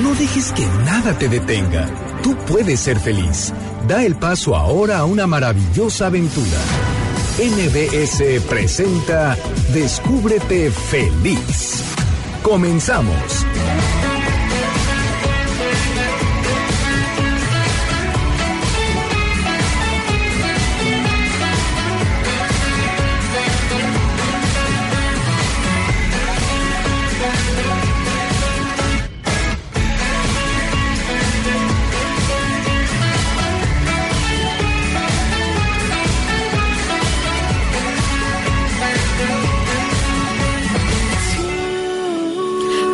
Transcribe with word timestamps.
No 0.00 0.14
dejes 0.14 0.52
que 0.52 0.66
nada 0.84 1.16
te 1.18 1.28
detenga. 1.28 1.86
Tú 2.22 2.36
puedes 2.46 2.80
ser 2.80 2.98
feliz. 2.98 3.52
Da 3.86 4.04
el 4.04 4.14
paso 4.14 4.56
ahora 4.56 4.98
a 4.98 5.04
una 5.04 5.26
maravillosa 5.26 6.06
aventura. 6.06 6.58
NBS 7.38 8.42
presenta 8.48 9.36
Descúbrete 9.72 10.70
feliz. 10.70 11.82
Comenzamos. 12.42 13.46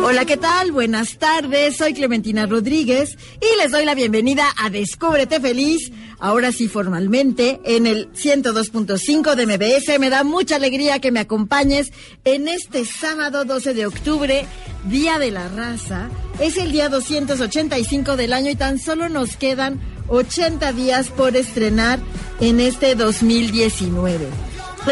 Hola, 0.09 0.25
¿qué 0.25 0.37
tal? 0.37 0.71
Buenas 0.71 1.19
tardes, 1.19 1.77
soy 1.77 1.93
Clementina 1.93 2.47
Rodríguez 2.47 3.15
y 3.39 3.61
les 3.61 3.71
doy 3.71 3.85
la 3.85 3.93
bienvenida 3.93 4.43
a 4.57 4.71
Descúbrete 4.71 5.39
Feliz, 5.39 5.91
ahora 6.17 6.51
sí 6.51 6.67
formalmente, 6.67 7.61
en 7.63 7.85
el 7.85 8.11
102.5 8.13 9.35
de 9.35 9.45
MBS. 9.45 9.99
Me 9.99 10.09
da 10.09 10.23
mucha 10.23 10.55
alegría 10.55 10.97
que 10.97 11.11
me 11.11 11.19
acompañes 11.19 11.93
en 12.23 12.47
este 12.47 12.85
sábado 12.85 13.45
12 13.45 13.75
de 13.75 13.85
octubre, 13.85 14.47
Día 14.85 15.19
de 15.19 15.29
la 15.29 15.47
Raza. 15.47 16.09
Es 16.39 16.57
el 16.57 16.71
día 16.71 16.89
285 16.89 18.17
del 18.17 18.33
año 18.33 18.49
y 18.49 18.55
tan 18.55 18.79
solo 18.79 19.09
nos 19.09 19.35
quedan 19.35 19.79
80 20.07 20.73
días 20.73 21.09
por 21.09 21.35
estrenar 21.35 21.99
en 22.39 22.59
este 22.61 22.95
2019. 22.95 24.25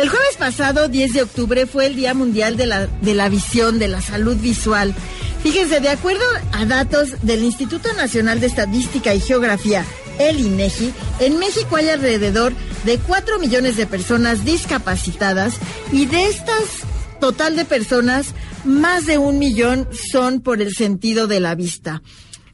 El 0.02 0.10
jueves 0.10 0.38
pasado, 0.38 0.90
10 0.90 1.14
de 1.14 1.24
octubre, 1.24 1.66
fue 1.66 1.88
el 1.88 1.96
Día 1.96 2.14
Mundial 2.14 2.56
de 2.56 2.68
la, 2.68 2.86
de 2.86 3.16
la 3.16 3.30
Visión, 3.30 3.80
de 3.80 3.88
la 3.88 4.00
Salud 4.00 4.38
Visual. 4.38 4.94
Fíjense, 5.42 5.80
de 5.80 5.90
acuerdo 5.90 6.24
a 6.52 6.66
datos 6.66 7.10
del 7.24 7.44
Instituto 7.44 7.92
Nacional 7.94 8.40
de 8.40 8.46
Estadística 8.46 9.16
y 9.16 9.20
Geografía, 9.20 9.84
el 10.20 10.40
INEGI, 10.40 10.94
en 11.20 11.40
México 11.40 11.78
hay 11.78 11.90
alrededor 11.90 12.54
de 12.86 13.00
4 13.00 13.40
millones 13.40 13.76
de 13.76 13.88
personas 13.88 14.46
discapacitadas 14.46 15.56
y 15.92 16.06
de 16.06 16.28
estas 16.28 16.86
total 17.20 17.56
de 17.56 17.66
personas, 17.66 18.36
más 18.66 19.08
de 19.08 19.18
un 19.18 19.40
millón 19.40 19.90
son 20.12 20.42
por 20.42 20.62
el 20.62 20.76
sentido 20.76 21.26
de 21.26 21.40
la 21.40 21.56
vista. 21.56 22.04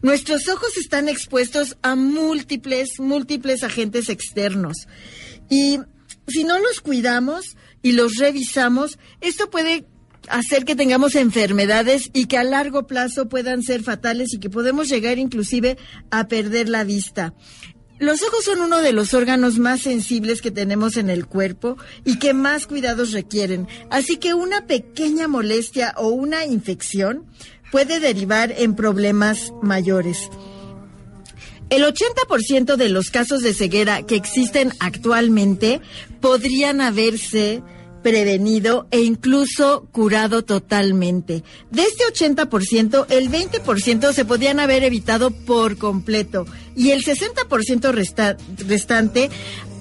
Nuestros 0.01 0.47
ojos 0.47 0.77
están 0.77 1.09
expuestos 1.09 1.75
a 1.81 1.95
múltiples, 1.95 2.99
múltiples 2.99 3.63
agentes 3.63 4.07
externos. 4.07 4.87
Y 5.49 5.79
si 6.27 6.43
no 6.43 6.59
los 6.59 6.81
cuidamos 6.81 7.57
y 7.81 7.93
los 7.93 8.15
revisamos, 8.17 8.97
esto 9.21 9.49
puede 9.49 9.85
hacer 10.29 10.65
que 10.65 10.75
tengamos 10.75 11.15
enfermedades 11.15 12.09
y 12.13 12.25
que 12.25 12.37
a 12.37 12.43
largo 12.43 12.87
plazo 12.87 13.27
puedan 13.27 13.63
ser 13.63 13.83
fatales 13.83 14.33
y 14.33 14.39
que 14.39 14.49
podemos 14.49 14.89
llegar 14.89 15.17
inclusive 15.17 15.77
a 16.11 16.27
perder 16.27 16.69
la 16.69 16.83
vista. 16.83 17.33
Los 17.99 18.21
ojos 18.23 18.45
son 18.45 18.61
uno 18.61 18.81
de 18.81 18.91
los 18.91 19.13
órganos 19.13 19.59
más 19.59 19.81
sensibles 19.81 20.41
que 20.41 20.51
tenemos 20.51 20.97
en 20.97 21.09
el 21.09 21.25
cuerpo 21.25 21.77
y 22.03 22.19
que 22.19 22.33
más 22.33 22.67
cuidados 22.67 23.11
requieren. 23.11 23.67
Así 23.89 24.17
que 24.17 24.33
una 24.33 24.65
pequeña 24.65 25.27
molestia 25.27 25.93
o 25.97 26.09
una 26.09 26.45
infección 26.45 27.25
puede 27.71 27.99
derivar 27.99 28.53
en 28.57 28.75
problemas 28.75 29.53
mayores. 29.61 30.29
El 31.73 31.81
80% 31.81 32.75
de 32.75 32.87
los 32.89 33.09
casos 33.09 33.41
de 33.41 33.51
ceguera 33.51 34.03
que 34.03 34.15
existen 34.15 34.73
actualmente 34.79 35.81
podrían 36.21 36.81
haberse 36.81 37.63
prevenido 38.03 38.85
e 38.91 39.01
incluso 39.01 39.87
curado 39.91 40.43
totalmente. 40.43 41.43
De 41.71 41.81
este 41.81 42.03
80%, 42.03 43.07
el 43.09 43.31
20% 43.31 44.13
se 44.13 44.23
podían 44.23 44.59
haber 44.59 44.83
evitado 44.83 45.31
por 45.31 45.79
completo 45.79 46.45
y 46.75 46.91
el 46.91 47.03
60% 47.03 47.91
resta 47.91 48.37
restante 48.67 49.31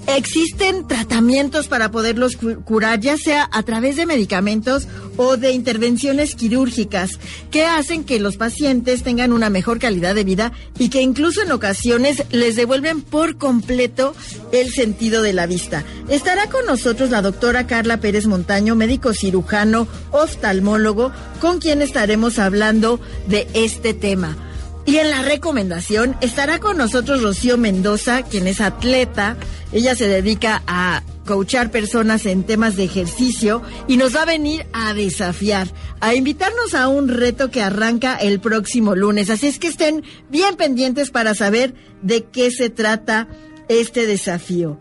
Existen 0.07 0.85
tratamientos 0.85 1.67
para 1.67 1.89
poderlos 1.89 2.37
curar, 2.65 2.99
ya 2.99 3.17
sea 3.17 3.49
a 3.51 3.63
través 3.63 3.95
de 3.95 4.05
medicamentos 4.05 4.87
o 5.15 5.37
de 5.37 5.51
intervenciones 5.51 6.35
quirúrgicas, 6.35 7.19
que 7.51 7.65
hacen 7.65 8.03
que 8.03 8.19
los 8.19 8.35
pacientes 8.35 9.03
tengan 9.03 9.31
una 9.31 9.49
mejor 9.49 9.79
calidad 9.79 10.13
de 10.13 10.25
vida 10.25 10.51
y 10.77 10.89
que 10.89 11.01
incluso 11.01 11.41
en 11.41 11.51
ocasiones 11.51 12.23
les 12.31 12.55
devuelven 12.55 13.01
por 13.01 13.37
completo 13.37 14.13
el 14.51 14.71
sentido 14.71 15.21
de 15.21 15.33
la 15.33 15.47
vista. 15.47 15.85
Estará 16.09 16.49
con 16.49 16.65
nosotros 16.65 17.09
la 17.09 17.21
doctora 17.21 17.65
Carla 17.65 18.01
Pérez 18.01 18.27
Montaño, 18.27 18.75
médico 18.75 19.13
cirujano, 19.13 19.87
oftalmólogo, 20.11 21.11
con 21.39 21.59
quien 21.59 21.81
estaremos 21.81 22.39
hablando 22.39 22.99
de 23.27 23.47
este 23.53 23.93
tema. 23.93 24.52
Y 24.85 24.97
en 24.97 25.09
la 25.09 25.21
recomendación 25.21 26.15
estará 26.19 26.59
con 26.59 26.77
nosotros 26.77 27.21
Rocío 27.21 27.57
Mendoza, 27.57 28.23
quien 28.23 28.47
es 28.47 28.59
atleta. 28.59 29.37
Ella 29.71 29.95
se 29.95 30.07
dedica 30.07 30.61
a 30.67 31.03
coachar 31.25 31.71
personas 31.71 32.25
en 32.25 32.43
temas 32.43 32.75
de 32.75 32.83
ejercicio 32.83 33.61
y 33.87 33.95
nos 33.95 34.13
va 34.13 34.23
a 34.23 34.25
venir 34.25 34.65
a 34.73 34.93
desafiar, 34.93 35.69
a 36.01 36.15
invitarnos 36.15 36.73
a 36.73 36.89
un 36.89 37.07
reto 37.07 37.49
que 37.49 37.61
arranca 37.61 38.15
el 38.17 38.41
próximo 38.41 38.93
lunes. 38.93 39.29
Así 39.29 39.47
es 39.47 39.57
que 39.57 39.67
estén 39.67 40.03
bien 40.29 40.55
pendientes 40.57 41.11
para 41.11 41.33
saber 41.33 41.73
de 42.01 42.25
qué 42.25 42.51
se 42.51 42.69
trata 42.69 43.29
este 43.69 44.05
desafío. 44.05 44.79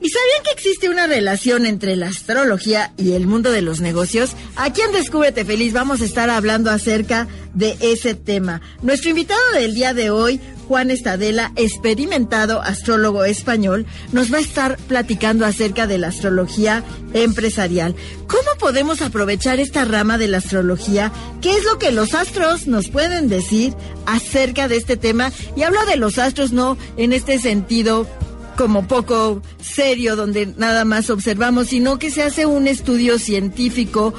¿Y 0.00 0.10
sabían 0.10 0.42
que 0.44 0.50
existe 0.52 0.88
una 0.90 1.06
relación 1.06 1.64
entre 1.66 1.96
la 1.96 2.08
astrología 2.08 2.92
y 2.98 3.12
el 3.12 3.26
mundo 3.26 3.50
de 3.52 3.62
los 3.62 3.80
negocios? 3.80 4.32
Aquí 4.56 4.82
en 4.82 4.92
Descúbrete 4.92 5.44
Feliz 5.44 5.72
vamos 5.72 6.00
a 6.00 6.04
estar 6.04 6.30
hablando 6.30 6.70
acerca 6.70 7.26
de 7.54 7.76
ese 7.80 8.14
tema. 8.14 8.60
Nuestro 8.82 9.10
invitado 9.10 9.40
del 9.54 9.74
día 9.74 9.94
de 9.94 10.10
hoy, 10.10 10.40
Juan 10.68 10.90
Estadela, 10.90 11.52
experimentado 11.56 12.60
astrólogo 12.60 13.24
español, 13.24 13.86
nos 14.12 14.32
va 14.32 14.38
a 14.38 14.42
estar 14.42 14.76
platicando 14.88 15.46
acerca 15.46 15.86
de 15.86 15.98
la 15.98 16.08
astrología 16.08 16.82
empresarial. 17.12 17.94
¿Cómo 18.26 18.48
podemos 18.58 19.00
aprovechar 19.00 19.60
esta 19.60 19.84
rama 19.84 20.18
de 20.18 20.28
la 20.28 20.38
astrología? 20.38 21.12
¿Qué 21.40 21.56
es 21.56 21.64
lo 21.64 21.78
que 21.78 21.92
los 21.92 22.14
astros 22.14 22.66
nos 22.66 22.88
pueden 22.88 23.28
decir 23.28 23.74
acerca 24.06 24.68
de 24.68 24.76
este 24.76 24.96
tema? 24.96 25.32
Y 25.56 25.62
hablo 25.62 25.84
de 25.86 25.96
los 25.96 26.18
astros 26.18 26.52
no 26.52 26.76
en 26.96 27.12
este 27.12 27.38
sentido 27.38 28.06
como 28.56 28.86
poco 28.86 29.42
serio 29.60 30.16
donde 30.16 30.46
nada 30.56 30.84
más 30.84 31.10
observamos, 31.10 31.68
sino 31.68 31.98
que 31.98 32.10
se 32.10 32.22
hace 32.22 32.46
un 32.46 32.66
estudio 32.66 33.18
científico 33.18 34.14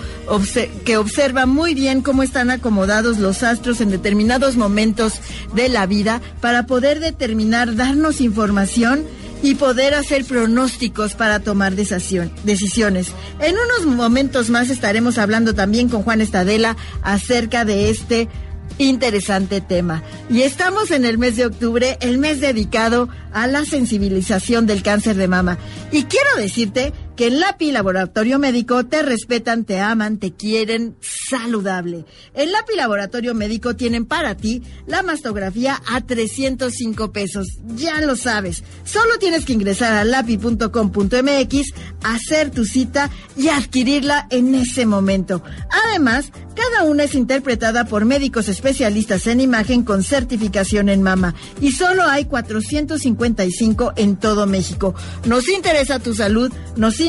que 0.83 0.97
observa 0.97 1.45
muy 1.45 1.73
bien 1.73 2.01
cómo 2.01 2.23
están 2.23 2.51
acomodados 2.51 3.19
los 3.19 3.43
astros 3.43 3.81
en 3.81 3.89
determinados 3.89 4.55
momentos 4.55 5.19
de 5.53 5.69
la 5.69 5.85
vida 5.85 6.21
para 6.41 6.65
poder 6.65 6.99
determinar, 6.99 7.75
darnos 7.75 8.21
información 8.21 9.05
y 9.43 9.55
poder 9.55 9.93
hacer 9.93 10.25
pronósticos 10.25 11.13
para 11.13 11.39
tomar 11.39 11.75
decisiones. 11.75 13.07
En 13.39 13.55
unos 13.55 13.85
momentos 13.95 14.49
más 14.49 14.69
estaremos 14.69 15.17
hablando 15.17 15.53
también 15.53 15.89
con 15.89 16.03
Juan 16.03 16.21
Estadela 16.21 16.75
acerca 17.03 17.65
de 17.65 17.89
este 17.89 18.27
interesante 18.77 19.61
tema. 19.61 20.03
Y 20.29 20.41
estamos 20.41 20.91
en 20.91 21.05
el 21.05 21.17
mes 21.17 21.35
de 21.35 21.45
octubre, 21.45 21.97
el 22.01 22.17
mes 22.17 22.41
dedicado 22.41 23.09
a 23.33 23.47
la 23.47 23.65
sensibilización 23.65 24.65
del 24.65 24.83
cáncer 24.83 25.15
de 25.15 25.27
mama. 25.27 25.57
Y 25.91 26.03
quiero 26.03 26.35
decirte 26.37 26.93
que 27.15 27.27
en 27.27 27.39
LAPI 27.39 27.71
Laboratorio 27.71 28.39
Médico 28.39 28.85
te 28.85 29.01
respetan, 29.01 29.63
te 29.63 29.79
aman, 29.79 30.17
te 30.17 30.33
quieren 30.33 30.95
saludable. 31.01 32.05
En 32.33 32.51
LAPI 32.51 32.75
Laboratorio 32.75 33.33
Médico 33.33 33.75
tienen 33.75 34.05
para 34.05 34.35
ti 34.35 34.63
la 34.85 35.01
mastografía 35.03 35.81
a 35.87 36.01
305 36.01 37.11
pesos. 37.11 37.47
Ya 37.75 38.01
lo 38.01 38.15
sabes. 38.15 38.63
Solo 38.83 39.17
tienes 39.19 39.45
que 39.45 39.53
ingresar 39.53 39.93
a 39.93 40.03
lapi.com.mx, 40.03 41.73
hacer 42.03 42.51
tu 42.51 42.65
cita 42.65 43.09
y 43.37 43.47
adquirirla 43.47 44.27
en 44.29 44.55
ese 44.55 44.85
momento. 44.85 45.41
Además, 45.87 46.31
cada 46.55 46.85
una 46.85 47.03
es 47.03 47.15
interpretada 47.15 47.85
por 47.85 48.05
médicos 48.05 48.47
especialistas 48.47 49.27
en 49.27 49.41
imagen 49.41 49.83
con 49.83 50.03
certificación 50.03 50.89
en 50.89 51.01
mama 51.01 51.35
y 51.59 51.71
solo 51.71 52.03
hay 52.03 52.25
455 52.25 53.93
en 53.97 54.15
todo 54.15 54.47
México. 54.47 54.95
Nos 55.25 55.49
interesa 55.49 55.99
tu 55.99 56.13
salud, 56.13 56.51
nos 56.77 56.99
interesa 56.99 57.04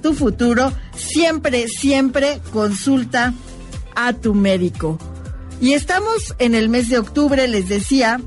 tu 0.00 0.14
futuro. 0.14 0.72
Siempre, 0.96 1.68
siempre 1.68 2.40
consulta 2.52 3.34
a 3.94 4.12
tu 4.12 4.34
médico. 4.34 4.98
Y 5.60 5.74
estamos 5.74 6.34
en 6.38 6.54
el 6.54 6.68
mes 6.68 6.88
de 6.88 6.98
octubre, 6.98 7.46
les 7.48 7.68
decía, 7.68 8.20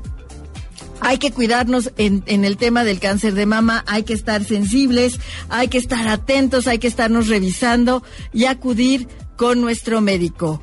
hay 1.00 1.18
que 1.18 1.30
cuidarnos 1.30 1.92
en, 1.96 2.22
en, 2.26 2.44
el 2.44 2.56
tema 2.56 2.84
del 2.84 3.00
cáncer 3.00 3.34
de 3.34 3.46
mama, 3.46 3.84
hay 3.86 4.02
que 4.02 4.14
estar 4.14 4.44
sensibles, 4.44 5.20
hay 5.48 5.68
que 5.68 5.78
estar 5.78 6.08
atentos, 6.08 6.66
hay 6.66 6.78
que 6.78 6.88
estarnos 6.88 7.28
revisando 7.28 8.02
y 8.32 8.46
acudir 8.46 9.08
con 9.36 9.60
nuestro 9.60 10.00
médico. 10.00 10.62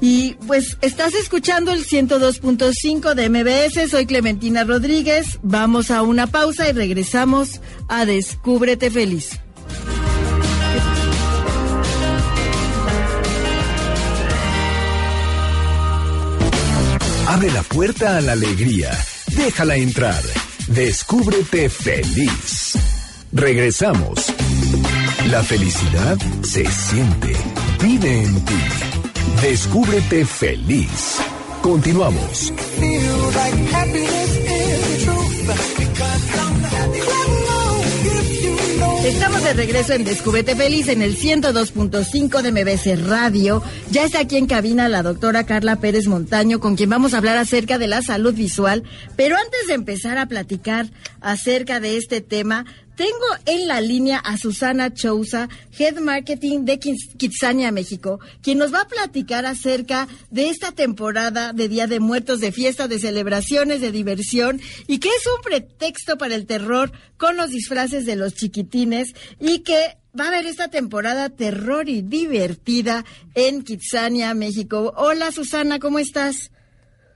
Y 0.00 0.34
pues 0.46 0.78
estás 0.80 1.14
escuchando 1.14 1.72
el 1.72 1.84
102.5 1.84 3.14
de 3.14 3.28
MBS, 3.28 3.90
soy 3.90 4.06
Clementina 4.06 4.64
Rodríguez, 4.64 5.38
vamos 5.42 5.90
a 5.90 6.02
una 6.02 6.26
pausa 6.26 6.68
y 6.68 6.72
regresamos 6.72 7.60
a 7.88 8.06
Descúbrete 8.06 8.90
Feliz. 8.90 9.40
Abre 17.30 17.48
la 17.52 17.62
puerta 17.62 18.16
a 18.16 18.20
la 18.20 18.32
alegría, 18.32 18.90
déjala 19.36 19.76
entrar, 19.76 20.20
descúbrete 20.66 21.70
feliz. 21.70 22.72
Regresamos. 23.30 24.34
La 25.28 25.40
felicidad 25.44 26.18
se 26.42 26.66
siente, 26.66 27.36
vive 27.80 28.24
en 28.24 28.44
ti. 28.44 28.60
Descúbrete 29.42 30.26
feliz. 30.26 31.18
Continuamos. 31.62 32.52
Estamos 39.04 39.42
de 39.42 39.54
regreso 39.54 39.94
en 39.94 40.04
Descúbrete 40.04 40.54
Feliz 40.54 40.88
en 40.88 41.00
el 41.00 41.16
102.5 41.16 42.42
de 42.42 42.52
MBC 42.52 43.08
Radio. 43.08 43.62
Ya 43.90 44.04
está 44.04 44.20
aquí 44.20 44.36
en 44.36 44.46
cabina 44.46 44.90
la 44.90 45.02
doctora 45.02 45.46
Carla 45.46 45.76
Pérez 45.76 46.06
Montaño, 46.06 46.60
con 46.60 46.76
quien 46.76 46.90
vamos 46.90 47.14
a 47.14 47.18
hablar 47.18 47.38
acerca 47.38 47.78
de 47.78 47.88
la 47.88 48.02
salud 48.02 48.34
visual. 48.34 48.84
Pero 49.16 49.36
antes 49.36 49.68
de 49.68 49.74
empezar 49.74 50.18
a 50.18 50.26
platicar 50.26 50.90
acerca 51.22 51.80
de 51.80 51.96
este 51.96 52.20
tema, 52.20 52.66
tengo 53.00 53.28
en 53.46 53.66
la 53.66 53.80
línea 53.80 54.18
a 54.18 54.36
Susana 54.36 54.92
Chousa, 54.92 55.48
Head 55.78 56.00
Marketing 56.00 56.66
de 56.66 56.78
Kitsania, 56.78 57.72
México, 57.72 58.20
quien 58.42 58.58
nos 58.58 58.74
va 58.74 58.82
a 58.82 58.88
platicar 58.88 59.46
acerca 59.46 60.06
de 60.30 60.50
esta 60.50 60.72
temporada 60.72 61.54
de 61.54 61.70
Día 61.70 61.86
de 61.86 61.98
Muertos, 61.98 62.40
de 62.40 62.52
fiestas, 62.52 62.90
de 62.90 62.98
celebraciones, 62.98 63.80
de 63.80 63.90
diversión 63.90 64.60
y 64.86 64.98
que 64.98 65.08
es 65.08 65.26
un 65.34 65.42
pretexto 65.42 66.18
para 66.18 66.34
el 66.34 66.44
terror 66.44 66.92
con 67.16 67.38
los 67.38 67.48
disfraces 67.48 68.04
de 68.04 68.16
los 68.16 68.34
chiquitines 68.34 69.14
y 69.40 69.60
que 69.60 69.96
va 70.18 70.24
a 70.24 70.28
haber 70.28 70.44
esta 70.44 70.68
temporada 70.68 71.30
terror 71.30 71.88
y 71.88 72.02
divertida 72.02 73.06
en 73.34 73.62
Kitsania, 73.62 74.34
México. 74.34 74.92
Hola 74.94 75.32
Susana, 75.32 75.78
¿cómo 75.78 76.00
estás? 76.00 76.50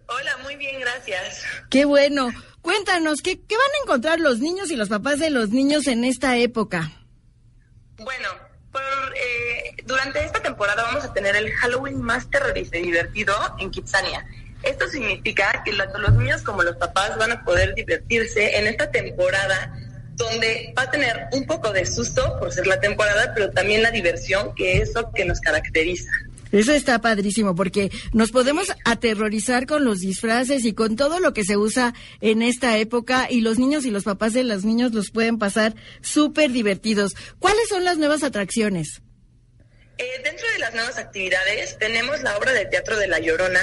Hola, 0.07 0.37
muy 0.43 0.57
bien, 0.57 0.81
gracias. 0.81 1.43
Qué 1.71 1.85
bueno. 1.85 2.31
Cuéntanos, 2.61 3.21
¿qué, 3.21 3.41
¿qué, 3.41 3.57
van 3.57 3.67
a 3.67 3.83
encontrar 3.85 4.21
los 4.21 4.39
niños 4.39 4.71
y 4.71 4.77
los 4.77 4.89
papás 4.89 5.19
de 5.19 5.31
los 5.31 5.51
niños 5.51 5.87
en 5.87 6.05
esta 6.05 6.37
época? 6.37 6.93
Bueno, 7.99 8.29
por, 8.73 8.83
eh, 8.83 9.77
durante 9.85 10.25
esta 10.25 10.41
temporada 10.41 10.83
vamos 10.83 11.05
a 11.05 11.13
tener 11.13 11.37
el 11.37 11.53
Halloween 11.53 12.01
más 12.01 12.29
terrorista 12.31 12.79
y 12.79 12.83
divertido 12.83 13.35
en 13.59 13.71
Kitsania. 13.71 14.27
Esto 14.63 14.89
significa 14.89 15.63
que 15.65 15.73
tanto 15.73 15.99
los 15.99 16.15
niños 16.15 16.43
como 16.43 16.63
los 16.63 16.77
papás 16.77 17.17
van 17.19 17.33
a 17.33 17.45
poder 17.45 17.75
divertirse 17.75 18.59
en 18.59 18.67
esta 18.67 18.91
temporada 18.91 19.79
donde 20.17 20.73
va 20.77 20.83
a 20.83 20.91
tener 20.91 21.27
un 21.33 21.47
poco 21.47 21.73
de 21.73 21.85
susto 21.85 22.39
por 22.39 22.53
ser 22.53 22.67
la 22.67 22.81
temporada, 22.81 23.33
pero 23.35 23.51
también 23.51 23.83
la 23.83 23.91
diversión, 23.91 24.55
que 24.55 24.79
es 24.79 24.95
lo 24.95 25.11
que 25.13 25.25
nos 25.25 25.41
caracteriza. 25.41 26.11
Eso 26.55 26.73
está 26.73 27.01
padrísimo 27.01 27.57
porque 27.57 27.91
nos 28.13 28.31
podemos 28.31 28.73
aterrorizar 28.85 29.67
con 29.67 29.85
los 29.85 29.99
disfraces 29.99 30.65
y 30.65 30.73
con 30.73 30.95
todo 30.95 31.19
lo 31.19 31.33
que 31.33 31.43
se 31.43 31.57
usa 31.57 31.95
en 32.21 32.43
esta 32.43 32.79
época 32.79 33.27
y 33.29 33.41
los 33.41 33.59
niños 33.59 33.85
y 33.85 33.91
los 33.91 34.05
papás 34.05 34.35
de 34.35 34.45
los 34.45 34.65
niños 34.65 34.93
los 34.93 35.11
pueden 35.11 35.39
pasar 35.39 35.75
súper 36.01 36.53
divertidos. 36.53 37.15
¿Cuáles 37.41 37.69
son 37.69 37.83
las 37.83 37.99
nuevas 37.99 38.23
atracciones? 38.23 39.03
Eh, 39.99 40.05
dentro 40.23 40.47
de 40.53 40.61
las 40.61 40.75
nuevas 40.75 40.97
actividades 40.97 41.77
tenemos 41.79 42.23
la 42.23 42.39
obra 42.39 42.53
de 42.53 42.67
teatro 42.67 42.97
de 42.99 43.09
La 43.09 43.19
Llorona, 43.19 43.61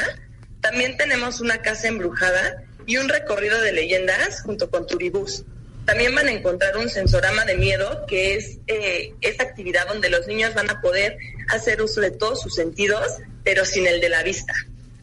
también 0.59 0.97
tenemos 0.97 1.39
una 1.39 1.61
casa 1.61 1.87
embrujada 1.87 2.63
y 2.85 2.97
un 2.97 3.07
recorrido 3.07 3.61
de 3.61 3.71
leyendas 3.71 4.41
junto 4.41 4.69
con 4.69 4.85
Turibús. 4.85 5.45
También 5.91 6.15
van 6.15 6.27
a 6.29 6.31
encontrar 6.31 6.77
un 6.77 6.89
sensorama 6.89 7.43
de 7.43 7.57
miedo, 7.57 8.05
que 8.07 8.35
es 8.35 8.59
eh, 8.67 9.13
esta 9.19 9.43
actividad 9.43 9.85
donde 9.89 10.09
los 10.09 10.25
niños 10.25 10.53
van 10.53 10.69
a 10.69 10.79
poder 10.79 11.17
hacer 11.49 11.81
uso 11.81 11.99
de 11.99 12.11
todos 12.11 12.41
sus 12.41 12.55
sentidos, 12.55 13.05
pero 13.43 13.65
sin 13.65 13.85
el 13.85 13.99
de 13.99 14.07
la 14.07 14.23
vista. 14.23 14.53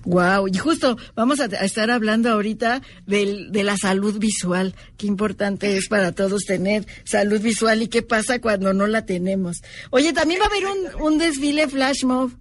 Wow, 0.04 0.48
y 0.48 0.56
justo 0.56 0.96
vamos 1.14 1.40
a, 1.40 1.44
estar 1.44 1.90
hablando 1.90 2.30
ahorita 2.30 2.80
del, 3.04 3.52
de 3.52 3.64
la 3.64 3.76
salud 3.76 4.18
visual. 4.18 4.74
Qué 4.96 5.06
importante 5.06 5.76
es 5.76 5.88
para 5.88 6.12
todos 6.12 6.46
tener 6.46 6.86
salud 7.04 7.42
visual 7.42 7.82
y 7.82 7.88
qué 7.88 8.00
pasa 8.00 8.40
cuando 8.40 8.72
no 8.72 8.86
la 8.86 9.04
tenemos. 9.04 9.60
Oye, 9.90 10.14
también 10.14 10.40
va 10.40 10.46
a 10.46 10.48
haber 10.48 10.64
un, 10.64 11.02
un 11.02 11.18
desfile 11.18 11.68
flash 11.68 12.04
mob. 12.04 12.32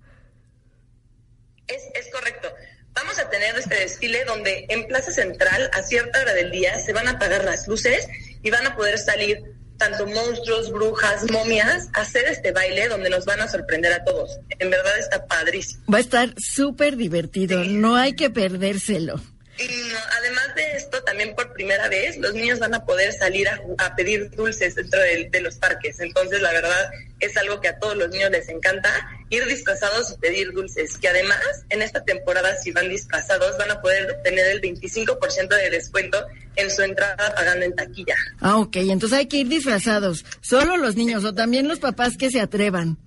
Es, 1.68 1.84
es 1.96 2.10
correcto. 2.14 2.48
Vamos 2.94 3.20
a 3.20 3.30
tener 3.30 3.58
este 3.58 3.76
desfile 3.76 4.24
donde 4.24 4.68
en 4.70 4.88
Plaza 4.88 5.12
Central 5.12 5.70
a 5.74 5.84
cierta 5.84 6.22
hora 6.22 6.34
del 6.34 6.50
día 6.50 6.80
se 6.80 6.94
van 6.94 7.10
a 7.10 7.12
apagar 7.12 7.44
las 7.44 7.68
luces 7.68 8.08
y 8.44 8.51
van 8.51 8.66
a 8.68 8.75
poder 8.75 8.98
salir 8.98 9.44
tanto 9.78 10.07
monstruos, 10.07 10.72
brujas, 10.72 11.30
momias, 11.31 11.88
a 11.94 12.01
hacer 12.01 12.25
este 12.25 12.51
baile 12.51 12.88
donde 12.88 13.10
nos 13.10 13.25
van 13.25 13.42
a 13.42 13.48
sorprender 13.48 13.94
a 13.94 14.04
todos. 14.04 14.39
En 14.60 14.69
verdad 14.69 14.98
está 15.00 15.25
padrísimo. 15.25 15.84
Va 15.92 15.98
a 15.98 16.01
estar 16.01 16.34
súper 16.38 16.98
divertido, 16.98 17.63
no 17.63 17.95
hay 17.95 18.13
que 18.13 18.30
perdérselo. 18.30 19.22
Y 19.60 19.92
además 20.19 20.54
de 20.56 20.72
esto, 20.74 21.01
también 21.04 21.34
por 21.34 21.51
primera 21.54 21.88
vez 21.89 22.18
los 22.18 22.34
niños 22.36 22.60
van 22.60 22.75
a 22.75 22.86
poder 22.86 23.12
salir 23.13 23.48
a, 23.50 23.95
pedir 23.95 24.30
dulces 24.31 24.75
dentro 24.75 25.00
de, 25.00 25.42
los 25.42 25.56
parques. 25.56 26.00
Entonces, 26.00 26.42
la 26.42 26.51
verdad, 26.51 26.92
es 27.19 27.36
algo 27.38 27.60
que 27.60 27.69
a 27.69 27.80
todos 27.80 27.98
los 27.98 28.10
niños 28.10 28.30
les 28.30 28.50
encanta, 28.50 29.10
ir 29.29 29.45
disfrazados 29.45 30.12
y 30.12 30.18
pedir 30.18 30.51
dulces. 30.53 30.97
Que 30.97 31.07
además, 31.07 31.39
en 31.69 31.81
esta 31.81 32.03
temporada, 32.03 32.56
si 32.57 32.71
van 32.71 32.89
disfrazados, 32.89 33.57
van 33.57 33.71
a 33.71 33.81
poder 33.81 34.21
tener 34.24 34.45
el 34.47 34.62
25% 34.62 35.48
de 35.48 35.69
descuento 35.69 36.17
en 36.55 36.72
su 36.72 36.81
entrada 36.81 37.34
pagando 37.36 37.65
en 37.65 37.75
taquilla. 37.75 38.15
Ah, 38.39 38.57
ok. 38.57 38.77
Entonces 38.77 39.17
hay 39.17 39.27
que 39.27 39.38
ir 39.38 39.48
disfrazados. 39.48 40.25
Solo 40.41 40.77
los 40.77 40.96
niños 40.96 41.24
o 41.24 41.34
también 41.34 41.67
los 41.67 41.79
papás 41.79 42.17
que 42.17 42.31
se 42.31 42.39
atrevan. 42.41 42.98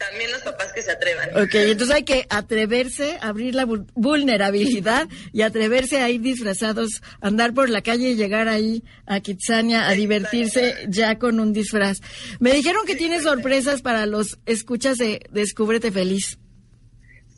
También 0.00 0.32
los 0.32 0.40
papás 0.40 0.72
que 0.72 0.80
se 0.80 0.92
atrevan. 0.92 1.28
Ok, 1.36 1.54
entonces 1.56 1.94
hay 1.94 2.04
que 2.04 2.26
atreverse, 2.30 3.18
abrir 3.20 3.54
la 3.54 3.66
vulnerabilidad 3.66 5.06
y 5.30 5.42
atreverse 5.42 5.98
a 5.98 6.08
ir 6.08 6.22
disfrazados, 6.22 7.02
andar 7.20 7.52
por 7.52 7.68
la 7.68 7.82
calle 7.82 8.08
y 8.08 8.14
llegar 8.14 8.48
ahí 8.48 8.82
a 9.04 9.20
Kitsania 9.20 9.88
a 9.88 9.92
divertirse 9.92 10.86
ya 10.88 11.18
con 11.18 11.38
un 11.38 11.52
disfraz. 11.52 11.98
Me 12.38 12.54
dijeron 12.54 12.86
que 12.86 12.96
tienes 12.96 13.24
sorpresas 13.24 13.82
para 13.82 14.06
los 14.06 14.38
escuchas 14.46 14.96
de 14.96 15.20
Descúbrete 15.32 15.92
Feliz. 15.92 16.38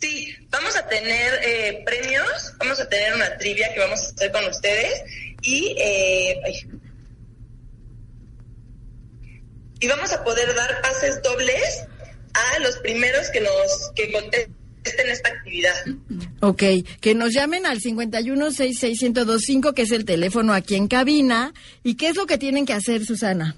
Sí, 0.01 0.33
vamos 0.49 0.77
a 0.77 0.87
tener 0.87 1.41
eh, 1.45 1.83
premios, 1.85 2.55
vamos 2.59 2.79
a 2.79 2.89
tener 2.89 3.13
una 3.13 3.37
trivia 3.39 3.75
que 3.75 3.81
vamos 3.81 3.99
a 3.99 4.07
hacer 4.07 4.31
con 4.31 4.45
ustedes 4.45 5.03
y... 5.43 5.75
Eh, 5.81 6.41
y 9.81 9.89
vamos 9.89 10.13
a 10.13 10.23
poder 10.23 10.55
dar 10.55 10.81
pases 10.81 11.21
dobles 11.23 11.89
a 12.35 12.59
los 12.61 12.77
primeros 12.79 13.29
que 13.31 13.41
nos 13.41 13.91
que 13.95 14.13
contesten 14.13 15.09
esta 15.09 15.31
actividad. 15.31 15.75
Ok, 16.41 16.63
que 17.01 17.15
nos 17.15 17.33
llamen 17.33 17.67
al 17.67 17.79
5166125, 17.79 19.75
que 19.75 19.83
es 19.83 19.93
el 19.93 20.05
teléfono 20.05 20.53
aquí 20.53 20.75
en 20.75 20.89
cabina. 20.89 21.55
¿Y 21.83 21.95
qué 21.95 22.09
es 22.09 22.17
lo 22.17 22.27
que 22.27 22.39
tienen 22.39 22.67
que 22.67 22.73
hacer, 22.73 23.05
Susana? 23.05 23.57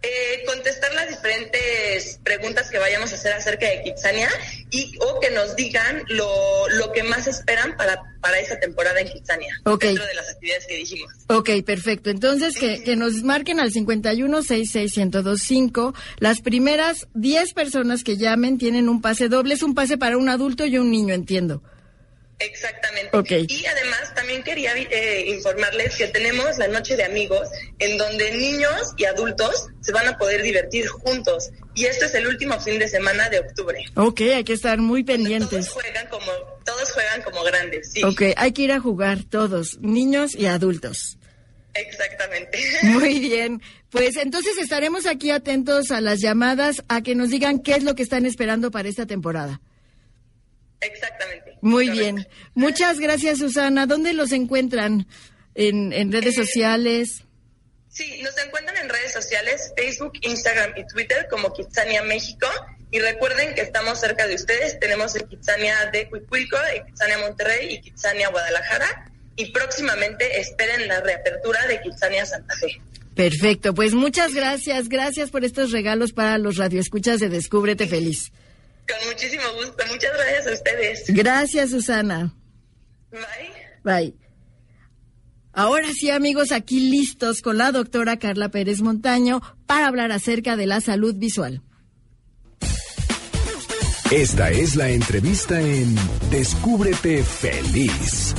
Eh, 0.00 0.44
contestar 0.46 0.94
las 0.94 1.08
diferentes 1.08 2.20
preguntas 2.22 2.70
que 2.70 2.78
vayamos 2.78 3.10
a 3.10 3.16
hacer 3.16 3.32
acerca 3.32 3.68
de 3.68 3.82
Kitsania 3.82 4.28
y 4.70 4.96
o 5.00 5.18
que 5.18 5.28
nos 5.32 5.56
digan 5.56 6.04
lo, 6.06 6.68
lo 6.68 6.92
que 6.92 7.02
más 7.02 7.26
esperan 7.26 7.76
para, 7.76 8.00
para 8.20 8.38
esta 8.38 8.60
temporada 8.60 9.00
en 9.00 9.08
Kitsania 9.08 9.52
Ok. 9.64 9.82
dentro 9.82 10.06
de 10.06 10.14
las 10.14 10.30
actividades 10.30 10.66
que 10.66 10.76
dijimos. 10.76 11.12
Ok, 11.28 11.50
perfecto. 11.66 12.10
Entonces, 12.10 12.56
que, 12.56 12.84
que 12.84 12.94
nos 12.94 13.24
marquen 13.24 13.58
al 13.58 13.72
51661025. 13.72 15.94
Las 16.18 16.42
primeras 16.42 17.08
10 17.14 17.52
personas 17.54 18.04
que 18.04 18.16
llamen 18.16 18.56
tienen 18.58 18.88
un 18.88 19.02
pase 19.02 19.28
doble. 19.28 19.54
Es 19.54 19.64
un 19.64 19.74
pase 19.74 19.98
para 19.98 20.16
un 20.16 20.28
adulto 20.28 20.64
y 20.64 20.78
un 20.78 20.92
niño, 20.92 21.12
entiendo. 21.14 21.60
Exactamente. 22.40 23.46
Y 23.48 23.66
además 23.66 24.14
también 24.14 24.44
quería 24.44 24.72
eh, 24.76 25.24
informarles 25.26 25.96
que 25.96 26.06
tenemos 26.06 26.56
la 26.58 26.68
noche 26.68 26.96
de 26.96 27.02
amigos 27.04 27.48
en 27.80 27.98
donde 27.98 28.30
niños 28.36 28.92
y 28.96 29.06
adultos 29.06 29.66
se 29.80 29.90
van 29.92 30.06
a 30.06 30.16
poder 30.18 30.42
divertir 30.42 30.86
juntos. 30.86 31.50
Y 31.74 31.86
esto 31.86 32.04
es 32.06 32.14
el 32.14 32.28
último 32.28 32.58
fin 32.60 32.78
de 32.78 32.86
semana 32.88 33.28
de 33.28 33.40
octubre. 33.40 33.84
Ok, 33.96 34.20
hay 34.20 34.44
que 34.44 34.52
estar 34.52 34.78
muy 34.78 35.02
Todos 35.04 35.16
pendientes. 35.16 35.68
juegan 35.70 36.06
como 36.08 36.30
todos 36.64 36.92
juegan 36.92 37.22
como 37.22 37.42
grandes, 37.42 37.90
sí. 37.92 38.04
Ok, 38.04 38.22
hay 38.36 38.52
que 38.52 38.62
ir 38.62 38.72
a 38.72 38.78
jugar 38.80 39.24
todos, 39.24 39.78
niños 39.80 40.34
y 40.36 40.46
adultos. 40.46 41.18
Exactamente. 41.74 42.58
Muy 42.82 43.18
bien. 43.20 43.62
Pues 43.90 44.16
entonces 44.16 44.58
estaremos 44.58 45.06
aquí 45.06 45.30
atentos 45.30 45.90
a 45.90 46.00
las 46.00 46.20
llamadas, 46.20 46.82
a 46.88 47.02
que 47.02 47.14
nos 47.14 47.30
digan 47.30 47.60
qué 47.60 47.72
es 47.76 47.84
lo 47.84 47.94
que 47.94 48.02
están 48.02 48.26
esperando 48.26 48.70
para 48.70 48.88
esta 48.88 49.06
temporada. 49.06 49.60
Exactamente. 50.80 51.47
Muy 51.60 51.90
bien. 51.90 52.26
Muchas 52.54 52.98
gracias, 53.00 53.38
Susana. 53.38 53.86
¿Dónde 53.86 54.12
los 54.12 54.32
encuentran? 54.32 55.06
¿En, 55.54 55.92
en 55.92 56.12
redes 56.12 56.38
Eh, 56.38 56.44
sociales? 56.44 57.22
Sí, 57.88 58.20
nos 58.22 58.36
encuentran 58.38 58.76
en 58.76 58.88
redes 58.88 59.12
sociales, 59.12 59.72
Facebook, 59.76 60.12
Instagram 60.20 60.72
y 60.76 60.86
Twitter 60.86 61.26
como 61.30 61.52
Kitsania 61.52 62.02
México. 62.02 62.46
Y 62.90 63.00
recuerden 63.00 63.54
que 63.54 63.62
estamos 63.62 63.98
cerca 64.00 64.26
de 64.26 64.34
ustedes. 64.36 64.78
Tenemos 64.78 65.14
el 65.16 65.26
Kitsania 65.26 65.90
de 65.92 66.08
Cuicuilco, 66.08 66.56
el 66.74 66.84
Kitsania 66.86 67.18
Monterrey 67.18 67.74
y 67.74 67.80
Kitsania 67.80 68.28
Guadalajara. 68.30 69.10
Y 69.36 69.46
próximamente 69.52 70.40
esperen 70.40 70.86
la 70.88 71.00
reapertura 71.00 71.66
de 71.66 71.80
Kitsania 71.80 72.24
Santa 72.24 72.54
Fe. 72.56 72.80
Perfecto. 73.14 73.74
Pues 73.74 73.94
muchas 73.94 74.32
gracias. 74.32 74.88
Gracias 74.88 75.30
por 75.30 75.44
estos 75.44 75.72
regalos 75.72 76.12
para 76.12 76.38
los 76.38 76.56
radioescuchas 76.56 77.18
de 77.20 77.28
Descúbrete 77.28 77.86
Feliz. 77.88 78.30
Con 78.88 79.08
muchísimo 79.08 79.42
gusto. 79.54 79.84
Muchas 79.90 80.12
gracias 80.14 80.46
a 80.46 80.52
ustedes. 80.52 81.04
Gracias, 81.08 81.70
Susana. 81.70 82.34
Bye. 83.10 83.22
Bye. 83.84 84.14
Ahora 85.52 85.88
sí, 85.92 86.10
amigos, 86.10 86.52
aquí 86.52 86.78
listos 86.88 87.42
con 87.42 87.58
la 87.58 87.72
doctora 87.72 88.18
Carla 88.18 88.48
Pérez 88.50 88.80
Montaño 88.80 89.40
para 89.66 89.88
hablar 89.88 90.12
acerca 90.12 90.56
de 90.56 90.66
la 90.66 90.80
salud 90.80 91.14
visual. 91.16 91.62
Esta 94.10 94.50
es 94.50 94.76
la 94.76 94.88
entrevista 94.88 95.60
en 95.60 95.94
Descúbrete 96.30 97.22
Feliz. 97.22 98.34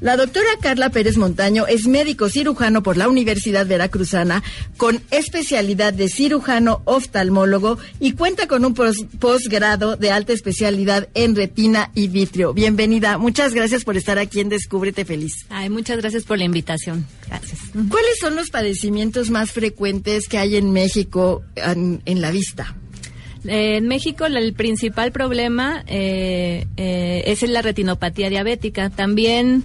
La 0.00 0.16
doctora 0.18 0.46
Carla 0.60 0.90
Pérez 0.90 1.16
Montaño 1.16 1.66
es 1.66 1.86
médico 1.86 2.28
cirujano 2.28 2.82
por 2.82 2.98
la 2.98 3.08
Universidad 3.08 3.66
Veracruzana 3.66 4.42
con 4.76 5.00
especialidad 5.10 5.94
de 5.94 6.08
cirujano 6.10 6.82
oftalmólogo 6.84 7.78
y 7.98 8.12
cuenta 8.12 8.46
con 8.46 8.64
un 8.66 8.74
pos- 8.74 9.06
posgrado 9.18 9.96
de 9.96 10.10
alta 10.10 10.34
especialidad 10.34 11.08
en 11.14 11.34
retina 11.34 11.90
y 11.94 12.08
vitrio. 12.08 12.52
Bienvenida. 12.52 13.16
Muchas 13.16 13.54
gracias 13.54 13.84
por 13.84 13.96
estar 13.96 14.18
aquí 14.18 14.40
en 14.40 14.50
Descúbrete 14.50 15.06
Feliz. 15.06 15.46
Ay, 15.48 15.70
muchas 15.70 15.96
gracias 15.98 16.24
por 16.24 16.36
la 16.36 16.44
invitación. 16.44 17.06
Gracias. 17.26 17.58
¿Cuáles 17.88 18.18
son 18.20 18.36
los 18.36 18.50
padecimientos 18.50 19.30
más 19.30 19.50
frecuentes 19.52 20.28
que 20.28 20.36
hay 20.38 20.56
en 20.56 20.72
México 20.72 21.42
en, 21.54 22.02
en 22.04 22.20
la 22.20 22.30
vista? 22.30 22.76
Eh, 23.48 23.76
en 23.78 23.88
México 23.88 24.26
el 24.26 24.52
principal 24.54 25.12
problema 25.12 25.82
eh, 25.86 26.66
eh, 26.76 27.22
es 27.26 27.42
la 27.42 27.62
retinopatía 27.62 28.28
diabética. 28.30 28.90
También 28.90 29.64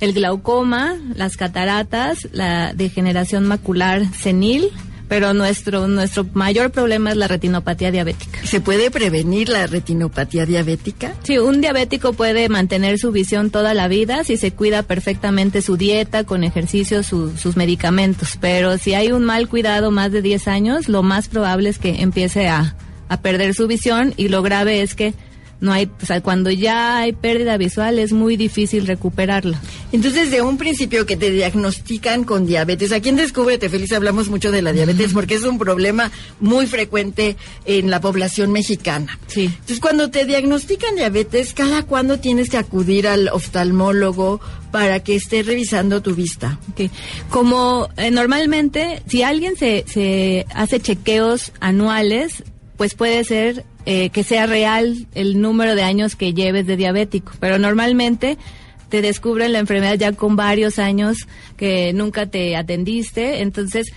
el 0.00 0.12
glaucoma, 0.12 0.96
las 1.14 1.36
cataratas, 1.36 2.28
la 2.32 2.72
degeneración 2.74 3.44
macular 3.46 4.02
senil, 4.14 4.70
pero 5.08 5.34
nuestro 5.34 5.88
nuestro 5.88 6.24
mayor 6.32 6.70
problema 6.70 7.10
es 7.10 7.16
la 7.16 7.28
retinopatía 7.28 7.90
diabética. 7.90 8.38
¿Se 8.44 8.60
puede 8.62 8.90
prevenir 8.90 9.48
la 9.50 9.66
retinopatía 9.66 10.46
diabética? 10.46 11.12
Sí, 11.22 11.36
un 11.38 11.60
diabético 11.60 12.14
puede 12.14 12.48
mantener 12.48 12.98
su 12.98 13.12
visión 13.12 13.50
toda 13.50 13.74
la 13.74 13.88
vida 13.88 14.24
si 14.24 14.38
se 14.38 14.52
cuida 14.52 14.82
perfectamente 14.82 15.60
su 15.60 15.76
dieta, 15.76 16.24
con 16.24 16.44
ejercicio, 16.44 17.02
su- 17.02 17.36
sus 17.36 17.56
medicamentos. 17.58 18.38
Pero 18.40 18.78
si 18.78 18.94
hay 18.94 19.12
un 19.12 19.22
mal 19.24 19.48
cuidado 19.48 19.90
más 19.90 20.12
de 20.12 20.22
10 20.22 20.48
años, 20.48 20.88
lo 20.88 21.02
más 21.02 21.28
probable 21.28 21.68
es 21.68 21.78
que 21.78 22.00
empiece 22.00 22.48
a, 22.48 22.74
a 23.12 23.20
perder 23.20 23.54
su 23.54 23.66
visión 23.66 24.14
y 24.16 24.28
lo 24.28 24.42
grave 24.42 24.80
es 24.80 24.94
que 24.94 25.12
no 25.62 25.72
hay, 25.72 25.88
o 26.02 26.06
sea, 26.06 26.20
cuando 26.20 26.50
ya 26.50 26.98
hay 26.98 27.12
pérdida 27.12 27.56
visual 27.56 28.00
es 28.00 28.12
muy 28.12 28.36
difícil 28.36 28.84
recuperarla. 28.84 29.60
Entonces, 29.92 30.32
de 30.32 30.42
un 30.42 30.58
principio 30.58 31.06
que 31.06 31.16
te 31.16 31.30
diagnostican 31.30 32.24
con 32.24 32.46
diabetes, 32.46 32.90
aquí 32.90 33.10
en 33.10 33.16
Descúbrete 33.16 33.68
Feliz 33.68 33.92
hablamos 33.92 34.28
mucho 34.28 34.50
de 34.50 34.60
la 34.60 34.72
diabetes 34.72 35.12
porque 35.12 35.34
es 35.34 35.44
un 35.44 35.58
problema 35.58 36.10
muy 36.40 36.66
frecuente 36.66 37.36
en 37.64 37.90
la 37.90 38.00
población 38.00 38.50
mexicana. 38.50 39.20
Sí. 39.28 39.44
Entonces, 39.44 39.78
cuando 39.78 40.10
te 40.10 40.24
diagnostican 40.24 40.96
diabetes, 40.96 41.54
¿cada 41.54 41.84
cuándo 41.84 42.18
tienes 42.18 42.50
que 42.50 42.56
acudir 42.56 43.06
al 43.06 43.28
oftalmólogo 43.28 44.40
para 44.72 45.00
que 45.04 45.14
esté 45.14 45.44
revisando 45.44 46.02
tu 46.02 46.16
vista? 46.16 46.58
Como 47.30 47.88
eh, 47.98 48.10
normalmente, 48.10 49.00
si 49.06 49.22
alguien 49.22 49.54
se, 49.56 49.84
se 49.86 50.44
hace 50.54 50.80
chequeos 50.80 51.52
anuales, 51.60 52.42
pues 52.82 52.96
puede 52.96 53.22
ser 53.22 53.64
eh, 53.86 54.10
que 54.10 54.24
sea 54.24 54.46
real 54.46 55.06
el 55.14 55.40
número 55.40 55.76
de 55.76 55.84
años 55.84 56.16
que 56.16 56.34
lleves 56.34 56.66
de 56.66 56.76
diabético, 56.76 57.30
pero 57.38 57.56
normalmente 57.56 58.38
te 58.88 59.02
descubren 59.02 59.52
la 59.52 59.60
enfermedad 59.60 59.94
ya 59.94 60.10
con 60.10 60.34
varios 60.34 60.80
años 60.80 61.28
que 61.56 61.92
nunca 61.92 62.26
te 62.26 62.56
atendiste, 62.56 63.40
entonces 63.40 63.92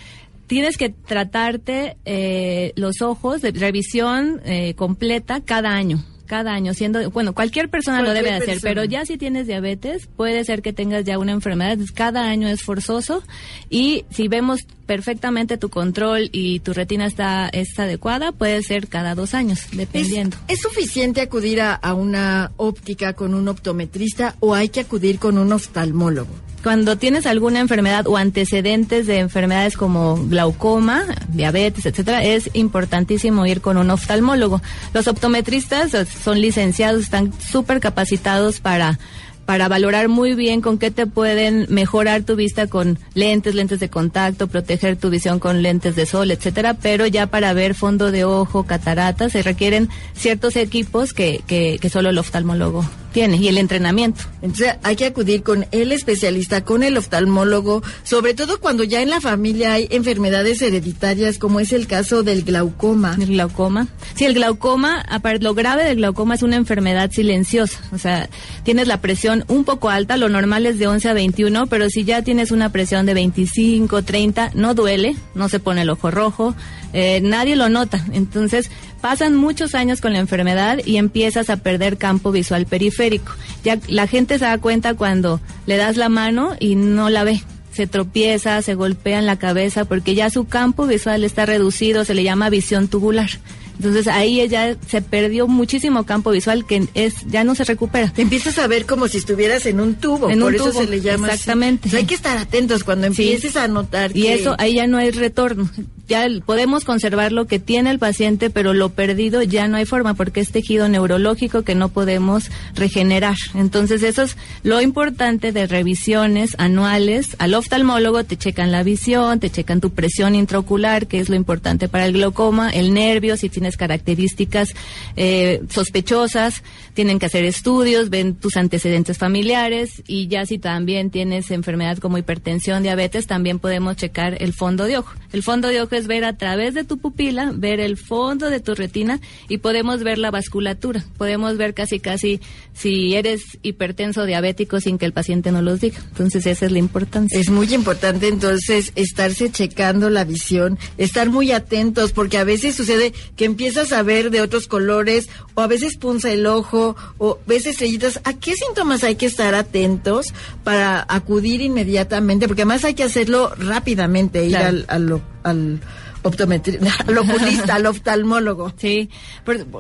tienes 0.46 0.77
que 0.77 0.89
tratarte 0.89 1.98
eh, 2.06 2.74
los 2.75 3.01
ojos 3.01 3.42
de 3.42 3.54
revisión 3.54 4.39
eh, 4.46 4.75
completa 4.75 5.42
cada 5.42 5.72
año. 5.72 6.06
Cada 6.25 6.53
año, 6.53 6.74
siendo, 6.74 7.10
bueno, 7.12 7.34
cualquier 7.34 7.70
persona 7.70 8.01
lo 8.01 8.13
debe 8.13 8.32
hacer, 8.32 8.46
persona. 8.48 8.70
pero 8.70 8.84
ya 8.84 9.05
si 9.05 9.17
tienes 9.17 9.48
diabetes, 9.48 10.08
puede 10.08 10.44
ser 10.44 10.62
que 10.62 10.74
tengas 10.74 11.05
ya 11.05 11.20
una 11.20 11.32
enfermedad. 11.32 11.77
Cada 11.94 12.27
año 12.27 12.48
es 12.48 12.63
forzoso 12.63 13.24
y 13.70 14.05
si 14.10 14.27
vemos 14.27 14.62
perfectamente 14.86 15.58
tu 15.58 15.70
control 15.70 16.29
y 16.32 16.60
tu 16.60 16.74
retina 16.74 17.05
está, 17.05 17.50
está 17.50 17.84
adecuada, 17.84 18.32
puede 18.32 18.62
ser 18.63 18.88
cada 18.88 19.15
dos 19.15 19.34
años, 19.34 19.65
¿Es, 19.65 19.77
dependiendo. 19.77 20.38
es 20.48 20.62
suficiente 20.62 21.22
acudir 21.22 21.62
a, 21.62 21.74
a 21.74 21.94
una 21.94 22.51
óptica 22.58 23.13
con 23.13 23.34
un 23.34 23.48
optometrista 23.48 24.36
o 24.39 24.53
hay 24.53 24.70
que 24.70 24.82
acudir 24.82 25.20
con 25.20 25.38
un 25.38 25.51
oftalmólogo? 25.51 26.29
Cuando 26.65 26.98
tienes 26.98 27.27
alguna 27.27 27.60
enfermedad 27.60 28.07
o 28.07 28.17
antecedentes 28.17 29.05
de 29.05 29.19
enfermedades 29.19 29.77
como 29.77 30.15
glaucoma, 30.15 31.05
diabetes, 31.27 31.86
etcétera, 31.86 32.24
es 32.24 32.50
importantísimo 32.53 33.45
ir 33.45 33.62
con 33.62 33.77
un 33.77 33.91
oftalmólogo. 33.91 34.63
Los 34.91 35.07
optometristas 35.07 35.93
eh, 35.93 36.07
son 36.07 36.41
licenciados, 36.41 37.03
están 37.03 37.31
súper 37.39 37.79
capacitados 37.79 38.62
para 38.62 38.98
para 39.45 39.67
valorar 39.67 40.07
muy 40.07 40.34
bien 40.34 40.62
con 40.62 40.79
qué 40.79 40.89
te 40.89 41.05
pueden 41.05 41.67
mejorar 41.69 42.24
tu 42.24 42.36
vista 42.36 42.65
con 42.65 42.98
lentes, 43.13 43.53
lentes 43.53 43.79
de 43.79 43.89
contacto, 43.89 44.48
proteger 44.48 44.98
tu 44.98 45.12
visión 45.12 45.38
con 45.38 45.62
lentes 45.62 45.95
de 45.95 46.07
sol, 46.07 46.31
etcétera, 46.31 46.74
pero 46.74 47.05
ya 47.05 47.27
para 47.27 47.53
ver 47.53 47.75
fondo 47.75 48.12
de 48.12 48.25
ojo, 48.25 48.63
cataratas, 48.63 49.34
se 49.34 49.43
requieren 49.43 49.88
ciertos 50.15 50.55
equipos 50.55 51.13
que, 51.13 51.43
que, 51.45 51.77
que 51.79 51.89
solo 51.91 52.10
el 52.10 52.17
oftalmólogo 52.17 52.84
tiene 53.15 53.38
y 53.38 53.48
el 53.48 53.57
entrenamiento. 53.57 54.24
Entonces 54.41 54.75
hay 54.84 54.98
que 54.98 55.05
acudir 55.05 55.41
con 55.41 55.65
el 55.72 55.93
especialista, 55.93 56.65
con 56.65 56.84
el 56.84 56.98
oftalmólogo, 56.98 57.81
sobre 58.03 58.34
todo 58.34 58.60
cuando 58.60 58.84
ya 58.84 59.01
en 59.01 59.10
la 59.10 59.22
familia 59.22 59.72
hay 59.72 59.88
enfermedades 59.89 60.62
hereditarias, 60.62 61.38
como 61.38 61.62
es 61.62 61.72
el 61.72 61.88
caso 61.88 62.24
del 62.24 62.43
glaucoma. 62.43 63.15
El 63.17 63.27
glaucoma. 63.27 63.88
Sí, 64.15 64.25
el 64.25 64.34
glaucoma, 64.34 65.00
aparte, 65.00 65.45
lo 65.45 65.53
grave 65.53 65.86
del 65.86 65.95
glaucoma 65.95 66.36
es 66.36 66.43
una 66.43 66.57
enfermedad 66.57 67.10
silenciosa. 67.10 67.79
O 67.93 67.98
sea, 67.98 68.27
tienes 68.63 68.89
la 68.89 69.00
presión 69.00 69.45
un 69.48 69.63
poco 69.63 69.89
alta, 69.89 70.17
lo 70.17 70.27
normal 70.27 70.65
es 70.65 70.77
de 70.77 70.88
11 70.88 71.07
a 71.07 71.13
21, 71.13 71.67
pero 71.67 71.89
si 71.89 72.03
ya 72.03 72.22
tienes 72.22 72.51
una 72.51 72.74
presión 72.74 73.05
de 73.05 73.13
25, 73.13 74.03
30, 74.03 74.51
no 74.55 74.74
duele, 74.74 75.15
no 75.36 75.48
se 75.48 75.62
pone 75.62 75.84
el 75.84 75.89
ojo 75.89 76.12
rojo, 76.12 76.53
eh, 76.91 77.22
nadie 77.24 77.55
lo 77.55 77.69
nota. 77.69 78.03
Entonces, 78.12 78.69
pasan 79.06 79.36
muchos 79.36 79.76
años 79.76 80.02
con 80.02 80.14
la 80.14 80.20
enfermedad 80.20 80.80
y 80.84 80.98
empiezas 80.98 81.52
a 81.52 81.58
perder 81.58 81.96
campo 81.96 82.32
visual 82.32 82.66
periférico. 82.66 83.34
Ya 83.64 83.78
la 83.88 84.08
gente 84.08 84.40
se 84.40 84.46
da 84.46 84.58
cuenta 84.58 84.96
cuando 84.96 85.40
le 85.68 85.78
das 85.78 85.96
la 85.96 86.10
mano 86.10 86.56
y 86.60 86.74
no 86.74 87.12
la 87.12 87.24
ve 87.24 87.44
se 87.72 87.86
tropieza, 87.86 88.60
se 88.64 88.74
golpea 88.74 89.20
en 89.20 89.28
la 89.28 89.38
cabeza 89.38 89.86
porque 89.86 90.16
ya 90.16 90.32
su 90.32 90.46
campo 90.46 90.88
visual 90.88 91.24
está 91.24 91.46
reducido, 91.46 92.04
se 92.04 92.16
le 92.16 92.24
llama 92.24 92.50
visión 92.50 92.88
tubular. 92.88 93.30
Entonces 93.77 94.08
ahí 94.08 94.48
ya 94.48 94.75
se 94.88 95.01
perdió 95.01 95.48
muchísimo 95.48 96.05
campo 96.05 96.32
visual 96.32 96.65
que 96.65 96.88
es 96.94 97.13
ya 97.27 97.44
no 97.44 97.55
se 97.55 97.63
recupera. 97.63 98.12
Te 98.13 98.22
empiezas 98.22 98.58
a 98.60 98.67
ver 98.67 98.86
como 98.86 99.08
si 99.08 99.17
estuvieras 99.17 99.65
en 99.65 99.79
un 99.79 99.96
tubo, 99.96 100.29
En 100.29 100.39
por 100.39 100.50
un 100.50 100.55
eso 100.55 100.70
tubo, 100.72 100.82
se 100.82 100.88
le 100.89 101.01
llama 101.01 101.27
así. 101.27 101.36
exactamente. 101.36 101.96
Hay 101.98 102.05
que 102.05 102.15
estar 102.15 102.38
atentos 102.38 102.84
cuando 102.84 103.12
Sí. 103.13 103.24
empieces 103.24 103.55
a 103.58 103.67
notar 103.67 104.15
Y 104.15 104.27
eso 104.27 104.55
ahí 104.58 104.75
ya 104.75 104.88
no 104.88 104.98
hay 104.98 105.12
retorno. 105.12 105.70
ya 106.08 106.27
podemos 106.46 106.84
conservar 106.86 107.32
lo 107.32 107.48
que 107.48 107.58
tiene 107.58 107.89
el 107.89 107.98
paciente, 108.00 108.50
pero 108.51 108.74
lo 108.74 108.89
perdido 108.89 109.41
ya 109.41 109.67
no 109.67 109.77
hay 109.77 109.86
forma 109.86 110.13
porque 110.13 110.39
es 110.39 110.51
tejido 110.51 110.88
neurológico 110.88 111.63
que 111.63 111.74
no 111.74 111.89
podemos 111.89 112.51
regenerar. 112.75 113.36
Entonces, 113.55 114.03
eso 114.03 114.22
es 114.22 114.38
lo 114.62 114.82
importante 114.82 115.51
de 115.51 115.65
revisiones 115.65 116.53
anuales. 116.60 117.36
Al 117.39 117.55
oftalmólogo 117.55 118.24
te 118.24 118.38
checan 118.38 118.72
la 118.72 118.84
visión, 118.84 119.39
te 119.39 119.50
checan 119.50 119.82
tu 119.82 119.89
presión 119.91 120.36
intraocular, 120.36 121.08
que 121.08 121.20
es 121.20 121.29
lo 121.29 121.36
importante 121.36 121.88
para 121.88 122.05
el 122.05 122.13
glaucoma, 122.13 122.70
el 122.70 122.94
nervio, 122.94 123.36
si 123.36 123.50
tienes 123.50 123.64
características 123.75 124.69
eh, 125.15 125.62
sospechosas, 125.69 126.62
tienen 126.96 127.20
que 127.20 127.28
hacer 127.28 127.44
estudios, 127.44 128.10
ven 128.10 128.36
tus 128.36 128.56
antecedentes 128.56 129.18
familiares 129.18 130.02
y 130.08 130.28
ya 130.28 130.46
si 130.46 130.58
también 130.58 131.12
tienes 131.12 131.52
enfermedad 131.52 131.98
como 131.98 132.18
hipertensión, 132.18 132.84
diabetes, 132.84 133.28
también 133.28 133.60
podemos 133.60 133.98
checar 133.98 134.42
el 134.42 134.54
fondo 134.54 134.86
de 134.86 134.98
ojo. 134.98 135.14
El 135.34 135.44
fondo 135.44 135.68
de 135.68 135.82
ojo 135.82 135.94
es 135.96 136.08
ver 136.08 136.24
a 136.24 136.38
través 136.38 136.74
de 136.74 136.86
tu 136.86 136.98
pupila, 136.98 137.52
ver 137.54 137.82
el 137.82 137.98
fondo 137.98 138.50
de 138.50 138.62
tu 138.62 138.74
retina 138.74 139.20
y 139.50 139.58
podemos 139.58 140.04
ver 140.04 140.18
la 140.18 140.32
vasculatura. 140.32 141.04
Podemos 141.18 141.58
ver 141.58 141.74
casi 141.74 142.00
casi 142.00 142.40
si 142.74 143.14
eres 143.16 143.44
hipertenso 143.62 144.22
o 144.22 144.25
diabético 144.25 144.80
sin 144.80 144.98
que 144.98 145.06
el 145.06 145.12
paciente 145.12 145.52
no 145.52 145.62
los 145.62 145.82
diga. 145.82 146.00
Entonces 146.08 146.46
esa 146.46 146.66
es 146.66 146.72
la 146.72 146.80
importancia. 146.80 147.38
Es 147.38 147.50
muy 147.50 147.74
importante 147.74 148.30
entonces 148.30 148.94
estarse 148.96 149.52
checando 149.52 150.10
la 150.10 150.24
visión, 150.24 150.80
estar 150.98 151.30
muy 151.30 151.52
atentos 151.52 152.14
porque 152.14 152.38
a 152.38 152.46
veces 152.46 152.74
sucede 152.74 153.12
que 153.36 153.44
empiezas 153.44 153.92
a 153.92 154.02
ver 154.02 154.32
de 154.32 154.40
otros 154.40 154.68
colores 154.68 155.28
o 155.56 155.62
a 155.62 155.68
veces 155.68 155.98
punza 155.98 156.32
el 156.32 156.46
ojo 156.46 156.85
o 157.18 157.39
ves 157.48 157.65
estrellitas. 157.65 158.20
¿A 158.24 158.34
qué 158.34 158.54
síntomas 158.56 159.04
hay 159.04 159.15
que 159.15 159.25
estar 159.25 159.56
atentos 159.56 160.27
para 160.63 161.06
acudir 161.08 161.62
inmediatamente? 161.62 162.48
Porque 162.48 162.63
además 162.63 162.84
hay 162.84 162.94
que 162.94 163.04
hacerlo 163.04 163.54
rápidamente, 163.58 164.46
ir 164.46 164.58
al, 164.58 164.86
al, 164.88 165.22
al 165.44 165.80
optometrista, 166.25 166.91
al 167.08 167.17
oculista, 167.17 167.75
al 167.75 167.86
oftalmólogo. 167.86 168.74
Sí, 168.77 169.10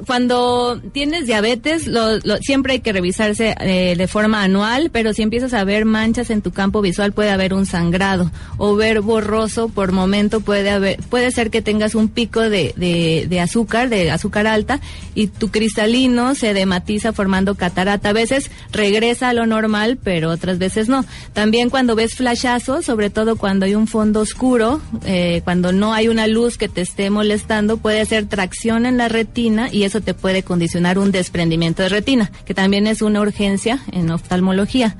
cuando 0.05 0.79
tienes 0.91 1.25
diabetes, 1.25 1.87
lo, 1.87 2.19
siempre 2.41 2.73
hay 2.73 2.79
que 2.79 2.93
revisarse 2.93 3.55
eh, 3.59 3.95
de 3.97 4.07
forma 4.07 4.43
anual, 4.43 4.91
pero 4.91 5.13
si 5.13 5.23
empiezas 5.23 5.53
a 5.53 5.63
ver 5.63 5.85
manchas 5.85 6.29
en 6.29 6.41
tu 6.41 6.51
campo 6.51 6.81
visual, 6.81 7.13
puede 7.13 7.31
haber 7.31 7.53
un 7.53 7.65
sangrado 7.65 8.31
o 8.57 8.75
ver 8.75 9.01
borroso 9.01 9.69
por 9.69 9.91
momento, 9.91 10.39
puede 10.39 10.69
haber, 10.69 10.97
puede 11.09 11.31
ser 11.31 11.49
que 11.49 11.61
tengas 11.61 11.95
un 11.95 12.09
pico 12.09 12.41
de, 12.41 12.73
de, 12.77 13.25
de 13.27 13.41
azúcar, 13.41 13.89
de 13.89 14.11
azúcar 14.11 14.45
alta, 14.45 14.79
y 15.15 15.27
tu 15.27 15.49
cristalino 15.49 16.35
se 16.35 16.53
dematiza 16.53 17.11
formando 17.11 17.55
catarata. 17.55 18.09
A 18.09 18.13
veces 18.13 18.51
regresa 18.71 19.29
a 19.29 19.33
lo 19.33 19.47
normal, 19.47 19.97
pero 20.01 20.29
otras 20.29 20.59
veces 20.59 20.89
no. 20.89 21.05
También 21.33 21.69
cuando 21.69 21.95
ves 21.95 22.13
flashazos, 22.13 22.85
sobre 22.85 23.09
todo 23.09 23.35
cuando 23.35 23.65
hay 23.65 23.73
un 23.73 23.87
fondo 23.87 24.19
oscuro, 24.19 24.81
eh, 25.05 25.41
cuando 25.43 25.71
no 25.71 25.93
hay 25.93 26.07
una 26.07 26.27
luz 26.27 26.34
que 26.57 26.67
te 26.67 26.81
esté 26.81 27.09
molestando 27.09 27.77
puede 27.77 28.01
hacer 28.01 28.25
tracción 28.25 28.85
en 28.85 28.97
la 28.97 29.07
retina 29.07 29.69
y 29.71 29.83
eso 29.83 30.01
te 30.01 30.13
puede 30.13 30.43
condicionar 30.43 30.99
un 30.99 31.11
desprendimiento 31.11 31.81
de 31.81 31.89
retina, 31.89 32.29
que 32.45 32.53
también 32.53 32.87
es 32.87 33.01
una 33.01 33.21
urgencia 33.21 33.79
en 33.93 34.11
oftalmología. 34.11 34.97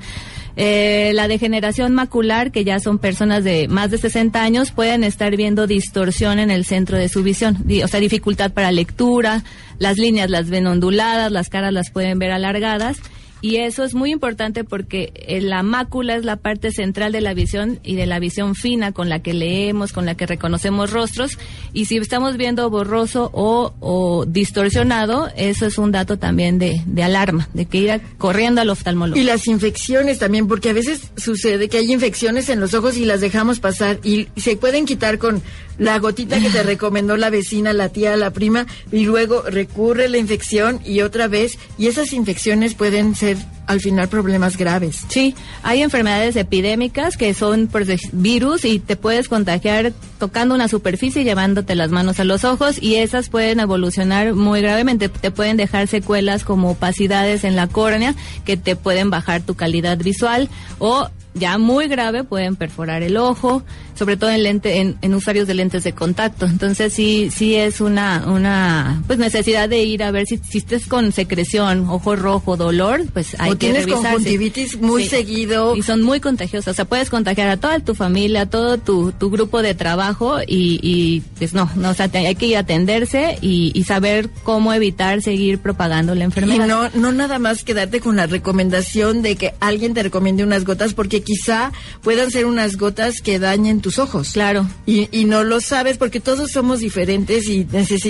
Eh, 0.56 1.10
la 1.12 1.28
degeneración 1.28 1.92
macular, 1.92 2.52
que 2.52 2.64
ya 2.64 2.80
son 2.80 2.98
personas 2.98 3.44
de 3.44 3.68
más 3.68 3.90
de 3.90 3.98
60 3.98 4.42
años, 4.42 4.70
pueden 4.70 5.04
estar 5.04 5.36
viendo 5.36 5.66
distorsión 5.66 6.38
en 6.38 6.50
el 6.50 6.64
centro 6.64 6.96
de 6.96 7.10
su 7.10 7.22
visión, 7.22 7.58
o 7.84 7.88
sea, 7.88 8.00
dificultad 8.00 8.52
para 8.52 8.72
lectura, 8.72 9.44
las 9.78 9.98
líneas 9.98 10.30
las 10.30 10.48
ven 10.48 10.66
onduladas, 10.66 11.30
las 11.30 11.50
caras 11.50 11.74
las 11.74 11.90
pueden 11.90 12.18
ver 12.18 12.30
alargadas 12.30 12.96
y 13.42 13.56
eso 13.56 13.84
es 13.84 13.94
muy 13.94 14.12
importante 14.12 14.64
porque 14.64 15.12
eh, 15.14 15.40
la 15.40 15.62
mácula 15.62 16.16
es 16.16 16.24
la 16.24 16.36
parte 16.36 16.72
central 16.72 17.12
de 17.12 17.20
la 17.20 17.34
visión 17.34 17.80
y 17.84 17.94
de 17.94 18.06
la 18.06 18.18
visión 18.18 18.54
fina 18.54 18.92
con 18.92 19.08
la 19.08 19.20
que 19.20 19.34
leemos, 19.34 19.92
con 19.92 20.06
la 20.06 20.14
que 20.14 20.26
reconocemos 20.26 20.90
rostros. 20.90 21.38
Y 21.72 21.84
si 21.84 21.98
estamos 21.98 22.36
viendo 22.38 22.68
borroso 22.70 23.30
o, 23.32 24.24
distorsionado, 24.26 25.28
eso 25.36 25.66
es 25.66 25.78
un 25.78 25.92
dato 25.92 26.18
también 26.18 26.58
de, 26.58 26.82
de, 26.86 27.02
alarma, 27.02 27.48
de 27.52 27.66
que 27.66 27.78
ir 27.78 28.00
corriendo 28.18 28.62
al 28.62 28.70
oftalmólogo. 28.70 29.20
Y 29.20 29.24
las 29.24 29.46
infecciones 29.46 30.18
también, 30.18 30.48
porque 30.48 30.70
a 30.70 30.72
veces 30.72 31.12
sucede 31.16 31.68
que 31.68 31.78
hay 31.78 31.92
infecciones 31.92 32.48
en 32.48 32.60
los 32.60 32.74
ojos 32.74 32.96
y 32.96 33.04
las 33.04 33.20
dejamos 33.20 33.60
pasar 33.60 34.00
y 34.02 34.28
se 34.36 34.56
pueden 34.56 34.86
quitar 34.86 35.18
con 35.18 35.42
la 35.78 35.98
gotita 35.98 36.40
que 36.40 36.50
te 36.50 36.62
recomendó 36.64 37.16
la 37.16 37.30
vecina, 37.30 37.72
la 37.72 37.88
tía, 37.88 38.16
la 38.16 38.30
prima, 38.30 38.66
y 38.92 39.04
luego 39.04 39.42
recurre 39.42 40.08
la 40.08 40.18
infección 40.18 40.80
y 40.84 41.00
otra 41.00 41.28
vez, 41.28 41.58
y 41.78 41.86
esas 41.86 42.12
infecciones 42.12 42.74
pueden 42.74 43.14
ser 43.14 43.36
al 43.66 43.80
final 43.80 44.08
problemas 44.08 44.56
graves. 44.56 45.04
Sí, 45.08 45.34
hay 45.62 45.82
enfermedades 45.82 46.36
epidémicas 46.36 47.16
que 47.16 47.34
son 47.34 47.66
por 47.66 47.84
virus 48.12 48.64
y 48.64 48.78
te 48.78 48.96
puedes 48.96 49.28
contagiar 49.28 49.92
tocando 50.18 50.54
una 50.54 50.68
superficie 50.68 51.22
y 51.22 51.24
llevándote 51.24 51.74
las 51.74 51.90
manos 51.90 52.20
a 52.20 52.24
los 52.24 52.44
ojos 52.44 52.80
y 52.80 52.96
esas 52.96 53.28
pueden 53.28 53.60
evolucionar 53.60 54.34
muy 54.34 54.62
gravemente. 54.62 55.08
Te 55.08 55.30
pueden 55.30 55.56
dejar 55.56 55.88
secuelas 55.88 56.44
como 56.44 56.70
opacidades 56.70 57.44
en 57.44 57.56
la 57.56 57.66
córnea 57.66 58.14
que 58.44 58.56
te 58.56 58.76
pueden 58.76 59.10
bajar 59.10 59.42
tu 59.42 59.56
calidad 59.56 59.98
visual 59.98 60.48
o 60.78 61.08
ya 61.34 61.58
muy 61.58 61.86
grave 61.86 62.24
pueden 62.24 62.56
perforar 62.56 63.02
el 63.02 63.16
ojo, 63.18 63.62
sobre 63.96 64.16
todo 64.16 64.30
en 64.30 64.42
lente, 64.42 64.80
en, 64.80 65.14
usuarios 65.14 65.46
de 65.46 65.54
lentes 65.54 65.84
de 65.84 65.92
contacto. 65.92 66.46
Entonces 66.46 66.92
sí, 66.92 67.30
sí 67.34 67.54
es 67.54 67.80
una, 67.80 68.24
una 68.26 69.02
pues 69.06 69.18
necesidad 69.18 69.68
de 69.68 69.82
ir 69.82 70.02
a 70.02 70.10
ver 70.10 70.26
si, 70.26 70.38
si 70.38 70.58
estés 70.58 70.86
con 70.86 71.12
secreción, 71.12 71.88
ojo 71.88 72.16
rojo, 72.16 72.56
dolor, 72.56 73.04
pues 73.12 73.36
hay 73.38 73.52
o 73.52 73.52
que 73.54 73.70
tienes 73.70 73.86
conjuntivitis 73.86 74.78
muy 74.80 75.06
seguido. 75.06 75.74
Y 75.74 75.82
son 75.82 76.02
muy 76.02 76.20
contagiosas. 76.20 76.72
O 76.72 76.74
sea, 76.74 76.84
puedes 76.84 77.10
contagiar 77.10 77.48
a 77.48 77.56
toda 77.56 77.80
tu 77.80 77.94
familia, 77.94 78.42
a 78.42 78.46
todo 78.46 78.78
tu, 78.78 79.12
tu 79.12 79.30
grupo 79.30 79.62
de 79.62 79.74
trabajo 79.74 80.40
y, 80.46 80.78
y 80.82 81.22
pues 81.38 81.54
no, 81.54 81.70
no, 81.76 81.90
o 81.90 81.94
sea, 81.94 82.10
hay 82.12 82.34
que 82.34 82.46
ir 82.46 82.56
a 82.56 82.60
atenderse 82.60 83.38
y, 83.40 83.72
y, 83.74 83.84
saber 83.84 84.28
cómo 84.42 84.72
evitar 84.72 85.22
seguir 85.22 85.58
propagando 85.60 86.14
la 86.14 86.24
enfermedad. 86.24 86.64
Y 86.64 86.68
no, 86.68 86.88
no 86.90 87.12
nada 87.12 87.38
más 87.38 87.62
quedarte 87.62 88.00
con 88.00 88.16
la 88.16 88.26
recomendación 88.26 89.22
de 89.22 89.36
que 89.36 89.54
alguien 89.60 89.94
te 89.94 90.02
recomiende 90.02 90.42
unas 90.42 90.64
gotas 90.64 90.92
porque 90.92 91.22
quizá 91.22 91.72
puedan 92.02 92.30
ser 92.30 92.46
unas 92.46 92.76
gotas 92.76 93.20
que 93.22 93.38
dañen 93.38 93.80
tus 93.86 94.00
ojos. 94.00 94.32
Claro. 94.32 94.68
Y, 94.84 95.08
y 95.16 95.26
no 95.26 95.44
lo 95.44 95.60
sabes 95.60 95.96
porque 95.96 96.18
todos 96.18 96.50
somos 96.50 96.80
diferentes 96.80 97.48
y 97.48 97.68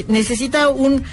necesita 0.09 0.71
un 0.71 1.05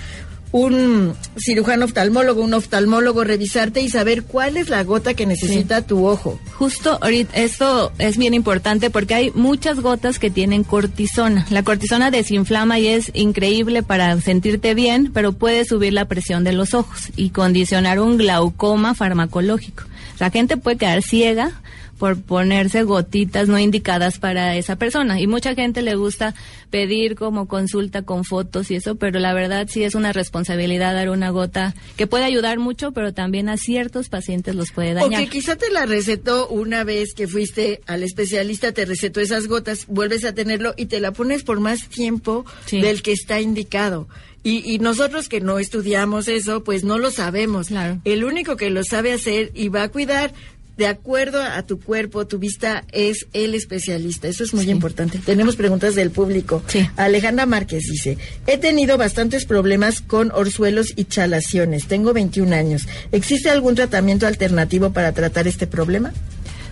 un 0.54 1.16
cirujano 1.36 1.86
oftalmólogo, 1.86 2.44
un 2.44 2.54
oftalmólogo 2.54 3.24
revisarte 3.24 3.82
y 3.82 3.90
saber 3.90 4.24
cuál 4.24 4.56
es 4.56 4.70
la 4.70 4.84
gota 4.84 5.16
que 5.16 5.26
necesita 5.26 5.82
tu 5.82 6.06
ojo. 6.06 6.40
Justo 6.54 7.00
ahorita, 7.02 7.36
esto 7.42 7.92
es 7.98 8.18
bien 8.20 8.36
importante 8.36 8.92
porque 8.92 9.16
hay 9.16 9.32
muchas 9.32 9.80
gotas 9.80 10.20
que 10.20 10.30
tienen 10.30 10.64
cortisona. 10.64 11.48
La 11.50 11.64
cortisona 11.64 12.12
desinflama 12.12 12.78
y 12.78 12.88
es 12.88 13.10
increíble 13.16 13.82
para 13.82 14.22
sentirte 14.22 14.76
bien, 14.76 15.10
pero 15.12 15.34
puede 15.34 15.66
subir 15.66 15.92
la 15.92 16.06
presión 16.06 16.44
de 16.44 16.54
los 16.54 16.76
ojos 16.76 17.10
y 17.16 17.32
condicionar 17.32 18.00
un 18.00 18.18
glaucoma 18.18 18.94
farmacológico. 18.94 19.86
La 20.20 20.30
gente 20.30 20.56
puede 20.56 20.78
quedar 20.78 21.02
ciega 21.02 21.64
por 21.98 22.22
ponerse 22.22 22.84
gotitas 22.84 23.48
no 23.48 23.60
indicadas 23.60 24.20
para 24.20 24.56
esa 24.56 24.76
persona. 24.76 25.20
Y 25.20 25.28
mucha 25.28 25.56
gente 25.56 25.82
le 25.82 25.96
gusta 25.96 26.34
pedir 26.70 27.16
como 27.16 27.48
consulta 27.48 28.02
con 28.02 28.24
fotos 28.24 28.72
y 28.72 28.76
eso, 28.76 28.96
pero 28.96 29.20
la 29.20 29.34
verdad 29.34 29.68
sí 29.70 29.84
es 29.84 29.96
una 29.96 30.12
responsabilidad 30.12 30.94
dar 30.94 31.10
una 31.10 31.30
gota 31.30 31.76
que 31.96 32.08
puede 32.08 32.26
ayudar 32.26 32.60
mucho, 32.60 32.92
pero 32.92 33.14
también 33.14 33.48
a 33.48 33.58
ciertos 33.58 34.10
pacientes 34.10 34.56
los 34.56 34.72
puede 34.72 34.94
dañar. 34.94 35.22
O 35.22 35.24
que 35.24 35.30
quizá 35.30 35.56
te 35.56 35.70
la 35.70 35.86
recetó 35.86 36.48
una 36.48 36.84
vez 36.84 37.14
que 37.14 37.28
fuiste 37.28 37.82
al 37.86 38.04
especialista, 38.04 38.72
te 38.72 38.86
recetó 38.86 39.20
esas 39.22 39.48
gotas, 39.48 39.86
vuelves 39.88 40.26
a 40.26 40.34
tenerlo 40.34 40.74
y 40.76 40.88
te 40.88 41.00
la 41.00 41.12
pones 41.12 41.44
por 41.44 41.60
más 41.60 41.88
tiempo 41.90 42.46
del 42.72 43.02
que 43.02 43.12
está 43.12 43.40
indicado. 43.40 44.08
Y, 44.46 44.70
y, 44.70 44.80
nosotros 44.80 45.30
que 45.30 45.40
no 45.40 45.58
estudiamos 45.58 46.28
eso, 46.28 46.66
pues 46.66 46.84
no 46.84 46.98
lo 46.98 47.12
sabemos. 47.12 47.68
Claro. 47.68 48.02
El 48.04 48.26
único 48.26 48.58
que 48.58 48.70
lo 48.70 48.84
sabe 48.84 49.14
hacer 49.14 49.52
y 49.54 49.70
va 49.70 49.84
a 49.84 49.88
cuidar 49.88 50.34
de 50.78 50.88
acuerdo 50.88 51.42
a 51.42 51.62
tu 51.64 51.80
cuerpo, 51.80 52.26
tu 52.26 52.40
vista 52.40 52.84
es 52.92 53.28
el 53.34 53.54
especialista. 53.54 54.28
Eso 54.28 54.44
es 54.44 54.54
muy 54.54 54.70
importante. 54.70 55.20
Tenemos 55.20 55.56
preguntas 55.56 55.96
del 55.96 56.10
público. 56.10 56.64
Sí. 56.68 56.90
Alejandra 56.98 57.46
Márquez 57.46 57.84
dice, 57.84 58.18
he 58.48 58.58
tenido 58.58 58.98
bastantes 58.98 59.46
problemas 59.46 60.02
con 60.02 60.32
orzuelos 60.32 60.94
y 60.96 61.06
chalaciones. 61.06 61.88
Tengo 61.88 62.14
21 62.14 62.56
años. 62.56 62.88
¿Existe 63.12 63.50
algún 63.50 63.76
tratamiento 63.76 64.26
alternativo 64.26 64.92
para 64.92 65.12
tratar 65.12 65.48
este 65.48 65.68
problema? 65.68 66.12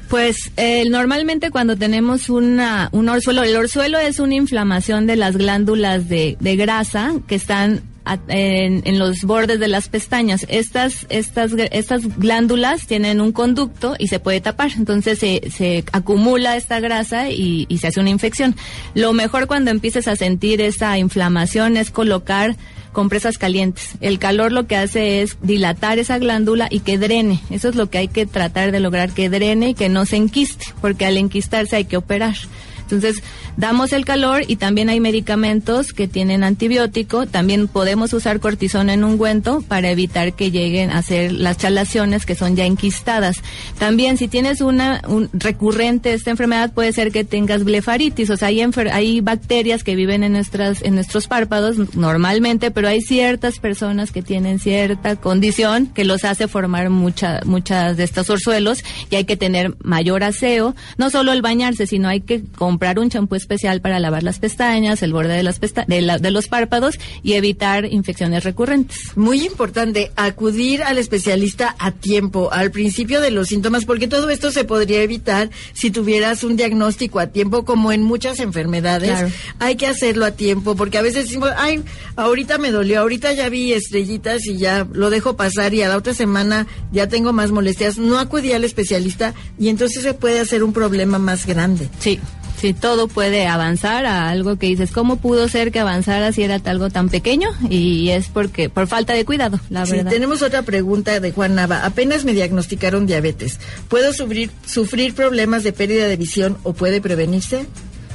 Pues 0.09 0.51
eh, 0.57 0.89
normalmente 0.89 1.51
cuando 1.51 1.77
tenemos 1.77 2.29
una, 2.29 2.89
un 2.91 3.07
orzuelo, 3.07 3.43
el 3.43 3.55
orzuelo 3.55 3.97
es 3.97 4.19
una 4.19 4.35
inflamación 4.35 5.07
de 5.07 5.15
las 5.15 5.37
glándulas 5.37 6.09
de, 6.09 6.35
de 6.39 6.55
grasa 6.57 7.13
que 7.27 7.35
están 7.35 7.81
en, 8.27 8.99
los 8.99 9.23
bordes 9.23 9.59
de 9.59 9.67
las 9.67 9.89
pestañas. 9.89 10.45
Estas, 10.49 11.05
estas, 11.09 11.51
estas 11.71 12.17
glándulas 12.17 12.87
tienen 12.87 13.21
un 13.21 13.31
conducto 13.31 13.95
y 13.97 14.07
se 14.07 14.19
puede 14.19 14.41
tapar. 14.41 14.71
Entonces 14.77 15.19
se, 15.19 15.41
se 15.51 15.83
acumula 15.91 16.57
esta 16.57 16.79
grasa 16.79 17.29
y, 17.29 17.65
y 17.69 17.77
se 17.77 17.87
hace 17.87 17.99
una 17.99 18.09
infección. 18.09 18.55
Lo 18.93 19.13
mejor 19.13 19.47
cuando 19.47 19.71
empieces 19.71 20.07
a 20.07 20.15
sentir 20.15 20.61
esa 20.61 20.97
inflamación 20.97 21.77
es 21.77 21.91
colocar 21.91 22.55
compresas 22.91 23.37
calientes. 23.37 23.91
El 24.01 24.19
calor 24.19 24.51
lo 24.51 24.67
que 24.67 24.75
hace 24.75 25.21
es 25.21 25.37
dilatar 25.41 25.99
esa 25.99 26.17
glándula 26.19 26.67
y 26.69 26.81
que 26.81 26.97
drene. 26.97 27.41
Eso 27.49 27.69
es 27.69 27.75
lo 27.75 27.89
que 27.89 27.99
hay 27.99 28.07
que 28.07 28.25
tratar 28.25 28.71
de 28.71 28.79
lograr, 28.79 29.11
que 29.11 29.29
drene 29.29 29.69
y 29.69 29.73
que 29.73 29.89
no 29.89 30.05
se 30.05 30.17
enquiste, 30.17 30.65
porque 30.81 31.05
al 31.05 31.17
enquistarse 31.17 31.77
hay 31.77 31.85
que 31.85 31.97
operar. 31.97 32.35
Entonces, 32.81 33.23
damos 33.61 33.93
el 33.93 34.05
calor 34.05 34.41
y 34.47 34.55
también 34.55 34.89
hay 34.89 34.99
medicamentos 34.99 35.93
que 35.93 36.07
tienen 36.07 36.43
antibiótico. 36.43 37.27
También 37.27 37.67
podemos 37.67 38.11
usar 38.11 38.39
cortisona 38.39 38.95
en 38.95 39.03
ungüento 39.03 39.61
para 39.67 39.91
evitar 39.91 40.33
que 40.33 40.49
lleguen 40.49 40.89
a 40.89 40.97
hacer 40.97 41.31
las 41.31 41.59
chalaciones 41.59 42.25
que 42.25 42.33
son 42.33 42.55
ya 42.55 42.65
enquistadas. 42.65 43.37
También, 43.77 44.17
si 44.17 44.27
tienes 44.27 44.61
una 44.61 45.01
un 45.07 45.29
recurrente 45.31 46.13
esta 46.13 46.31
enfermedad, 46.31 46.73
puede 46.73 46.91
ser 46.91 47.11
que 47.11 47.23
tengas 47.23 47.63
blefaritis. 47.63 48.31
O 48.31 48.35
sea, 48.35 48.47
hay, 48.47 48.61
hay 48.91 49.21
bacterias 49.21 49.83
que 49.83 49.95
viven 49.95 50.23
en, 50.23 50.33
nuestras, 50.33 50.81
en 50.81 50.95
nuestros 50.95 51.27
párpados 51.27 51.95
normalmente, 51.95 52.71
pero 52.71 52.87
hay 52.87 53.01
ciertas 53.01 53.59
personas 53.59 54.11
que 54.11 54.23
tienen 54.23 54.57
cierta 54.57 55.17
condición 55.17 55.85
que 55.85 56.03
los 56.03 56.25
hace 56.25 56.47
formar 56.47 56.89
mucha, 56.89 57.41
muchas 57.45 57.95
de 57.95 58.05
estos 58.05 58.27
orzuelos 58.31 58.83
y 59.11 59.17
hay 59.17 59.25
que 59.25 59.37
tener 59.37 59.75
mayor 59.83 60.23
aseo. 60.23 60.75
No 60.97 61.11
solo 61.11 61.31
el 61.31 61.43
bañarse, 61.43 61.85
sino 61.85 62.07
hay 62.07 62.21
que 62.21 62.43
comprar 62.57 62.97
un 62.97 63.11
champú 63.11 63.35
para 63.81 63.99
lavar 63.99 64.23
las 64.23 64.39
pestañas, 64.39 65.03
el 65.03 65.13
borde 65.13 65.33
de, 65.33 65.43
las 65.43 65.59
pesta 65.59 65.85
de, 65.87 66.01
de 66.19 66.31
los 66.31 66.47
párpados 66.47 66.97
y 67.23 67.33
evitar 67.33 67.85
infecciones 67.85 68.43
recurrentes. 68.43 68.97
Muy 69.15 69.45
importante, 69.45 70.11
acudir 70.15 70.83
al 70.83 70.97
especialista 70.97 71.75
a 71.79 71.91
tiempo, 71.91 72.51
al 72.51 72.71
principio 72.71 73.21
de 73.21 73.31
los 73.31 73.47
síntomas, 73.47 73.85
porque 73.85 74.07
todo 74.07 74.29
esto 74.29 74.51
se 74.51 74.63
podría 74.63 75.01
evitar 75.01 75.49
si 75.73 75.91
tuvieras 75.91 76.43
un 76.43 76.55
diagnóstico 76.55 77.19
a 77.19 77.27
tiempo, 77.27 77.65
como 77.65 77.91
en 77.91 78.03
muchas 78.03 78.39
enfermedades. 78.39 79.31
Hay 79.59 79.75
que 79.75 79.87
hacerlo 79.87 80.25
a 80.25 80.31
tiempo, 80.31 80.75
porque 80.75 80.97
a 80.97 81.01
veces 81.01 81.25
decimos, 81.25 81.49
ay, 81.57 81.83
ahorita 82.15 82.57
me 82.57 82.71
dolió, 82.71 83.01
ahorita 83.01 83.33
ya 83.33 83.49
vi 83.49 83.73
estrellitas 83.73 84.45
y 84.45 84.57
ya 84.57 84.87
lo 84.91 85.09
dejo 85.09 85.35
pasar 85.35 85.73
y 85.73 85.81
a 85.81 85.89
la 85.89 85.97
otra 85.97 86.13
semana 86.13 86.67
ya 86.91 87.07
tengo 87.07 87.33
más 87.33 87.51
molestias. 87.51 87.97
No 87.97 88.19
acudí 88.19 88.53
al 88.53 88.63
especialista 88.63 89.33
y 89.59 89.69
entonces 89.69 90.03
se 90.03 90.13
puede 90.13 90.39
hacer 90.39 90.63
un 90.63 90.73
problema 90.73 91.19
más 91.19 91.45
grande. 91.45 91.89
Sí. 91.99 92.19
Sí, 92.61 92.75
todo 92.75 93.07
puede 93.07 93.47
avanzar 93.47 94.05
a 94.05 94.29
algo 94.29 94.57
que 94.57 94.67
dices, 94.67 94.91
¿cómo 94.91 95.15
pudo 95.15 95.49
ser 95.49 95.71
que 95.71 95.79
avanzara 95.79 96.31
si 96.31 96.43
era 96.43 96.61
algo 96.65 96.91
tan 96.91 97.09
pequeño? 97.09 97.49
Y 97.71 98.09
es 98.09 98.27
porque, 98.27 98.69
por 98.69 98.85
falta 98.85 99.13
de 99.13 99.25
cuidado, 99.25 99.59
la 99.71 99.87
sí, 99.87 99.93
verdad. 99.93 100.11
Tenemos 100.11 100.43
otra 100.43 100.61
pregunta 100.61 101.19
de 101.19 101.31
Juan 101.31 101.55
Nava. 101.55 101.83
Apenas 101.83 102.23
me 102.23 102.33
diagnosticaron 102.33 103.07
diabetes. 103.07 103.59
¿Puedo 103.87 104.13
sufrir, 104.13 104.51
sufrir 104.63 105.15
problemas 105.15 105.63
de 105.63 105.73
pérdida 105.73 106.07
de 106.07 106.17
visión 106.17 106.59
o 106.61 106.73
puede 106.73 107.01
prevenirse? 107.01 107.65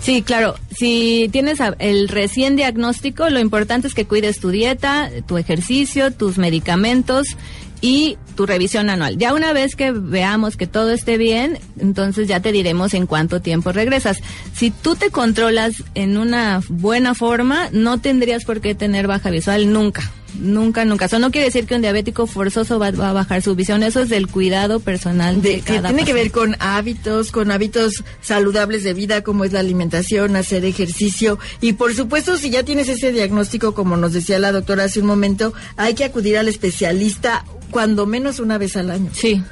Sí, 0.00 0.22
claro. 0.22 0.54
Si 0.70 1.28
tienes 1.32 1.59
el 1.80 2.06
recién 2.06 2.54
diagnóstico, 2.54 3.28
lo 3.28 3.40
importante 3.40 3.88
es 3.88 3.94
que 3.94 4.06
cuides 4.06 4.38
tu 4.38 4.50
dieta, 4.50 5.11
tu 5.26 5.38
ejercicio, 5.38 6.12
tus 6.12 6.38
medicamentos 6.38 7.37
y 7.80 8.18
tu 8.34 8.46
revisión 8.46 8.90
anual. 8.90 9.18
Ya 9.18 9.34
una 9.34 9.52
vez 9.52 9.76
que 9.76 9.90
veamos 9.90 10.56
que 10.56 10.66
todo 10.66 10.90
esté 10.90 11.16
bien, 11.18 11.58
entonces 11.78 12.28
ya 12.28 12.40
te 12.40 12.52
diremos 12.52 12.94
en 12.94 13.06
cuánto 13.06 13.40
tiempo 13.40 13.72
regresas. 13.72 14.18
Si 14.54 14.70
tú 14.70 14.94
te 14.96 15.10
controlas 15.10 15.82
en 15.94 16.18
una 16.18 16.60
buena 16.68 17.14
forma, 17.14 17.68
no 17.72 17.98
tendrías 17.98 18.44
por 18.44 18.60
qué 18.60 18.74
tener 18.74 19.06
baja 19.06 19.30
visual 19.30 19.72
nunca. 19.72 20.10
Nunca, 20.38 20.85
nunca. 20.85 21.07
Eso 21.07 21.18
no 21.18 21.31
quiere 21.31 21.46
decir 21.46 21.66
que 21.66 21.75
un 21.75 21.83
diabético 21.83 22.27
forzoso 22.27 22.79
va, 22.79 22.88
a 22.88 23.12
bajar 23.12 23.42
su 23.42 23.55
visión. 23.55 23.83
Eso 23.83 24.01
es 24.01 24.09
del 24.09 24.29
cuidado 24.29 24.81
personal 24.81 25.42
de, 25.42 25.61
cada 25.61 25.88
Tiene 25.88 26.05
que 26.05 26.12
ver 26.12 26.31
con 26.31 26.57
hábitos, 26.59 27.33
con 27.33 27.51
hábitos 27.51 28.05
saludables 28.20 28.85
de 28.85 28.94
vida, 28.94 29.22
como 29.22 29.44
es 29.44 29.53
la 29.53 29.61
alimentación, 29.61 30.37
hacer 30.37 30.64
ejercicio. 30.64 31.38
Y 31.61 31.75
por 31.75 31.94
supuesto, 31.94 32.37
si 32.37 32.51
ya 32.51 32.62
tienes 32.62 32.88
ese 32.88 33.12
diagnóstico, 33.12 33.75
como 33.75 33.96
nos 33.96 34.12
decía 34.12 34.38
la 34.38 34.53
doctora 34.53 34.85
hace 34.85 35.01
un 35.01 35.07
momento, 35.07 35.53
hay 35.77 35.94
que 35.94 36.05
acudir 36.05 36.38
al 36.38 36.49
especialista 36.49 37.44
cuando 37.70 38.07
menos 38.07 38.38
una 38.38 38.59
vez 38.59 38.77
al 38.77 38.90
año. 38.90 39.11
Sí 39.12 39.42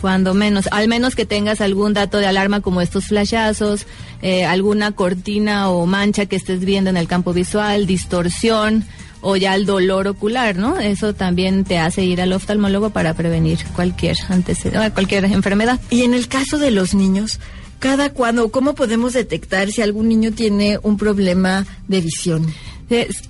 cuando 0.00 0.34
menos, 0.34 0.66
al 0.72 0.88
menos 0.88 1.14
que 1.14 1.26
tengas 1.26 1.60
algún 1.60 1.92
dato 1.92 2.18
de 2.18 2.26
alarma 2.26 2.60
como 2.60 2.80
estos 2.80 3.06
flashazos, 3.06 3.86
eh, 4.22 4.44
alguna 4.44 4.92
cortina 4.92 5.68
o 5.68 5.86
mancha 5.86 6.26
que 6.26 6.36
estés 6.36 6.64
viendo 6.64 6.90
en 6.90 6.96
el 6.96 7.06
campo 7.06 7.32
visual, 7.32 7.86
distorsión, 7.86 8.86
o 9.20 9.36
ya 9.36 9.54
el 9.54 9.66
dolor 9.66 10.08
ocular, 10.08 10.56
¿no? 10.56 10.78
Eso 10.78 11.14
también 11.14 11.64
te 11.64 11.78
hace 11.78 12.04
ir 12.04 12.20
al 12.20 12.32
oftalmólogo 12.32 12.90
para 12.90 13.14
prevenir 13.14 13.58
cualquier 13.74 14.16
antecedente, 14.28 14.90
cualquier 14.92 15.24
enfermedad. 15.26 15.80
Y 15.90 16.02
en 16.02 16.14
el 16.14 16.28
caso 16.28 16.58
de 16.58 16.70
los 16.70 16.94
niños, 16.94 17.40
cada 17.78 18.10
cuándo, 18.10 18.50
¿cómo 18.50 18.74
podemos 18.74 19.14
detectar 19.14 19.70
si 19.70 19.82
algún 19.82 20.08
niño 20.08 20.32
tiene 20.32 20.78
un 20.82 20.96
problema 20.96 21.66
de 21.88 22.00
visión? 22.00 22.46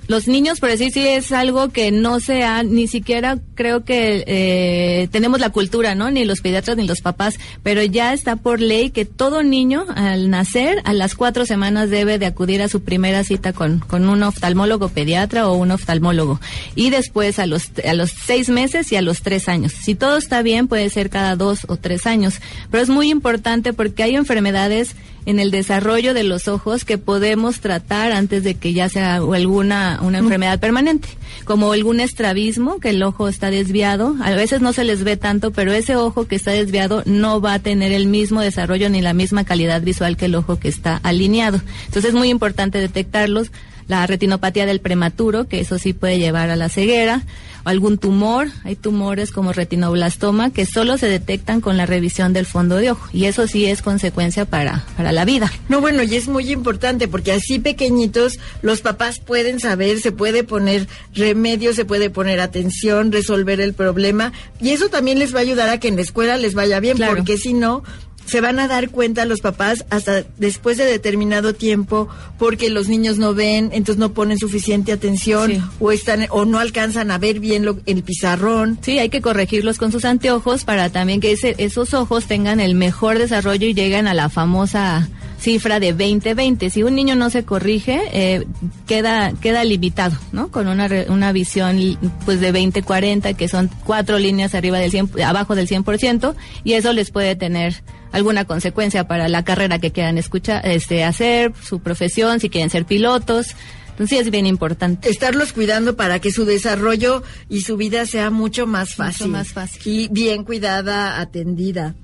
Los 0.08 0.26
niños, 0.26 0.60
por 0.60 0.70
decir, 0.70 0.90
sí 0.92 1.06
es 1.06 1.32
algo 1.32 1.68
que 1.68 1.90
no 1.90 2.20
se 2.20 2.44
ha, 2.44 2.62
ni 2.62 2.86
siquiera 2.86 3.38
creo 3.54 3.84
que 3.84 4.24
eh, 4.26 5.08
tenemos 5.10 5.40
la 5.40 5.50
cultura, 5.50 5.94
¿no? 5.94 6.10
Ni 6.10 6.24
los 6.24 6.40
pediatras 6.40 6.76
ni 6.76 6.86
los 6.86 7.00
papás, 7.00 7.38
pero 7.62 7.82
ya 7.82 8.12
está 8.12 8.36
por 8.36 8.60
ley 8.60 8.90
que 8.90 9.04
todo 9.04 9.42
niño 9.42 9.84
al 9.94 10.30
nacer, 10.30 10.80
a 10.84 10.92
las 10.92 11.14
cuatro 11.14 11.44
semanas 11.44 11.90
debe 11.90 12.18
de 12.18 12.26
acudir 12.26 12.62
a 12.62 12.68
su 12.68 12.82
primera 12.82 13.22
cita 13.22 13.52
con, 13.52 13.80
con 13.80 14.08
un 14.08 14.22
oftalmólogo 14.22 14.88
pediatra 14.88 15.48
o 15.48 15.54
un 15.54 15.70
oftalmólogo. 15.70 16.40
Y 16.74 16.90
después 16.90 17.38
a 17.38 17.46
los, 17.46 17.70
a 17.86 17.94
los 17.94 18.10
seis 18.10 18.48
meses 18.48 18.90
y 18.92 18.96
a 18.96 19.02
los 19.02 19.22
tres 19.22 19.48
años. 19.48 19.72
Si 19.72 19.94
todo 19.94 20.16
está 20.16 20.42
bien, 20.42 20.68
puede 20.68 20.88
ser 20.90 21.10
cada 21.10 21.36
dos 21.36 21.60
o 21.68 21.76
tres 21.76 22.06
años. 22.06 22.40
Pero 22.70 22.82
es 22.82 22.88
muy 22.88 23.10
importante 23.10 23.72
porque 23.72 24.02
hay 24.02 24.16
enfermedades 24.16 24.94
en 25.30 25.40
el 25.40 25.50
desarrollo 25.50 26.12
de 26.12 26.24
los 26.24 26.48
ojos 26.48 26.84
que 26.84 26.98
podemos 26.98 27.60
tratar 27.60 28.12
antes 28.12 28.42
de 28.44 28.54
que 28.54 28.72
ya 28.72 28.88
sea 28.88 29.16
alguna 29.16 30.00
una 30.02 30.18
enfermedad 30.18 30.60
permanente, 30.60 31.08
como 31.44 31.72
algún 31.72 32.00
estrabismo, 32.00 32.80
que 32.80 32.90
el 32.90 33.02
ojo 33.02 33.28
está 33.28 33.50
desviado, 33.50 34.16
a 34.22 34.30
veces 34.32 34.60
no 34.60 34.72
se 34.72 34.84
les 34.84 35.04
ve 35.04 35.16
tanto, 35.16 35.52
pero 35.52 35.72
ese 35.72 35.96
ojo 35.96 36.26
que 36.26 36.36
está 36.36 36.50
desviado 36.50 37.02
no 37.06 37.40
va 37.40 37.54
a 37.54 37.58
tener 37.60 37.92
el 37.92 38.06
mismo 38.06 38.40
desarrollo 38.40 38.90
ni 38.90 39.00
la 39.00 39.14
misma 39.14 39.44
calidad 39.44 39.80
visual 39.82 40.16
que 40.16 40.26
el 40.26 40.34
ojo 40.34 40.58
que 40.58 40.68
está 40.68 41.00
alineado. 41.02 41.60
Entonces 41.86 42.10
es 42.10 42.14
muy 42.14 42.28
importante 42.28 42.78
detectarlos, 42.78 43.50
la 43.88 44.06
retinopatía 44.06 44.66
del 44.66 44.80
prematuro, 44.80 45.48
que 45.48 45.60
eso 45.60 45.78
sí 45.78 45.92
puede 45.92 46.18
llevar 46.18 46.50
a 46.50 46.56
la 46.56 46.68
ceguera, 46.68 47.22
algún 47.70 47.98
tumor. 47.98 48.48
Hay 48.64 48.76
tumores 48.76 49.32
como 49.32 49.52
retinoblastoma 49.52 50.50
que 50.50 50.66
solo 50.66 50.98
se 50.98 51.08
detectan 51.08 51.60
con 51.60 51.76
la 51.76 51.86
revisión 51.86 52.32
del 52.32 52.46
fondo 52.46 52.76
de 52.76 52.90
ojo 52.90 53.08
y 53.12 53.24
eso 53.24 53.46
sí 53.46 53.66
es 53.66 53.82
consecuencia 53.82 54.44
para, 54.44 54.84
para 54.96 55.12
la 55.12 55.24
vida. 55.24 55.50
No, 55.68 55.80
bueno, 55.80 56.02
y 56.02 56.14
es 56.14 56.28
muy 56.28 56.50
importante 56.50 57.08
porque 57.08 57.32
así 57.32 57.58
pequeñitos 57.58 58.38
los 58.62 58.80
papás 58.80 59.20
pueden 59.20 59.60
saber, 59.60 60.00
se 60.00 60.12
puede 60.12 60.44
poner 60.44 60.86
remedio, 61.14 61.72
se 61.74 61.84
puede 61.84 62.10
poner 62.10 62.40
atención, 62.40 63.12
resolver 63.12 63.60
el 63.60 63.74
problema 63.74 64.32
y 64.60 64.70
eso 64.70 64.88
también 64.88 65.18
les 65.18 65.34
va 65.34 65.38
a 65.38 65.42
ayudar 65.42 65.68
a 65.70 65.80
que 65.80 65.88
en 65.88 65.96
la 65.96 66.02
escuela 66.02 66.36
les 66.36 66.54
vaya 66.54 66.80
bien 66.80 66.98
porque 66.98 67.38
si 67.38 67.54
no 67.54 67.82
se 68.30 68.40
van 68.40 68.60
a 68.60 68.68
dar 68.68 68.90
cuenta 68.90 69.24
los 69.24 69.40
papás 69.40 69.84
hasta 69.90 70.24
después 70.38 70.78
de 70.78 70.84
determinado 70.84 71.52
tiempo 71.52 72.08
porque 72.38 72.70
los 72.70 72.88
niños 72.88 73.18
no 73.18 73.34
ven, 73.34 73.70
entonces 73.72 73.98
no 73.98 74.12
ponen 74.12 74.38
suficiente 74.38 74.92
atención 74.92 75.68
o 75.80 75.90
están 75.90 76.26
o 76.30 76.44
no 76.44 76.58
alcanzan 76.58 77.10
a 77.10 77.18
ver 77.18 77.40
bien 77.40 77.64
lo, 77.64 77.80
el 77.86 78.04
pizarrón. 78.04 78.78
Sí, 78.82 79.00
hay 79.00 79.08
que 79.08 79.20
corregirlos 79.20 79.78
con 79.78 79.90
sus 79.90 80.04
anteojos 80.04 80.64
para 80.64 80.90
también 80.90 81.20
que 81.20 81.32
ese, 81.32 81.56
esos 81.58 81.92
ojos 81.92 82.26
tengan 82.26 82.60
el 82.60 82.76
mejor 82.76 83.18
desarrollo 83.18 83.66
y 83.66 83.74
lleguen 83.74 84.06
a 84.06 84.14
la 84.14 84.28
famosa 84.28 85.08
cifra 85.40 85.80
de 85.80 85.96
20-20. 85.96 86.70
Si 86.70 86.82
un 86.82 86.94
niño 86.94 87.16
no 87.16 87.30
se 87.30 87.44
corrige, 87.44 88.00
eh, 88.12 88.46
queda, 88.86 89.32
queda 89.40 89.64
limitado, 89.64 90.16
¿no? 90.32 90.50
Con 90.50 90.68
una, 90.68 90.88
una 91.08 91.32
visión 91.32 91.78
pues 92.24 92.40
de 92.40 92.52
20-40, 92.52 93.34
que 93.34 93.48
son 93.48 93.70
cuatro 93.84 94.18
líneas 94.18 94.54
arriba 94.54 94.78
del 94.78 94.90
100, 94.90 95.22
abajo 95.24 95.54
del 95.54 95.66
100%, 95.66 96.34
y 96.62 96.74
eso 96.74 96.92
les 96.92 97.10
puede 97.10 97.36
tener 97.36 97.82
alguna 98.12 98.44
consecuencia 98.44 99.08
para 99.08 99.28
la 99.28 99.44
carrera 99.44 99.78
que 99.78 99.92
quieran 99.92 100.18
escuchar, 100.18 100.66
este, 100.66 101.04
hacer, 101.04 101.52
su 101.62 101.80
profesión, 101.80 102.40
si 102.40 102.50
quieren 102.50 102.70
ser 102.70 102.84
pilotos. 102.84 103.54
Entonces 103.90 104.18
sí 104.18 104.24
es 104.24 104.30
bien 104.30 104.46
importante. 104.46 105.10
Estarlos 105.10 105.52
cuidando 105.52 105.94
para 105.96 106.20
que 106.20 106.30
su 106.30 106.44
desarrollo 106.44 107.22
y 107.48 107.62
su 107.62 107.76
vida 107.76 108.06
sea 108.06 108.30
mucho 108.30 108.66
más 108.66 108.94
fácil. 108.94 109.26
Mucho 109.26 109.38
más 109.38 109.48
fácil. 109.48 109.82
Y 109.84 110.08
bien 110.08 110.44
cuidada, 110.44 111.20
atendida. 111.20 111.94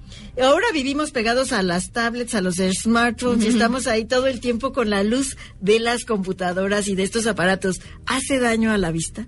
Ahora 0.40 0.66
vivimos 0.72 1.12
pegados 1.12 1.52
a 1.52 1.62
las 1.62 1.92
tablets, 1.92 2.35
a 2.35 2.40
los 2.40 2.57
smartphones 2.57 3.44
y 3.44 3.48
estamos 3.48 3.87
ahí 3.87 4.05
todo 4.05 4.26
el 4.26 4.40
tiempo 4.40 4.72
con 4.72 4.90
la 4.90 5.02
luz 5.02 5.37
de 5.61 5.81
las 5.81 6.05
computadoras 6.05 6.88
y 6.88 6.94
de 6.94 7.05
estos 7.05 7.26
aparatos. 7.26 7.81
¿Hace 8.07 8.38
daño 8.38 8.70
a 8.70 8.79
la 8.79 8.92
vista? 8.92 9.26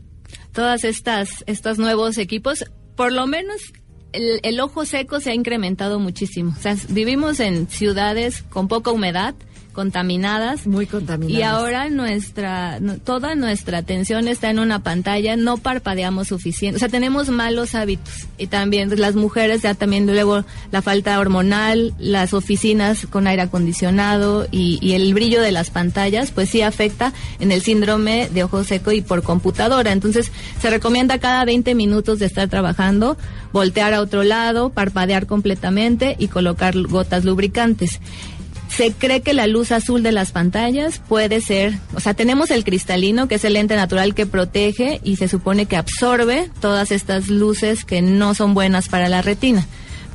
Todas 0.53 0.85
estas, 0.85 1.45
estos 1.47 1.79
nuevos 1.79 2.19
equipos, 2.19 2.65
por 2.95 3.13
lo 3.13 3.27
menos 3.27 3.73
el, 4.13 4.61
ojo 4.61 4.85
seco 4.85 5.21
se 5.21 5.31
ha 5.31 5.35
incrementado 5.35 5.99
muchísimo. 5.99 6.55
O 6.57 6.61
sea, 6.61 6.77
vivimos 6.89 7.41
en 7.41 7.69
ciudades 7.69 8.43
con 8.43 8.69
poca 8.69 8.91
humedad, 8.91 9.35
contaminadas. 9.79 10.67
Muy 10.67 10.87
contaminadas. 10.87 11.39
Y 11.39 11.43
ahora 11.45 11.89
nuestra, 11.89 12.81
toda 13.05 13.37
nuestra 13.37 13.79
atención 13.79 14.27
está 14.27 14.51
en 14.51 14.59
una 14.59 14.83
pantalla, 14.83 15.37
no 15.37 15.57
parpadeamos 15.57 16.27
suficiente. 16.27 16.75
O 16.75 16.81
sea, 16.81 16.89
tenemos 16.89 17.29
malos 17.29 17.77
hábitos. 17.77 18.27
Y 18.39 18.49
también 18.49 18.91
las 18.99 19.15
mujeres, 19.15 19.63
ya 19.63 19.75
también 19.75 20.05
luego 20.05 20.45
la 20.73 20.83
falta 20.83 21.17
hormonal, 21.21 21.95
las 22.01 22.35
oficinas 22.35 23.07
con 23.07 23.29
aire 23.29 23.43
acondicionado 23.43 24.49
y, 24.51 24.81
y 24.83 24.95
el 24.95 25.15
brillo 25.15 25.41
de 25.41 25.53
las 25.53 25.71
pantallas, 25.71 26.33
pues 26.33 26.51
sí 26.51 26.61
afecta 26.61 27.13
en 27.39 27.53
el 27.53 27.63
síndrome 27.63 28.29
de 28.35 28.43
ojo 28.43 28.65
seco 28.65 28.91
y 28.91 29.01
por 29.01 29.23
computadora. 29.23 29.93
Entonces, 29.93 30.33
se 30.61 30.71
recomienda 30.71 31.21
cada 31.21 31.45
20 31.45 31.77
minutos 31.77 32.19
de 32.19 32.27
estar 32.27 32.49
trabajando, 32.49 33.17
voltear 33.53 33.95
a 33.95 34.01
otro 34.01 34.25
lado, 34.25 34.71
parpadear 34.71 35.29
completamente 35.29 36.17
y 36.19 36.27
colocar 36.27 36.77
gotas 36.77 37.25
lubricantes. 37.25 38.01
Se 38.69 38.93
cree 38.93 39.23
que 39.23 39.33
la 39.33 39.47
luz 39.47 39.73
azul 39.73 40.03
de 40.03 40.13
las 40.13 40.33
pantallas 40.33 41.01
puede 41.09 41.41
ser, 41.41 41.79
o 41.95 42.01
sea, 42.01 42.15
tenemos 42.15 42.51
el 42.51 42.65
cristalino, 42.65 43.27
que 43.27 43.37
es 43.37 43.45
el 43.45 43.55
lente 43.55 43.77
natural 43.77 44.15
que 44.15 44.27
protege 44.27 45.01
y 45.03 45.17
se 45.17 45.29
supone 45.29 45.67
que 45.67 45.77
absorbe 45.77 46.51
todas 46.61 46.93
estas 46.93 47.29
luces 47.29 47.85
que 47.85 48.03
no 48.03 48.35
son 48.35 48.55
buenas 48.55 48.89
para 48.89 49.09
la 49.09 49.23
retina 49.23 49.67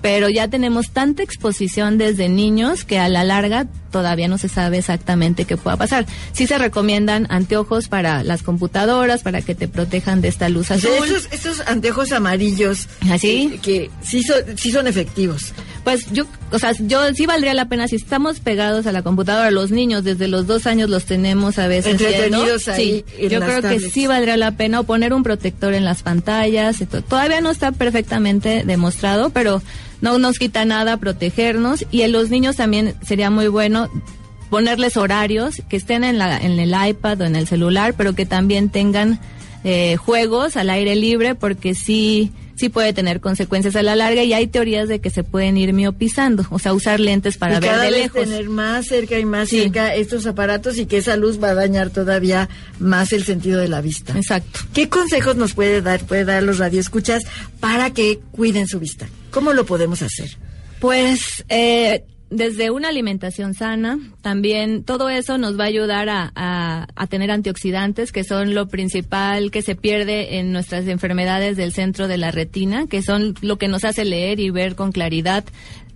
pero 0.03 0.27
ya 0.27 0.49
tenemos 0.49 0.89
tanta 0.89 1.23
exposición 1.23 1.97
desde 1.97 2.27
niños 2.27 2.83
que 2.83 2.99
a 2.99 3.07
la 3.07 3.23
larga 3.23 3.67
todavía 3.89 4.27
no 4.27 4.37
se 4.37 4.49
sabe 4.49 4.79
exactamente 4.79 5.45
qué 5.45 5.55
pueda 5.55 5.77
pasar. 5.77 6.05
Sí 6.33 6.45
se 6.45 6.57
recomiendan 6.57 7.25
anteojos 7.29 7.87
para 7.87 8.21
las 8.21 8.43
computadoras, 8.43 9.23
para 9.23 9.41
que 9.41 9.55
te 9.55 9.69
protejan 9.69 10.19
de 10.19 10.27
esta 10.27 10.49
luz 10.49 10.71
azul. 10.71 10.91
Esos, 11.05 11.29
esos 11.31 11.61
anteojos 11.67 12.11
amarillos. 12.11 12.89
¿Así? 13.09 13.47
¿Ah, 13.47 13.61
Que, 13.61 13.87
que 13.87 13.91
sí, 14.01 14.23
son, 14.23 14.57
sí 14.57 14.71
son 14.71 14.87
efectivos. 14.87 15.53
Pues 15.85 16.11
yo, 16.11 16.25
o 16.53 16.59
sea, 16.59 16.71
yo 16.79 17.01
sí 17.13 17.25
valdría 17.25 17.53
la 17.53 17.67
pena 17.67 17.87
si 17.87 17.95
estamos 17.95 18.39
pegados 18.39 18.85
a 18.85 18.91
la 18.91 19.01
computadora, 19.01 19.49
los 19.49 19.71
niños 19.71 20.03
desde 20.03 20.27
los 20.27 20.45
dos 20.45 20.67
años 20.67 20.89
los 20.89 21.05
tenemos 21.05 21.57
a 21.57 21.67
veces 21.67 21.93
Entretenidos 21.93 22.67
ahí 22.67 23.03
Sí, 23.07 23.27
yo 23.27 23.39
creo 23.39 23.61
que 23.61 23.79
sí 23.79 24.05
valdría 24.07 24.37
la 24.37 24.51
pena 24.51 24.79
o 24.79 24.83
poner 24.83 25.13
un 25.13 25.23
protector 25.23 25.73
en 25.73 25.83
las 25.83 26.03
pantallas. 26.03 26.77
Todavía 27.09 27.41
no 27.41 27.49
está 27.49 27.71
perfectamente 27.71 28.63
demostrado, 28.65 29.31
pero 29.31 29.61
no 30.01 30.19
nos 30.19 30.37
quita 30.37 30.63
nada 30.65 30.97
protegernos 30.97 31.85
y 31.89 32.01
en 32.01 32.11
los 32.11 32.29
niños 32.29 32.57
también 32.57 32.93
sería 33.01 33.29
muy 33.29 33.47
bueno 33.47 33.89
ponerles 34.49 34.97
horarios 34.97 35.63
que 35.67 35.77
estén 35.77 36.03
en, 36.03 36.19
la, 36.19 36.37
en 36.37 36.59
el 36.59 36.75
iPad 36.87 37.21
o 37.21 37.25
en 37.25 37.35
el 37.35 37.47
celular, 37.47 37.95
pero 37.97 38.13
que 38.13 38.27
también 38.27 38.69
tengan 38.69 39.19
eh, 39.63 39.95
juegos 39.95 40.57
al 40.57 40.69
aire 40.69 40.95
libre, 40.95 41.33
porque 41.33 41.73
sí, 41.73 42.31
sí 42.63 42.69
puede 42.69 42.93
tener 42.93 43.19
consecuencias 43.19 43.75
a 43.75 43.83
la 43.83 43.93
larga 43.93 44.23
y 44.23 44.31
hay 44.31 44.47
teorías 44.47 44.87
de 44.87 45.01
que 45.01 45.09
se 45.09 45.25
pueden 45.25 45.57
ir 45.57 45.73
miopizando, 45.73 46.45
o 46.49 46.59
sea, 46.59 46.73
usar 46.73 47.01
lentes 47.01 47.35
para 47.37 47.57
y 47.57 47.59
ver 47.59 47.69
cada 47.71 47.83
de 47.83 47.91
vez 47.91 47.99
lejos. 48.03 48.21
tener 48.23 48.47
más 48.47 48.85
cerca 48.85 49.19
y 49.19 49.25
más 49.25 49.49
Sí. 49.49 49.63
cerca 49.63 49.93
estos 49.93 50.25
aparatos 50.27 50.77
y 50.77 50.85
que 50.85 50.95
esa 50.95 51.17
luz 51.17 51.43
va 51.43 51.49
a 51.49 51.53
dañar 51.55 51.89
todavía 51.89 52.47
más 52.79 53.11
el 53.11 53.25
sentido 53.25 53.59
de 53.59 53.67
la 53.67 53.81
vista. 53.81 54.13
Exacto. 54.17 54.61
¿Qué 54.73 54.87
consejos 54.87 55.35
nos 55.35 55.51
puede 55.53 55.81
dar, 55.81 56.05
puede 56.05 56.23
dar 56.23 56.41
los 56.41 56.57
radioescuchas 56.57 57.23
para 57.59 57.89
que 57.89 58.19
cuiden 58.31 58.65
su 58.67 58.79
vista? 58.79 59.07
¿Cómo 59.31 59.51
lo 59.51 59.65
podemos 59.65 60.01
hacer? 60.01 60.37
Pues 60.79 61.43
eh, 61.49 62.05
desde 62.35 62.71
una 62.71 62.89
alimentación 62.89 63.53
sana, 63.53 63.99
también 64.21 64.83
todo 64.83 65.09
eso 65.09 65.37
nos 65.37 65.57
va 65.59 65.63
a 65.65 65.67
ayudar 65.67 66.09
a, 66.09 66.31
a- 66.35 66.87
a 66.95 67.07
tener 67.07 67.31
antioxidantes, 67.31 68.11
que 68.11 68.23
son 68.23 68.53
lo 68.55 68.67
principal 68.67 69.51
que 69.51 69.61
se 69.61 69.75
pierde 69.75 70.39
en 70.39 70.51
nuestras 70.51 70.87
enfermedades 70.87 71.57
del 71.57 71.71
centro 71.73 72.07
de 72.07 72.17
la 72.17 72.31
retina, 72.31 72.87
que 72.87 73.01
son 73.01 73.35
lo 73.41 73.57
que 73.57 73.67
nos 73.67 73.83
hace 73.85 74.03
leer 74.05 74.39
y 74.39 74.49
ver 74.49 74.75
con 74.75 74.91
claridad. 74.91 75.43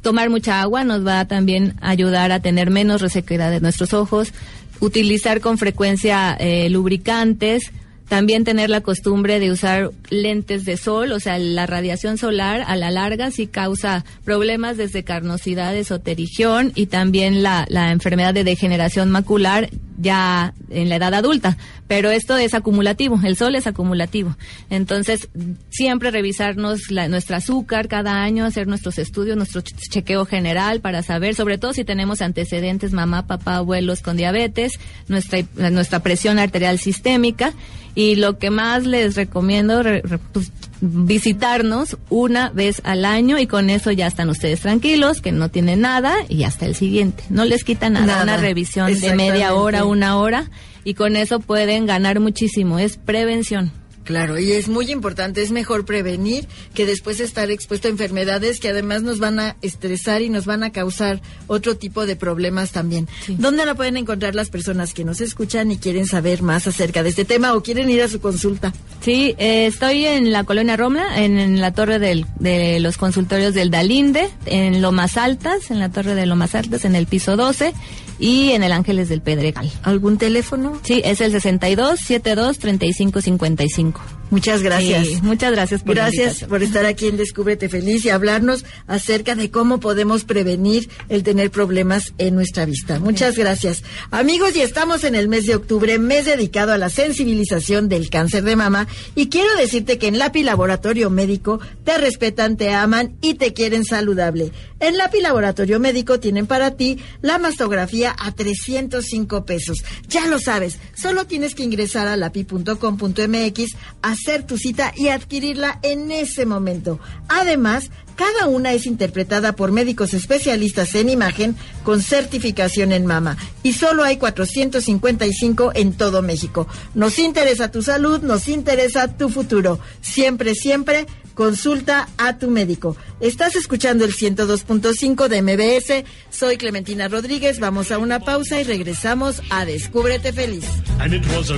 Tomar 0.01 0.29
mucha 0.29 0.61
agua 0.61 0.83
nos 0.83 1.05
va 1.05 1.19
a 1.21 1.27
también 1.27 1.73
ayudar 1.81 2.31
a 2.31 2.39
tener 2.39 2.69
menos 2.69 3.01
resequedad 3.01 3.49
de 3.51 3.59
nuestros 3.59 3.93
ojos, 3.93 4.31
utilizar 4.79 5.41
con 5.41 5.57
frecuencia 5.57 6.37
eh, 6.39 6.69
lubricantes, 6.69 7.71
también 8.07 8.43
tener 8.43 8.69
la 8.69 8.81
costumbre 8.81 9.39
de 9.39 9.51
usar 9.51 9.91
lentes 10.09 10.65
de 10.65 10.77
sol, 10.77 11.11
o 11.11 11.19
sea, 11.19 11.37
la 11.37 11.65
radiación 11.65 12.17
solar 12.17 12.63
a 12.65 12.75
la 12.75 12.91
larga 12.91 13.31
sí 13.31 13.47
causa 13.47 14.05
problemas 14.23 14.77
desde 14.77 15.03
carnosidades 15.03 15.91
o 15.91 15.99
terigión 15.99 16.71
y 16.75 16.85
también 16.85 17.43
la, 17.43 17.65
la 17.69 17.91
enfermedad 17.91 18.33
de 18.33 18.43
degeneración 18.43 19.11
macular 19.11 19.69
ya 19.97 20.53
en 20.69 20.89
la 20.89 20.95
edad 20.95 21.13
adulta. 21.13 21.57
Pero 21.87 22.09
esto 22.11 22.37
es 22.37 22.53
acumulativo, 22.53 23.19
el 23.23 23.35
sol 23.37 23.55
es 23.55 23.65
acumulativo. 23.67 24.35
Entonces, 24.69 25.29
siempre 25.69 26.11
revisarnos 26.11 26.91
la- 26.91 27.07
nuestro 27.07 27.35
azúcar 27.37 27.87
cada 27.87 28.21
año, 28.21 28.45
hacer 28.45 28.67
nuestros 28.67 28.97
estudios, 28.99 29.37
nuestro 29.37 29.61
ch- 29.63 29.73
chequeo 29.89 30.25
general 30.25 30.81
para 30.81 31.01
saber, 31.03 31.33
sobre 31.35 31.57
todo 31.57 31.73
si 31.73 31.83
tenemos 31.85 32.21
antecedentes, 32.21 32.91
mamá, 32.93 33.25
papá, 33.27 33.55
abuelos 33.57 34.01
con 34.01 34.17
diabetes, 34.17 34.73
nuestra, 35.07 35.39
nuestra 35.71 35.99
presión 35.99 36.39
arterial 36.39 36.77
sistémica. 36.79 37.53
Y 37.95 38.15
lo 38.15 38.37
que 38.37 38.51
más 38.51 38.85
les 38.85 39.15
recomiendo, 39.15 39.81
re- 39.81 40.01
re- 40.03 40.19
pues, 40.19 40.51
visitarnos 40.81 41.97
una 42.09 42.49
vez 42.49 42.81
al 42.83 43.05
año 43.05 43.39
y 43.39 43.47
con 43.47 43.69
eso 43.69 43.91
ya 43.91 44.07
están 44.07 44.29
ustedes 44.29 44.61
tranquilos, 44.61 45.21
que 45.21 45.31
no 45.31 45.49
tienen 45.49 45.81
nada 45.81 46.15
y 46.29 46.43
hasta 46.43 46.65
el 46.65 46.75
siguiente. 46.75 47.23
No 47.29 47.45
les 47.45 47.63
quita 47.63 47.89
nada, 47.89 48.05
Nada. 48.05 48.23
una 48.23 48.37
revisión 48.37 48.99
de 48.99 49.15
media 49.15 49.53
hora, 49.53 49.85
una 49.85 50.17
hora 50.17 50.49
y 50.83 50.93
con 50.93 51.15
eso 51.15 51.39
pueden 51.39 51.85
ganar 51.85 52.19
muchísimo. 52.19 52.79
Es 52.79 52.97
prevención. 52.97 53.71
Claro, 54.07 54.39
y 54.39 54.53
es 54.53 54.69
muy 54.69 54.89
importante, 54.89 55.41
es 55.43 55.51
mejor 55.51 55.83
prevenir 55.83 56.47
que 56.73 56.85
después 56.85 57.19
estar 57.19 57.51
expuesto 57.51 57.89
a 57.89 57.91
enfermedades 57.91 58.61
que 58.61 58.69
además 58.69 59.03
nos 59.03 59.19
van 59.19 59.37
a 59.41 59.57
estresar 59.61 60.21
y 60.21 60.29
nos 60.29 60.45
van 60.45 60.63
a 60.63 60.71
causar 60.71 61.21
otro 61.47 61.75
tipo 61.75 62.05
de 62.05 62.15
problemas 62.15 62.71
también. 62.71 63.09
Sí. 63.25 63.35
¿Dónde 63.37 63.65
la 63.65 63.75
pueden 63.75 63.97
encontrar 63.97 64.33
las 64.33 64.49
personas 64.49 64.93
que 64.93 65.03
nos 65.03 65.19
escuchan 65.19 65.71
y 65.71 65.77
quieren 65.77 66.05
saber 66.07 66.41
más 66.41 66.67
acerca 66.67 67.03
de 67.03 67.09
este 67.09 67.25
tema 67.25 67.53
o 67.53 67.61
quieren 67.61 67.89
ir 67.89 68.01
a 68.01 68.07
su 68.07 68.21
consulta? 68.21 68.71
Sí, 69.01 69.35
eh, 69.37 69.65
estoy 69.65 70.05
en 70.05 70.31
la 70.31 70.45
colonia 70.45 70.77
Romla, 70.77 71.21
en, 71.21 71.37
en 71.37 71.59
la 71.59 71.73
torre 71.73 71.99
del- 71.99 72.25
de 72.39 72.79
los 72.79 72.97
consultorios 72.97 73.53
del 73.53 73.71
Dalinde, 73.71 74.29
en 74.45 74.81
Lomas 74.81 75.17
Altas, 75.17 75.69
en 75.69 75.79
la 75.79 75.89
torre 75.89 76.15
de 76.15 76.25
Lomas 76.25 76.55
Altas, 76.55 76.85
en 76.85 76.95
el 76.95 77.07
piso 77.07 77.35
12 77.35 77.73
y 78.19 78.51
en 78.51 78.63
el 78.63 78.71
Ángeles 78.71 79.09
del 79.09 79.21
Pedregal. 79.21 79.69
¿Algún 79.83 80.17
teléfono? 80.17 80.79
Sí, 80.83 81.01
es 81.03 81.19
el 81.21 81.31
62 81.33 81.99
72 81.99 82.57
35 82.57 83.21
55. 83.21 83.96
Blanco. 83.97 84.26
Muchas 84.29 84.61
gracias. 84.61 85.07
Sí, 85.07 85.19
muchas 85.21 85.51
gracias 85.51 85.83
por 85.83 85.95
Gracias 85.95 86.43
por 86.43 86.61
estar 86.61 86.85
aquí 86.85 87.07
en 87.07 87.17
Descúbrete 87.17 87.69
Feliz 87.69 88.05
y 88.05 88.09
hablarnos 88.09 88.65
acerca 88.85 89.35
de 89.35 89.49
cómo 89.51 89.79
podemos 89.79 90.23
prevenir 90.25 90.89
el 91.09 91.23
tener 91.23 91.49
problemas 91.49 92.13
en 92.17 92.35
nuestra 92.35 92.65
vista. 92.65 92.99
Muchas 92.99 93.37
gracias. 93.37 93.83
Amigos, 94.11 94.55
y 94.55 94.61
estamos 94.61 95.03
en 95.03 95.15
el 95.15 95.27
mes 95.27 95.45
de 95.45 95.55
octubre, 95.55 95.97
mes 95.97 96.25
dedicado 96.25 96.73
a 96.73 96.77
la 96.77 96.89
sensibilización 96.89 97.89
del 97.89 98.09
cáncer 98.09 98.43
de 98.43 98.55
mama. 98.55 98.87
Y 99.15 99.29
quiero 99.29 99.55
decirte 99.55 99.97
que 99.97 100.07
en 100.07 100.19
LAPI 100.19 100.43
Laboratorio 100.43 101.09
Médico 101.09 101.59
te 101.83 101.97
respetan, 101.97 102.57
te 102.57 102.71
aman 102.73 103.15
y 103.21 103.35
te 103.35 103.53
quieren 103.53 103.85
saludable. 103.85 104.51
En 104.79 104.97
LAPI 104.97 105.21
Laboratorio 105.21 105.79
Médico 105.79 106.19
tienen 106.19 106.45
para 106.47 106.71
ti 106.71 106.99
la 107.21 107.39
mastografía 107.39 108.15
a 108.17 108.31
305 108.31 109.45
pesos. 109.45 109.77
Ya 110.07 110.27
lo 110.27 110.39
sabes, 110.39 110.77
solo 110.95 111.25
tienes 111.25 111.55
que 111.55 111.63
ingresar 111.63 112.07
a 112.07 112.17
lapi.com.mx, 112.17 113.75
hacer 114.17 114.43
tu 114.43 114.57
cita 114.57 114.93
y 114.95 115.09
adquirirla 115.09 115.79
en 115.83 116.11
ese 116.11 116.45
momento. 116.45 116.99
Además, 117.29 117.89
cada 118.15 118.47
una 118.47 118.73
es 118.73 118.87
interpretada 118.87 119.55
por 119.55 119.71
médicos 119.71 120.13
especialistas 120.13 120.95
en 120.95 121.09
imagen 121.09 121.55
con 121.83 122.01
certificación 122.01 122.91
en 122.91 123.05
mama 123.05 123.37
y 123.61 123.73
solo 123.73 124.03
hay 124.03 124.17
455 124.17 125.71
en 125.75 125.93
todo 125.93 126.21
México. 126.21 126.67
Nos 126.95 127.19
interesa 127.19 127.71
tu 127.71 127.83
salud, 127.83 128.21
nos 128.21 128.47
interesa 128.47 129.15
tu 129.17 129.29
futuro. 129.29 129.79
Siempre, 130.01 130.55
siempre 130.55 131.05
consulta 131.35 132.09
a 132.17 132.39
tu 132.39 132.49
médico. 132.49 132.97
Estás 133.19 133.55
escuchando 133.55 134.03
el 134.03 134.15
102.5 134.15 135.27
de 135.27 135.41
MBS. 135.43 136.03
Soy 136.31 136.57
Clementina 136.57 137.07
Rodríguez. 137.07 137.59
Vamos 137.59 137.91
a 137.91 137.99
una 137.99 138.19
pausa 138.19 138.59
y 138.59 138.63
regresamos 138.63 139.41
a 139.51 139.65
Descúbrete 139.65 140.33
Feliz. 140.33 140.65
and 140.99 141.13
it 141.13 141.23
was 141.27 141.51
a. 141.51 141.57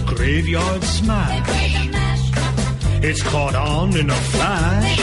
It's 3.01 3.23
caught 3.23 3.55
on 3.55 3.95
in 3.95 4.09
a 4.09 4.15
flash. 4.33 4.97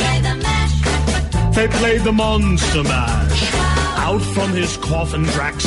They 1.54 1.68
played 1.68 2.02
the 2.02 2.12
monster 2.12 2.82
mash. 2.82 3.54
Out 3.98 4.20
from 4.20 4.52
his 4.52 4.76
coffin, 4.76 5.24
Drax. 5.24 5.64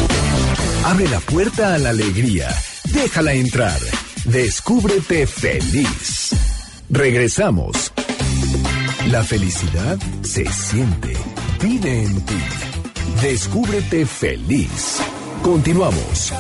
Abre 0.85 1.07
la 1.09 1.19
puerta 1.19 1.73
a 1.73 1.79
la 1.79 1.89
alegría. 1.89 2.47
Déjala 2.93 3.33
entrar. 3.33 3.79
Descúbrete 4.25 5.25
feliz. 5.25 6.35
Regresamos. 6.89 7.91
La 9.07 9.23
felicidad 9.23 9.97
se 10.21 10.45
siente. 10.45 11.17
Vive 11.61 12.03
en 12.03 12.21
ti. 12.21 12.41
Descúbrete 13.21 14.05
feliz. 14.05 14.99
Continuamos. 15.41 16.31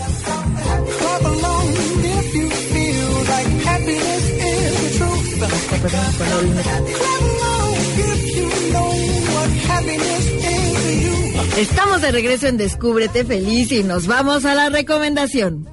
Estamos 11.57 12.01
de 12.01 12.11
regreso 12.11 12.47
en 12.47 12.57
Descúbrete 12.57 13.25
Feliz 13.25 13.71
y 13.71 13.83
nos 13.83 14.07
vamos 14.07 14.45
a 14.45 14.55
la 14.55 14.69
recomendación. 14.69 15.67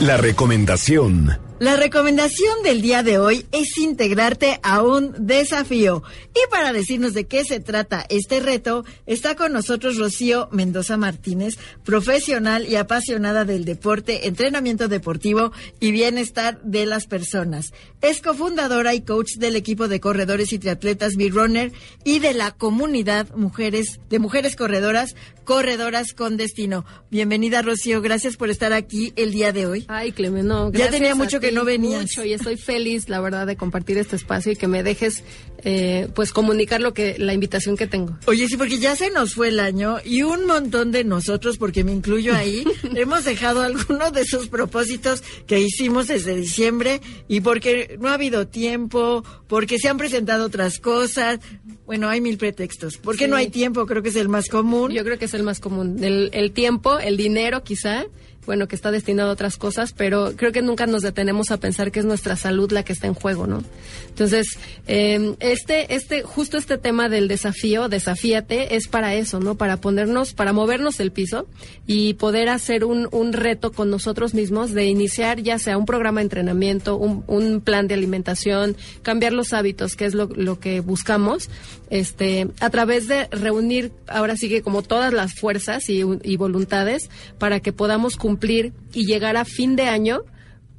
La 0.00 0.16
recomendación. 0.16 1.47
La 1.60 1.76
recomendación 1.76 2.62
del 2.62 2.80
día 2.82 3.02
de 3.02 3.18
hoy 3.18 3.44
es 3.50 3.78
integrarte 3.78 4.60
a 4.62 4.80
un 4.80 5.26
desafío. 5.26 6.04
Y 6.32 6.50
para 6.52 6.72
decirnos 6.72 7.14
de 7.14 7.26
qué 7.26 7.44
se 7.44 7.58
trata 7.58 8.06
este 8.10 8.38
reto, 8.38 8.84
está 9.06 9.34
con 9.34 9.52
nosotros 9.52 9.96
Rocío 9.96 10.48
Mendoza 10.52 10.96
Martínez, 10.96 11.58
profesional 11.84 12.64
y 12.68 12.76
apasionada 12.76 13.44
del 13.44 13.64
deporte, 13.64 14.28
entrenamiento 14.28 14.86
deportivo 14.86 15.50
y 15.80 15.90
bienestar 15.90 16.62
de 16.62 16.86
las 16.86 17.06
personas. 17.06 17.72
Es 18.02 18.22
cofundadora 18.22 18.94
y 18.94 19.00
coach 19.00 19.32
del 19.38 19.56
equipo 19.56 19.88
de 19.88 19.98
corredores 19.98 20.52
y 20.52 20.60
triatletas 20.60 21.16
B-Runner 21.16 21.72
y 22.04 22.20
de 22.20 22.34
la 22.34 22.52
comunidad 22.52 23.34
mujeres, 23.34 23.98
de 24.08 24.20
mujeres 24.20 24.54
corredoras 24.54 25.16
Corredoras 25.48 26.12
con 26.12 26.36
Destino. 26.36 26.84
Bienvenida, 27.10 27.62
Rocío. 27.62 28.02
Gracias 28.02 28.36
por 28.36 28.50
estar 28.50 28.74
aquí 28.74 29.14
el 29.16 29.32
día 29.32 29.50
de 29.50 29.64
hoy. 29.64 29.86
Ay, 29.88 30.12
Clemen, 30.12 30.46
no. 30.46 30.66
Ya 30.66 30.72
gracias 30.72 30.90
tenía 30.90 31.12
a 31.12 31.14
mucho 31.14 31.40
que 31.40 31.52
no 31.52 31.64
venías. 31.64 32.02
Mucho, 32.02 32.22
y 32.22 32.34
estoy 32.34 32.58
feliz, 32.58 33.08
la 33.08 33.18
verdad, 33.22 33.46
de 33.46 33.56
compartir 33.56 33.96
este 33.96 34.14
espacio 34.16 34.52
y 34.52 34.56
que 34.56 34.68
me 34.68 34.82
dejes, 34.82 35.24
eh, 35.64 36.08
pues, 36.14 36.34
comunicar 36.34 36.82
lo 36.82 36.92
que, 36.92 37.16
la 37.18 37.32
invitación 37.32 37.78
que 37.78 37.86
tengo. 37.86 38.18
Oye, 38.26 38.46
sí, 38.46 38.58
porque 38.58 38.78
ya 38.78 38.94
se 38.94 39.10
nos 39.10 39.32
fue 39.32 39.48
el 39.48 39.58
año 39.58 39.96
y 40.04 40.20
un 40.22 40.44
montón 40.44 40.92
de 40.92 41.04
nosotros, 41.04 41.56
porque 41.56 41.82
me 41.82 41.92
incluyo 41.92 42.34
ahí, 42.34 42.62
hemos 42.94 43.24
dejado 43.24 43.62
algunos 43.62 44.12
de 44.12 44.20
esos 44.20 44.48
propósitos 44.48 45.22
que 45.46 45.60
hicimos 45.60 46.08
desde 46.08 46.36
diciembre 46.36 47.00
y 47.26 47.40
porque 47.40 47.96
no 47.98 48.10
ha 48.10 48.14
habido 48.14 48.48
tiempo, 48.48 49.24
porque 49.46 49.78
se 49.78 49.88
han 49.88 49.96
presentado 49.96 50.44
otras 50.44 50.78
cosas. 50.78 51.40
Bueno, 51.86 52.10
hay 52.10 52.20
mil 52.20 52.36
pretextos. 52.36 52.98
¿Por 52.98 53.16
qué 53.16 53.24
Sí. 53.24 53.30
no 53.30 53.36
hay 53.36 53.48
tiempo? 53.48 53.86
Creo 53.86 54.02
que 54.02 54.10
es 54.10 54.16
el 54.16 54.28
más 54.28 54.48
común. 54.48 54.92
Yo 54.92 55.02
creo 55.04 55.18
que 55.18 55.24
es 55.24 55.32
el 55.32 55.37
más 55.42 55.60
común. 55.60 56.02
El, 56.02 56.30
el 56.32 56.52
tiempo, 56.52 56.98
el 56.98 57.16
dinero, 57.16 57.62
quizá, 57.62 58.04
bueno, 58.46 58.68
que 58.68 58.76
está 58.76 58.90
destinado 58.90 59.30
a 59.30 59.32
otras 59.32 59.56
cosas, 59.56 59.92
pero 59.92 60.32
creo 60.36 60.52
que 60.52 60.62
nunca 60.62 60.86
nos 60.86 61.02
detenemos 61.02 61.50
a 61.50 61.58
pensar 61.58 61.92
que 61.92 62.00
es 62.00 62.06
nuestra 62.06 62.36
salud 62.36 62.72
la 62.72 62.82
que 62.82 62.92
está 62.92 63.06
en 63.06 63.14
juego, 63.14 63.46
¿no? 63.46 63.62
Entonces, 64.08 64.58
eh, 64.86 65.34
este, 65.40 65.94
este, 65.94 66.22
justo 66.22 66.56
este 66.56 66.78
tema 66.78 67.08
del 67.08 67.28
desafío, 67.28 67.88
desafíate, 67.88 68.76
es 68.76 68.88
para 68.88 69.14
eso, 69.14 69.40
¿no? 69.40 69.56
Para 69.56 69.78
ponernos, 69.78 70.32
para 70.32 70.52
movernos 70.52 70.96
del 70.96 71.12
piso 71.12 71.46
y 71.86 72.14
poder 72.14 72.48
hacer 72.48 72.84
un, 72.84 73.08
un 73.12 73.32
reto 73.32 73.72
con 73.72 73.90
nosotros 73.90 74.34
mismos 74.34 74.72
de 74.72 74.86
iniciar 74.86 75.40
ya 75.40 75.58
sea 75.58 75.76
un 75.76 75.86
programa 75.86 76.20
de 76.20 76.24
entrenamiento, 76.24 76.96
un, 76.96 77.24
un 77.26 77.60
plan 77.60 77.86
de 77.88 77.94
alimentación, 77.94 78.76
cambiar 79.02 79.32
los 79.32 79.52
hábitos, 79.52 79.94
que 79.94 80.06
es 80.06 80.14
lo, 80.14 80.26
lo 80.26 80.58
que 80.58 80.80
buscamos, 80.80 81.50
este, 81.90 82.48
a 82.60 82.70
través 82.70 83.08
de 83.08 83.26
reunir 83.28 83.92
ahora 84.06 84.36
sí 84.36 84.48
que 84.48 84.62
como 84.62 84.82
todas 84.82 85.12
las 85.12 85.34
fuerzas 85.34 85.88
y, 85.88 86.02
voluntades 86.36 87.10
para 87.38 87.60
que 87.60 87.72
podamos 87.72 88.16
cumplir 88.28 88.74
y 88.92 89.06
llegar 89.06 89.38
a 89.38 89.46
fin 89.46 89.74
de 89.74 89.84
año 89.84 90.20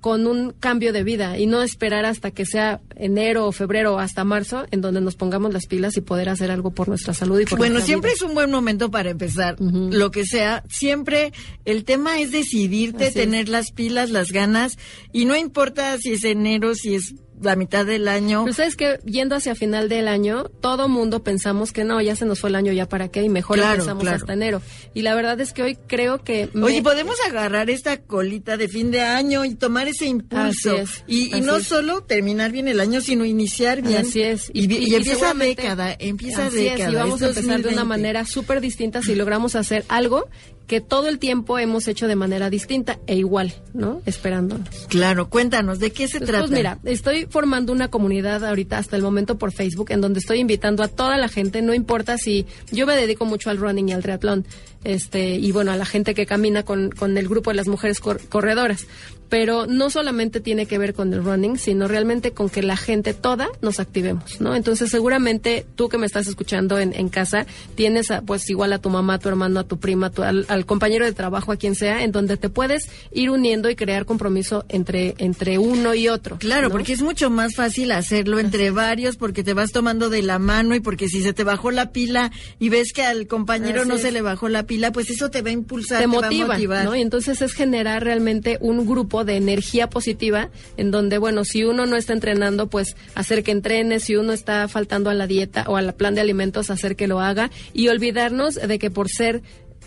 con 0.01 0.27
un 0.27 0.51
cambio 0.51 0.93
de 0.93 1.03
vida 1.03 1.39
y 1.39 1.47
no 1.47 1.63
esperar 1.63 2.05
hasta 2.05 2.29
que 2.31 2.45
sea 2.45 2.79
enero 2.95 3.47
o 3.47 3.51
febrero 3.51 3.95
o 3.95 3.99
hasta 3.99 4.23
marzo 4.23 4.65
en 4.71 4.81
donde 4.81 5.01
nos 5.01 5.15
pongamos 5.15 5.51
las 5.51 5.65
pilas 5.65 5.97
y 5.97 6.01
poder 6.01 6.29
hacer 6.29 6.51
algo 6.51 6.69
por 6.71 6.87
nuestra 6.87 7.13
salud 7.15 7.39
y 7.39 7.45
por 7.45 7.57
Bueno, 7.57 7.81
siempre 7.81 8.11
vida. 8.11 8.17
es 8.17 8.21
un 8.21 8.35
buen 8.35 8.51
momento 8.51 8.91
para 8.91 9.09
empezar, 9.09 9.55
lo 9.59 10.11
que 10.11 10.25
sea. 10.25 10.63
Siempre 10.69 11.33
el 11.65 11.83
tema 11.85 12.19
es 12.21 12.31
decidirte, 12.31 13.07
Así 13.07 13.19
es. 13.19 13.25
tener 13.25 13.49
las 13.49 13.71
pilas, 13.71 14.11
las 14.11 14.31
ganas, 14.31 14.77
y 15.11 15.25
no 15.25 15.35
importa 15.35 15.97
si 15.97 16.11
es 16.13 16.23
enero, 16.23 16.75
si 16.75 16.93
es 16.93 17.15
la 17.41 17.55
mitad 17.55 17.85
del 17.85 18.07
año. 18.07 18.43
Pero 18.43 18.53
sabes 18.55 18.75
que 18.75 18.99
yendo 19.05 19.35
hacia 19.35 19.55
final 19.55 19.89
del 19.89 20.07
año, 20.07 20.45
todo 20.61 20.87
mundo 20.89 21.23
pensamos 21.23 21.71
que 21.71 21.83
no, 21.83 22.01
ya 22.01 22.15
se 22.15 22.25
nos 22.25 22.39
fue 22.39 22.49
el 22.49 22.55
año, 22.55 22.71
ya 22.73 22.87
para 22.87 23.07
qué, 23.09 23.23
y 23.23 23.29
mejor 23.29 23.57
Claro, 23.57 23.73
empezamos 23.75 24.03
claro. 24.03 24.17
hasta 24.17 24.33
enero. 24.33 24.61
Y 24.93 25.01
la 25.03 25.15
verdad 25.15 25.39
es 25.41 25.53
que 25.53 25.63
hoy 25.63 25.77
creo 25.87 26.23
que... 26.23 26.49
me- 26.53 26.65
Oye, 26.65 26.81
podemos 26.81 27.15
agarrar 27.27 27.69
esta 27.69 27.97
colita 28.01 28.57
de 28.57 28.67
fin 28.67 28.91
de 28.91 29.01
año 29.01 29.45
y 29.45 29.55
tomar 29.55 29.87
ese 29.87 30.05
impulso. 30.05 30.71
Así 30.71 30.81
es, 30.81 31.03
y, 31.07 31.35
y 31.37 31.41
no 31.41 31.57
es. 31.57 31.67
solo 31.67 32.01
terminar 32.01 32.51
bien 32.51 32.67
el 32.67 32.79
año, 32.79 33.01
sino 33.01 33.25
iniciar 33.25 33.81
bien. 33.81 34.01
Así 34.01 34.21
es. 34.21 34.51
Y, 34.53 34.67
vi- 34.67 34.77
y 34.89 34.95
empieza 34.95 35.33
década, 35.33 35.95
empieza 35.97 36.47
Así 36.47 36.67
es, 36.67 36.71
década. 36.73 36.91
y 36.91 36.95
vamos 36.95 37.21
es 37.21 37.23
a 37.23 37.27
empezar 37.29 37.61
de 37.61 37.69
una 37.69 37.81
2020. 37.81 37.85
manera 37.85 38.25
súper 38.25 38.61
distinta 38.61 39.01
si 39.01 39.15
logramos 39.15 39.55
hacer 39.55 39.85
algo 39.87 40.27
que 40.69 40.79
todo 40.79 41.09
el 41.09 41.19
tiempo 41.19 41.59
hemos 41.59 41.87
hecho 41.89 42.07
de 42.07 42.15
manera 42.15 42.49
distinta 42.49 42.99
e 43.07 43.15
igual, 43.17 43.53
¿no? 43.73 44.01
Esperándonos. 44.05 44.69
Claro, 44.87 45.27
cuéntanos, 45.29 45.79
¿de 45.79 45.91
qué 45.91 46.07
se 46.07 46.19
Pues, 46.19 46.29
trata? 46.29 46.45
pues 46.45 46.57
mira, 46.57 46.77
estoy 46.85 47.25
formando 47.29 47.73
una 47.73 47.89
comunidad 47.89 48.45
ahorita 48.45 48.77
hasta 48.77 48.95
el 48.95 49.01
momento 49.01 49.37
por 49.37 49.51
Facebook 49.51 49.87
en 49.91 49.99
donde 49.99 50.19
estoy 50.19 50.39
invitando 50.39 50.83
a 50.83 50.87
toda 50.87 51.17
la 51.17 51.27
gente, 51.27 51.61
no 51.61 51.73
importa 51.73 52.17
si 52.17 52.45
yo 52.71 52.85
me 52.85 52.95
dedico 52.95 53.25
mucho 53.25 53.49
al 53.49 53.57
running 53.57 53.89
y 53.89 53.93
al 53.93 54.03
triatlón, 54.03 54.45
este 54.83 55.35
y 55.35 55.51
bueno, 55.51 55.71
a 55.71 55.75
la 55.75 55.85
gente 55.85 56.13
que 56.13 56.25
camina 56.25 56.63
con, 56.63 56.91
con 56.91 57.17
el 57.17 57.27
grupo 57.27 57.49
de 57.49 57.55
las 57.57 57.67
mujeres 57.67 57.99
cor- 57.99 58.21
corredoras, 58.29 58.85
pero 59.29 59.65
no 59.67 59.89
solamente 59.89 60.39
tiene 60.39 60.65
que 60.65 60.77
ver 60.77 60.93
con 60.93 61.13
el 61.13 61.23
running, 61.23 61.57
sino 61.57 61.87
realmente 61.87 62.31
con 62.31 62.49
que 62.49 62.63
la 62.63 62.75
gente 62.77 63.13
toda 63.13 63.47
nos 63.61 63.79
activemos, 63.79 64.41
¿no? 64.41 64.55
Entonces 64.55 64.89
seguramente 64.89 65.65
tú 65.75 65.87
que 65.89 65.97
me 65.97 66.05
estás 66.05 66.27
escuchando 66.27 66.79
en, 66.79 66.93
en 66.93 67.09
casa 67.09 67.45
tienes 67.75 68.11
a, 68.11 68.21
pues 68.21 68.49
igual 68.49 68.73
a 68.73 68.79
tu 68.79 68.89
mamá, 68.89 69.15
a 69.15 69.19
tu 69.19 69.29
hermano, 69.29 69.59
a 69.59 69.63
tu 69.63 69.79
prima, 69.79 70.07
a 70.07 70.09
tu- 70.09 70.23
al, 70.23 70.45
al 70.49 70.65
compañero 70.65 71.05
de 71.05 71.13
trabajo, 71.13 71.51
a 71.51 71.57
quien 71.57 71.75
sea, 71.75 72.03
en 72.03 72.11
donde 72.11 72.37
te 72.37 72.49
puedes 72.49 72.89
ir 73.11 73.29
uniendo 73.29 73.69
y 73.69 73.75
crear 73.75 74.05
compromiso 74.05 74.65
entre, 74.69 75.15
entre 75.19 75.57
uno 75.57 75.93
y 75.95 76.07
otro. 76.07 76.37
Claro, 76.39 76.67
¿no? 76.67 76.71
porque 76.71 76.93
es 76.93 77.01
mucho 77.01 77.29
más 77.29 77.55
fácil 77.55 77.91
hacerlo 77.91 78.39
entre 78.39 78.71
varios, 78.71 79.15
porque 79.15 79.43
te 79.43 79.53
vas 79.53 79.71
tomando 79.71 80.09
de 80.09 80.21
la 80.23 80.39
mano 80.39 80.75
y 80.75 80.79
porque 80.79 81.07
si 81.07 81.21
se 81.21 81.33
te 81.33 81.43
bajó 81.43 81.71
la 81.71 81.91
pila 81.91 82.31
y 82.59 82.69
ves 82.69 82.93
que 82.93 83.03
al 83.03 83.27
compañero 83.27 83.81
Así 83.81 83.89
no 83.89 83.95
es. 83.95 84.01
se 84.01 84.11
le 84.11 84.21
bajó 84.21 84.49
la 84.49 84.63
pila, 84.63 84.91
pues 84.91 85.09
eso 85.09 85.29
te 85.29 85.41
va 85.41 85.49
a 85.49 85.53
impulsar, 85.53 85.99
te 85.99 86.07
te, 86.07 86.11
va 86.11 86.17
a 86.19 86.21
motiva, 86.29 86.47
motivar. 86.55 86.85
¿no? 86.85 86.95
Y 86.95 87.01
entonces 87.01 87.41
es 87.41 87.53
generar 87.53 88.03
realmente 88.03 88.57
un 88.61 88.85
grupo 88.85 89.18
de 89.25 89.35
energía 89.35 89.89
positiva 89.89 90.49
en 90.77 90.91
donde, 90.91 91.17
bueno, 91.17 91.45
si 91.45 91.63
uno 91.63 91.85
no 91.85 91.95
está 91.95 92.13
entrenando, 92.13 92.69
pues 92.69 92.95
hacer 93.15 93.43
que 93.43 93.51
entrene, 93.51 93.99
si 93.99 94.15
uno 94.15 94.33
está 94.33 94.67
faltando 94.67 95.09
a 95.09 95.13
la 95.13 95.27
dieta 95.27 95.65
o 95.67 95.77
al 95.77 95.93
plan 95.95 96.15
de 96.15 96.21
alimentos, 96.21 96.69
hacer 96.69 96.95
que 96.95 97.07
lo 97.07 97.19
haga 97.19 97.51
y 97.73 97.87
olvidarnos 97.87 98.55
de 98.55 98.79
que 98.79 98.91
por 98.91 99.09
ser 99.09 99.41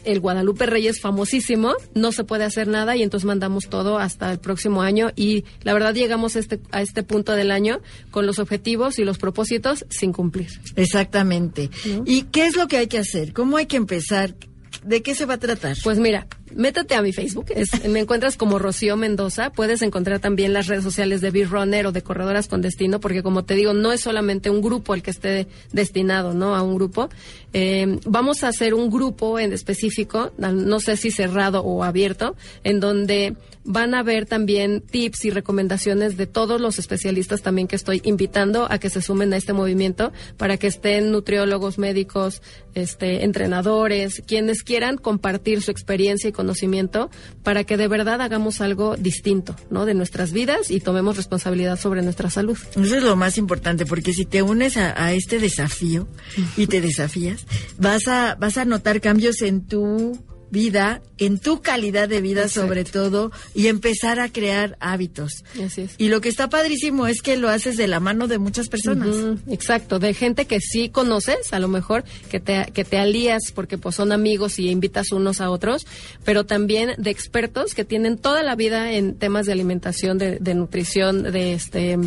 el 0.05 0.21
Guadalupe 0.21 0.67
Reyes 0.67 1.01
famosísimo, 1.01 1.75
no 1.95 2.13
se 2.13 2.25
puede 2.25 2.45
hacer 2.45 2.69
nada 2.69 2.97
y 2.97 3.03
entonces 3.03 3.27
mandamos 3.27 3.69
todo 3.69 3.99
hasta 3.99 4.33
el 4.33 4.39
próximo 4.39 4.83
año 4.83 5.11
y 5.17 5.45
la 5.63 5.73
verdad 5.73 5.95
llegamos 5.95 6.37
a 6.37 6.41
este, 6.41 6.61
a 6.71 6.83
este 6.83 7.03
punto 7.03 7.33
del 7.33 7.51
año 7.51 7.81
con 8.11 8.27
los 8.27 8.39
objetivos 8.39 8.99
y 8.99 9.05
los 9.05 9.19
propósitos 9.19 9.87
sin 9.91 10.13
cumplir. 10.13 10.49
Exactamente. 10.77 11.71
¿Y 12.05 12.23
qué 12.23 12.47
es 12.47 12.57
lo 12.57 12.69
que 12.69 12.79
hay 12.79 12.87
que 12.87 12.99
hacer? 12.99 13.33
¿Cómo 13.33 13.57
hay 13.57 13.67
que 13.67 13.77
empezar? 13.77 14.35
¿De 14.85 15.03
qué 15.03 15.15
se 15.15 15.27
va 15.27 15.35
a 15.35 15.39
tratar? 15.39 15.77
Pues 15.85 15.99
mira, 15.99 16.27
métete 16.57 16.95
a 16.95 17.03
mi 17.03 17.13
Facebook, 17.13 17.47
es- 17.55 17.85
me 17.89 18.01
encuentras 18.01 18.37
como 18.37 18.59
Rocío 18.59 18.97
Mendoza, 18.97 19.51
puedes 19.51 19.83
encontrar 19.83 20.21
también 20.21 20.53
las 20.53 20.67
redes 20.67 20.85
sociales 20.85 21.21
de 21.21 21.31
Beer 21.31 21.49
Runner 21.51 21.87
o 21.87 21.93
de 21.93 22.03
Corredoras 22.03 22.49
con 22.49 22.63
Destino, 22.63 23.01
porque 23.01 23.23
como 23.23 23.45
te 23.45 23.55
digo, 23.55 23.73
no 23.75 23.93
es 23.93 24.01
solamente 24.01 24.51
un 24.51 24.63
grupo 24.63 24.95
el 24.95 25.03
que 25.03 25.11
esté 25.11 25.47
destinado, 25.73 26.35
¿no? 26.35 26.55
A 26.55 26.63
un 26.63 26.75
grupo. 26.75 27.09
Eh, 27.53 27.99
vamos 28.05 28.45
a 28.45 28.49
hacer 28.49 28.75
un 28.75 28.91
grupo 28.91 29.39
en 29.39 29.53
específico, 29.53 30.33
no 30.39 30.81
sé 30.81 30.97
si 30.97 31.11
cerrado 31.11 31.63
o 31.63 31.85
abierto, 31.85 32.35
en 32.65 32.81
donde 32.81 33.35
van 33.65 33.95
a 33.95 34.03
ver 34.03 34.27
también 34.27 34.81
tips 34.81 35.25
y 35.25 35.31
recomendaciones 35.31 36.17
de 36.17 36.27
todos 36.27 36.61
los 36.61 36.79
especialistas 36.79 37.43
también 37.43 37.69
que 37.69 37.77
estoy 37.77 38.01
invitando 38.05 38.67
a 38.71 38.79
que 38.79 38.91
se 38.91 39.03
sumen 39.03 39.33
a 39.33 39.37
este 39.37 39.53
movimiento 39.53 40.13
para 40.37 40.57
que 40.57 40.67
estén 40.67 41.13
nutriólogos, 41.13 41.79
médicos, 41.79 42.43
este, 42.75 43.25
entrenadores, 43.25 44.23
quienes 44.27 44.63
quieran 44.63 44.97
compartir 44.97 45.63
su 45.63 45.71
experiencia 45.71 46.29
y 46.29 46.33
conocimiento 46.33 47.11
para 47.43 47.65
que 47.65 47.77
de 47.77 47.89
verdad 47.89 48.21
hagamos 48.21 48.61
algo 48.61 48.97
distinto, 48.97 49.55
¿no? 49.71 49.87
De 49.87 49.95
nuestras 49.95 50.33
vidas 50.33 50.71
y 50.71 50.81
tomemos 50.81 51.17
responsabilidad 51.17 51.79
sobre 51.79 52.03
nuestra 52.03 52.31
salud. 52.31 52.59
Eso 52.77 52.97
es 52.97 53.03
lo 53.03 53.17
más 53.17 53.39
importante, 53.39 53.87
porque 53.87 54.13
si 54.13 54.25
te 54.25 54.43
unes 54.43 54.77
a, 54.77 55.03
a 55.03 55.13
este 55.13 55.39
desafío 55.39 56.09
y 56.57 56.67
te 56.67 56.81
desafías, 56.81 57.47
vas 57.79 58.09
a, 58.09 58.37
vas 58.37 58.57
a 58.59 58.65
notar 58.65 59.01
cambios 59.01 59.43
en 59.43 59.67
tu 59.67 60.19
vida, 60.53 61.03
en 61.19 61.39
tu 61.39 61.63
calidad 61.63 62.09
de 62.09 62.21
vida 62.21 62.43
Exacto. 62.43 62.69
sobre 62.69 62.85
todo, 62.85 63.33
y 63.55 63.67
empezar 63.67 64.21
a 64.21 64.29
crear 64.29 64.77
hábitos. 64.81 65.45
Así 65.65 65.83
es. 65.83 65.95
Y 65.99 66.09
lo 66.09 66.21
que 66.21 66.29
está 66.29 66.49
padrísimo 66.51 67.07
es 67.07 67.23
que 67.23 67.37
lo 67.37 67.49
haces 67.49 67.77
de 67.77 67.89
la 67.89 67.99
mano 67.99 68.29
de 68.29 68.39
muchas 68.39 68.69
personas. 68.69 69.17
Exacto, 69.49 69.99
de 69.99 70.13
gente 70.15 70.45
que 70.45 70.61
sí 70.61 70.91
conoces, 70.91 71.53
a 71.53 71.59
lo 71.59 71.69
mejor 71.69 72.05
que 72.31 72.39
te, 72.39 72.71
que 72.75 72.85
te 72.85 72.99
alías 72.99 73.51
porque 73.55 73.79
pues 73.79 73.97
son 73.97 74.13
amigos 74.13 74.59
y 74.59 74.69
invitas 74.69 75.11
unos 75.11 75.41
a 75.41 75.51
otros, 75.51 75.87
pero 76.25 76.45
también 76.45 76.93
de 76.99 77.11
expertos 77.11 77.75
que 77.75 77.85
tienen 77.85 78.19
toda 78.19 78.43
la 78.43 78.55
vida 78.55 78.93
en 78.93 79.15
temas 79.15 79.47
de 79.47 79.53
alimentación, 79.53 80.19
de, 80.19 80.39
de 80.39 80.55
nutrición, 80.55 81.23
de 81.23 81.55
este 81.55 81.99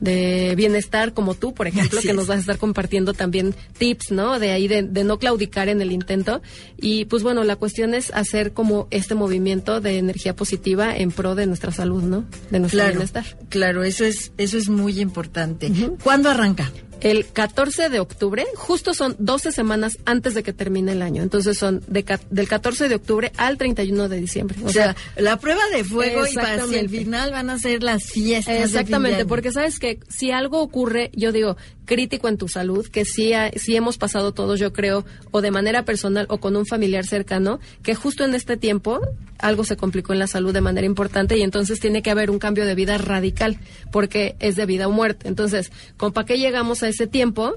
de 0.00 0.52
bienestar 0.56 1.14
como 1.14 1.34
tú, 1.34 1.54
por 1.54 1.66
ejemplo, 1.66 1.98
Así 1.98 2.08
que 2.08 2.12
es. 2.12 2.16
nos 2.16 2.26
vas 2.26 2.36
a 2.36 2.40
estar 2.40 2.58
compartiendo 2.58 3.14
también 3.14 3.54
tips, 3.78 4.10
¿no? 4.10 4.38
De 4.38 4.50
ahí 4.50 4.68
de, 4.68 4.82
de 4.82 5.04
no 5.04 5.18
claudicar 5.18 5.70
en 5.70 5.80
el 5.80 5.90
intento 5.90 6.42
y 6.78 7.06
pues 7.06 7.22
bueno, 7.22 7.42
la 7.44 7.56
cuestión 7.56 7.85
es 7.94 8.10
hacer 8.12 8.52
como 8.52 8.88
este 8.90 9.14
movimiento 9.14 9.80
de 9.80 9.98
energía 9.98 10.34
positiva 10.36 10.96
en 10.96 11.10
pro 11.12 11.34
de 11.34 11.46
nuestra 11.46 11.72
salud, 11.72 12.02
¿no? 12.02 12.24
De 12.50 12.58
nuestro 12.60 12.78
Claro, 12.78 12.92
bienestar. 12.92 13.24
claro, 13.48 13.82
eso 13.84 14.04
es, 14.04 14.32
eso 14.38 14.58
es 14.58 14.68
muy 14.68 15.00
importante. 15.00 15.70
¿Cuándo 16.02 16.30
arranca? 16.30 16.70
El 17.00 17.26
14 17.26 17.90
de 17.90 18.00
octubre, 18.00 18.46
justo 18.54 18.94
son 18.94 19.16
12 19.18 19.52
semanas 19.52 19.98
antes 20.06 20.32
de 20.32 20.42
que 20.42 20.54
termine 20.54 20.92
el 20.92 21.02
año. 21.02 21.22
Entonces 21.22 21.58
son 21.58 21.82
de, 21.86 22.04
del 22.30 22.48
14 22.48 22.88
de 22.88 22.94
octubre 22.94 23.32
al 23.36 23.58
31 23.58 24.08
de 24.08 24.18
diciembre. 24.18 24.56
O 24.64 24.70
sea, 24.70 24.96
la 25.16 25.38
prueba 25.38 25.60
de 25.74 25.84
fuego 25.84 26.26
y 26.26 26.34
para 26.34 26.64
el 26.64 26.88
final 26.88 27.32
van 27.32 27.50
a 27.50 27.58
ser 27.58 27.82
las 27.82 28.04
fiestas. 28.04 28.56
Exactamente, 28.64 29.26
porque 29.26 29.52
sabes 29.52 29.78
que 29.78 30.00
si 30.08 30.30
algo 30.30 30.60
ocurre, 30.62 31.10
yo 31.14 31.32
digo, 31.32 31.58
crítico 31.86 32.28
en 32.28 32.36
tu 32.36 32.48
salud, 32.48 32.86
que 32.86 33.04
sí, 33.06 33.32
ha- 33.32 33.50
hemos 33.76 33.96
pasado 33.96 34.32
todos, 34.34 34.60
yo 34.60 34.72
creo, 34.74 35.06
o 35.30 35.40
de 35.40 35.50
manera 35.50 35.84
personal 35.84 36.26
o 36.28 36.38
con 36.38 36.56
un 36.56 36.66
familiar 36.66 37.06
cercano, 37.06 37.60
que 37.82 37.94
justo 37.94 38.24
en 38.24 38.34
este 38.34 38.56
tiempo 38.58 39.00
algo 39.38 39.64
se 39.64 39.76
complicó 39.76 40.12
en 40.12 40.18
la 40.18 40.26
salud 40.26 40.52
de 40.52 40.60
manera 40.60 40.86
importante 40.86 41.38
y 41.38 41.42
entonces 41.42 41.80
tiene 41.80 42.02
que 42.02 42.10
haber 42.10 42.30
un 42.30 42.38
cambio 42.38 42.66
de 42.66 42.74
vida 42.74 42.98
radical, 42.98 43.58
porque 43.92 44.36
es 44.40 44.56
de 44.56 44.66
vida 44.66 44.88
o 44.88 44.90
muerte. 44.90 45.28
Entonces, 45.28 45.72
¿con 45.96 46.12
qué 46.12 46.38
llegamos 46.38 46.82
a 46.82 46.88
ese 46.88 47.06
tiempo? 47.06 47.54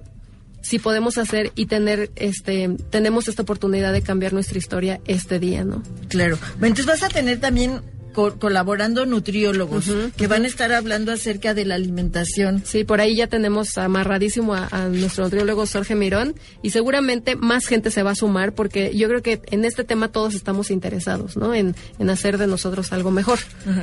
si 0.61 0.77
podemos 0.77 1.17
hacer 1.17 1.53
y 1.55 1.67
tener, 1.67 2.11
este, 2.17 2.69
tenemos 2.89 3.29
esta 3.29 3.43
oportunidad 3.43 3.93
de 3.93 4.01
cambiar 4.01 4.33
nuestra 4.33 4.57
historia 4.57 4.99
este 5.05 5.39
día, 5.39 5.63
¿no? 5.63 5.81
Claro. 6.09 6.37
Entonces 6.55 6.85
vas 6.85 7.01
a 7.01 7.07
tener 7.07 7.39
también 7.39 7.79
co- 8.13 8.37
colaborando 8.39 9.05
nutriólogos 9.05 9.85
que 10.17 10.27
van 10.27 10.43
a 10.43 10.47
estar 10.47 10.71
hablando 10.73 11.11
acerca 11.11 11.53
de 11.53 11.65
la 11.65 11.75
alimentación. 11.75 12.63
Sí, 12.65 12.83
por 12.83 12.99
ahí 13.01 13.15
ya 13.15 13.27
tenemos 13.27 13.77
amarradísimo 13.77 14.53
a, 14.55 14.67
a 14.71 14.87
nuestro 14.89 15.23
nutriólogo 15.25 15.65
Jorge 15.65 15.95
Mirón 15.95 16.35
y 16.61 16.69
seguramente 16.71 17.35
más 17.35 17.65
gente 17.65 17.91
se 17.91 18.03
va 18.03 18.11
a 18.11 18.15
sumar 18.15 18.53
porque 18.53 18.91
yo 18.95 19.07
creo 19.07 19.21
que 19.21 19.41
en 19.51 19.65
este 19.65 19.83
tema 19.83 20.11
todos 20.11 20.33
estamos 20.35 20.71
interesados, 20.71 21.37
¿no? 21.37 21.53
En, 21.53 21.75
en 21.99 22.09
hacer 22.09 22.37
de 22.37 22.47
nosotros 22.47 22.91
algo 22.93 23.11
mejor. 23.11 23.39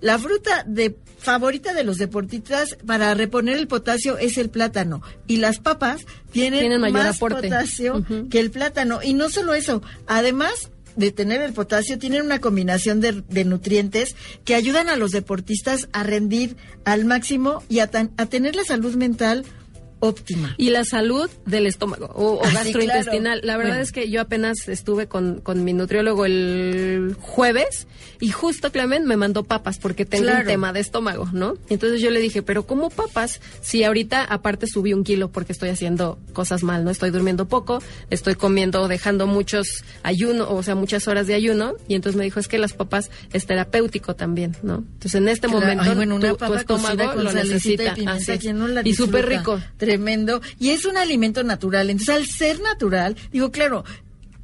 la 0.00 0.18
fruta 0.18 0.64
de 0.66 0.96
favorita 1.18 1.74
de 1.74 1.84
los 1.84 1.98
deportistas 1.98 2.78
para 2.86 3.12
reponer 3.14 3.56
el 3.58 3.68
potasio 3.68 4.16
es 4.16 4.38
el 4.38 4.48
plátano 4.48 5.02
y 5.26 5.36
las 5.36 5.58
papas 5.58 6.00
tienen, 6.32 6.60
Tienen 6.60 6.80
mayor 6.80 6.98
más 7.04 7.16
aporte. 7.16 7.42
potasio 7.48 8.04
que 8.30 8.40
el 8.40 8.50
plátano. 8.50 9.00
Y 9.02 9.12
no 9.12 9.28
solo 9.28 9.52
eso, 9.54 9.82
además 10.06 10.70
de 10.96 11.12
tener 11.12 11.42
el 11.42 11.52
potasio, 11.52 11.98
tienen 11.98 12.22
una 12.22 12.40
combinación 12.40 13.00
de, 13.00 13.22
de 13.28 13.44
nutrientes 13.44 14.16
que 14.44 14.54
ayudan 14.54 14.88
a 14.88 14.96
los 14.96 15.10
deportistas 15.12 15.88
a 15.92 16.02
rendir 16.02 16.56
al 16.84 17.04
máximo 17.04 17.62
y 17.68 17.80
a, 17.80 17.86
tan- 17.88 18.12
a 18.16 18.26
tener 18.26 18.56
la 18.56 18.64
salud 18.64 18.94
mental 18.96 19.44
óptima. 20.00 20.54
Y 20.58 20.70
la 20.70 20.84
salud 20.84 21.30
del 21.46 21.66
estómago 21.66 22.06
o, 22.14 22.34
o 22.34 22.40
Ah, 22.44 22.48
sí, 22.48 22.54
gastrointestinal. 22.54 23.40
claro. 23.40 23.46
La 23.46 23.56
verdad 23.56 23.70
Bueno. 23.72 23.82
es 23.82 23.92
que 23.92 24.10
yo 24.10 24.20
apenas 24.20 24.68
estuve 24.68 25.06
con, 25.06 25.40
con 25.40 25.62
mi 25.64 25.72
nutriólogo 25.72 26.24
el 26.26 27.16
jueves 27.20 27.86
y 28.20 28.30
justo 28.30 28.70
Clement 28.72 29.06
me 29.06 29.16
mandó 29.16 29.44
papas 29.44 29.78
porque 29.78 30.04
tengo 30.04 30.24
Claro. 30.24 30.40
un 30.40 30.46
tema 30.46 30.72
de 30.72 30.80
estómago, 30.80 31.28
¿no? 31.32 31.54
Entonces 31.68 32.00
yo 32.00 32.10
le 32.10 32.20
dije, 32.20 32.42
pero 32.42 32.66
¿cómo 32.66 32.90
papas? 32.90 33.40
Si 33.62 33.84
ahorita 33.84 34.24
aparte 34.24 34.66
subí 34.66 34.92
un 34.92 35.04
kilo 35.04 35.30
porque 35.30 35.52
estoy 35.52 35.70
haciendo 35.70 36.18
cosas 36.32 36.62
mal, 36.62 36.84
¿no? 36.84 36.90
Estoy 36.90 37.10
durmiendo 37.10 37.46
poco, 37.48 37.82
estoy 38.10 38.34
comiendo, 38.34 38.88
dejando 38.88 39.26
muchos 39.26 39.84
ayuno, 40.02 40.50
o 40.50 40.62
sea, 40.62 40.74
muchas 40.74 41.08
horas 41.08 41.26
de 41.26 41.34
ayuno. 41.34 41.74
Y 41.88 41.94
entonces 41.94 42.16
me 42.18 42.24
dijo, 42.24 42.40
es 42.40 42.48
que 42.48 42.58
las 42.58 42.72
papas 42.72 43.10
es 43.32 43.46
terapéutico 43.46 44.14
también, 44.16 44.56
¿no? 44.62 44.76
Entonces 44.94 45.14
en 45.14 45.28
este 45.28 45.46
Claro. 45.48 45.60
momento 45.60 45.84
Ay, 45.90 45.94
bueno, 45.96 46.14
una 46.16 46.30
tu, 46.30 46.36
papa 46.36 46.56
estómago 46.60 47.12
con 47.14 47.24
lo 47.24 47.32
necesita. 47.32 47.84
y 47.84 47.90
pimienta, 47.90 48.12
Así 48.12 48.32
es. 48.32 48.40
¿quién 48.40 48.58
no 48.58 48.68
la 48.68 48.82
y 48.84 48.94
súper 48.94 49.26
rico. 49.26 49.60
Tremendo. 49.90 50.40
Y 50.60 50.70
es 50.70 50.84
un 50.84 50.96
alimento 50.96 51.42
natural. 51.42 51.90
Entonces, 51.90 52.14
al 52.14 52.26
ser 52.26 52.60
natural, 52.60 53.16
digo, 53.32 53.50
claro, 53.50 53.82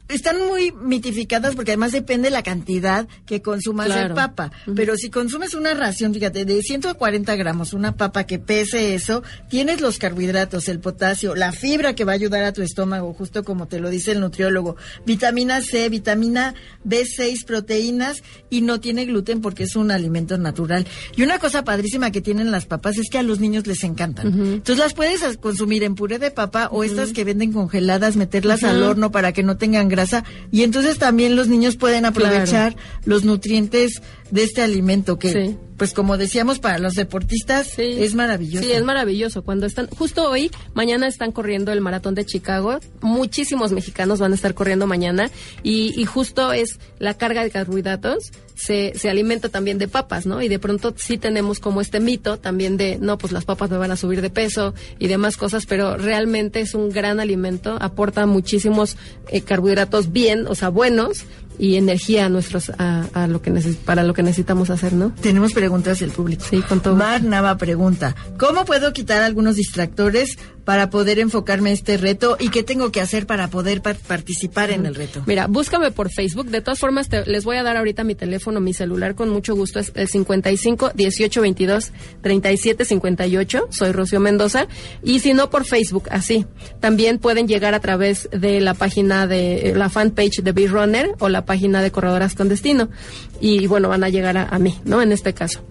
están 0.08 0.36
muy 0.46 0.72
mitificadas 0.72 1.54
porque 1.54 1.72
además 1.72 1.92
depende 1.92 2.30
la 2.30 2.42
cantidad 2.42 3.06
que 3.26 3.42
consumas 3.42 3.88
de 3.88 3.94
Claro. 3.94 4.14
papa. 4.14 4.52
Pero 4.74 4.96
si 4.96 5.10
consumes 5.10 5.54
una 5.54 5.74
ración, 5.74 6.12
fíjate, 6.14 6.44
de 6.44 6.62
140 6.62 7.34
gramos, 7.36 7.72
una 7.72 7.96
papa 7.96 8.24
que 8.24 8.38
pese 8.38 8.94
eso, 8.94 9.22
tienes 9.48 9.80
los 9.80 9.98
carbohidratos, 9.98 10.68
el 10.68 10.80
potasio, 10.80 11.34
la 11.34 11.52
fibra 11.52 11.94
que 11.94 12.04
va 12.04 12.12
a 12.12 12.14
ayudar 12.14 12.44
a 12.44 12.52
tu 12.52 12.62
estómago, 12.62 13.12
justo 13.14 13.42
como 13.44 13.66
te 13.66 13.80
lo 13.80 13.90
dice 13.90 14.12
el 14.12 14.20
nutriólogo, 14.20 14.76
vitamina 15.04 15.60
C, 15.62 15.88
vitamina 15.88 16.54
B6, 16.86 17.44
proteínas 17.44 18.22
y 18.50 18.60
no 18.62 18.80
tiene 18.80 19.04
gluten 19.06 19.40
porque 19.40 19.64
es 19.64 19.76
un 19.76 19.90
alimento 19.90 20.38
natural. 20.38 20.86
Y 21.16 21.22
una 21.22 21.38
cosa 21.38 21.64
padrísima 21.64 22.10
que 22.10 22.20
tienen 22.20 22.50
las 22.50 22.66
papas 22.66 22.98
es 22.98 23.08
que 23.10 23.18
a 23.18 23.22
los 23.22 23.40
niños 23.40 23.66
les 23.66 23.82
encantan. 23.84 24.26
Entonces 24.26 24.78
las 24.78 24.94
puedes 24.94 25.36
consumir 25.38 25.82
en 25.82 25.94
puré 25.94 26.18
de 26.18 26.30
papa 26.30 26.68
o 26.70 26.84
estas 26.84 27.12
que 27.12 27.24
venden 27.24 27.52
congeladas, 27.52 28.16
meterlas 28.16 28.62
al 28.62 28.82
horno 28.82 29.10
para 29.10 29.32
que 29.32 29.42
no 29.42 29.56
tengan 29.56 29.88
grasa. 29.96 30.24
Y 30.52 30.62
entonces 30.62 30.98
también 30.98 31.36
los 31.36 31.48
niños 31.48 31.76
pueden 31.76 32.04
aprovechar 32.04 32.76
los 33.04 33.24
nutrientes 33.24 34.02
de 34.30 34.42
este 34.42 34.62
alimento 34.62 35.18
que 35.18 35.30
Sí. 35.32 35.56
pues 35.76 35.92
como 35.92 36.16
decíamos 36.16 36.58
para 36.58 36.78
los 36.78 36.94
deportistas 36.94 37.66
Sí. 37.66 37.82
es 37.98 38.14
maravilloso. 38.14 38.64
Sí, 38.66 38.72
es 38.72 38.82
maravilloso. 38.82 39.42
Cuando 39.44 39.66
están, 39.66 39.88
justo 39.88 40.28
hoy, 40.30 40.50
mañana 40.74 41.06
están 41.06 41.32
corriendo 41.32 41.70
el 41.72 41.80
maratón 41.80 42.14
de 42.14 42.24
Chicago. 42.24 42.78
Muchísimos 43.02 43.72
mexicanos 43.72 44.18
van 44.18 44.32
a 44.32 44.34
estar 44.34 44.54
corriendo 44.54 44.86
mañana. 44.86 45.30
Y, 45.62 45.92
y 46.00 46.04
justo 46.06 46.52
es 46.52 46.78
la 46.98 47.14
carga 47.14 47.44
de 47.44 47.50
carbohidratos. 47.50 48.30
Se, 48.54 48.94
se 48.96 49.10
alimenta 49.10 49.50
también 49.50 49.76
de 49.76 49.86
papas, 49.86 50.24
¿no? 50.24 50.40
Y 50.40 50.48
de 50.48 50.58
pronto 50.58 50.94
sí 50.96 51.18
tenemos 51.18 51.60
como 51.60 51.82
este 51.82 52.00
mito 52.00 52.38
también 52.38 52.78
de, 52.78 52.96
no, 52.98 53.18
pues 53.18 53.30
las 53.32 53.44
papas 53.44 53.68
me 53.70 53.76
van 53.76 53.90
a 53.90 53.96
subir 53.96 54.22
de 54.22 54.30
peso 54.30 54.72
y 54.98 55.08
demás 55.08 55.36
cosas, 55.36 55.66
pero 55.66 55.98
realmente 55.98 56.60
es 56.60 56.72
un 56.72 56.88
gran 56.88 57.20
alimento, 57.20 57.76
aporta 57.82 58.24
muchísimos 58.24 58.96
eh, 59.28 59.42
carbohidratos 59.42 60.10
bien, 60.10 60.46
o 60.46 60.54
sea, 60.54 60.70
buenos 60.70 61.24
y 61.58 61.76
energía 61.76 62.26
a 62.26 62.28
nuestros, 62.28 62.70
a, 62.78 63.06
a 63.14 63.26
lo 63.26 63.42
que 63.42 63.50
neces- 63.52 63.76
para 63.76 64.02
lo 64.02 64.14
que 64.14 64.22
necesitamos 64.22 64.70
hacer, 64.70 64.92
¿no? 64.92 65.12
Tenemos 65.20 65.52
preguntas 65.52 66.00
del 66.00 66.10
público. 66.10 66.44
Sí, 66.48 66.60
con 66.62 66.80
todo. 66.80 66.96
Mar 66.96 67.22
Nava 67.22 67.56
pregunta, 67.56 68.14
¿cómo 68.38 68.64
puedo 68.64 68.92
quitar 68.92 69.22
algunos 69.22 69.56
distractores 69.56 70.38
para 70.66 70.90
poder 70.90 71.18
enfocarme 71.20 71.70
en 71.70 71.74
este 71.74 71.96
reto 71.96 72.36
y 72.38 72.50
qué 72.50 72.62
tengo 72.62 72.90
que 72.92 73.00
hacer 73.00 73.24
para 73.26 73.48
poder 73.48 73.80
par- 73.80 73.96
participar 73.96 74.70
en 74.70 74.84
el 74.84 74.94
reto? 74.94 75.22
Mira, 75.24 75.46
búscame 75.46 75.92
por 75.92 76.10
Facebook. 76.10 76.48
De 76.48 76.60
todas 76.60 76.78
formas, 76.80 77.08
te- 77.08 77.24
les 77.24 77.44
voy 77.44 77.56
a 77.56 77.62
dar 77.62 77.78
ahorita 77.78 78.04
mi 78.04 78.14
teléfono, 78.14 78.60
mi 78.60 78.74
celular, 78.74 79.14
con 79.14 79.30
mucho 79.30 79.54
gusto. 79.54 79.78
Es 79.78 79.92
el 79.94 80.08
55 80.08 80.90
18 80.94 81.40
22 81.40 81.92
37 82.20 82.84
58. 82.84 83.68
Soy 83.70 83.92
Rocío 83.92 84.20
Mendoza. 84.20 84.66
Y 85.02 85.20
si 85.20 85.32
no, 85.32 85.48
por 85.50 85.64
Facebook, 85.64 86.08
así. 86.10 86.44
También 86.80 87.18
pueden 87.18 87.46
llegar 87.48 87.72
a 87.74 87.80
través 87.80 88.28
de 88.32 88.60
la 88.60 88.74
página 88.74 89.26
de 89.26 89.70
eh, 89.70 89.74
la 89.76 89.88
fanpage 89.88 90.42
de 90.42 90.50
Bee 90.52 90.66
Runner 90.66 91.12
o 91.20 91.28
la 91.28 91.44
página 91.46 91.80
de 91.80 91.92
Corredoras 91.92 92.34
con 92.34 92.48
Destino. 92.48 92.88
Y 93.40 93.68
bueno, 93.68 93.88
van 93.88 94.02
a 94.02 94.08
llegar 94.08 94.36
a, 94.36 94.48
a 94.48 94.58
mí, 94.58 94.76
¿no? 94.84 95.00
En 95.00 95.12
este 95.12 95.32
caso. 95.32 95.64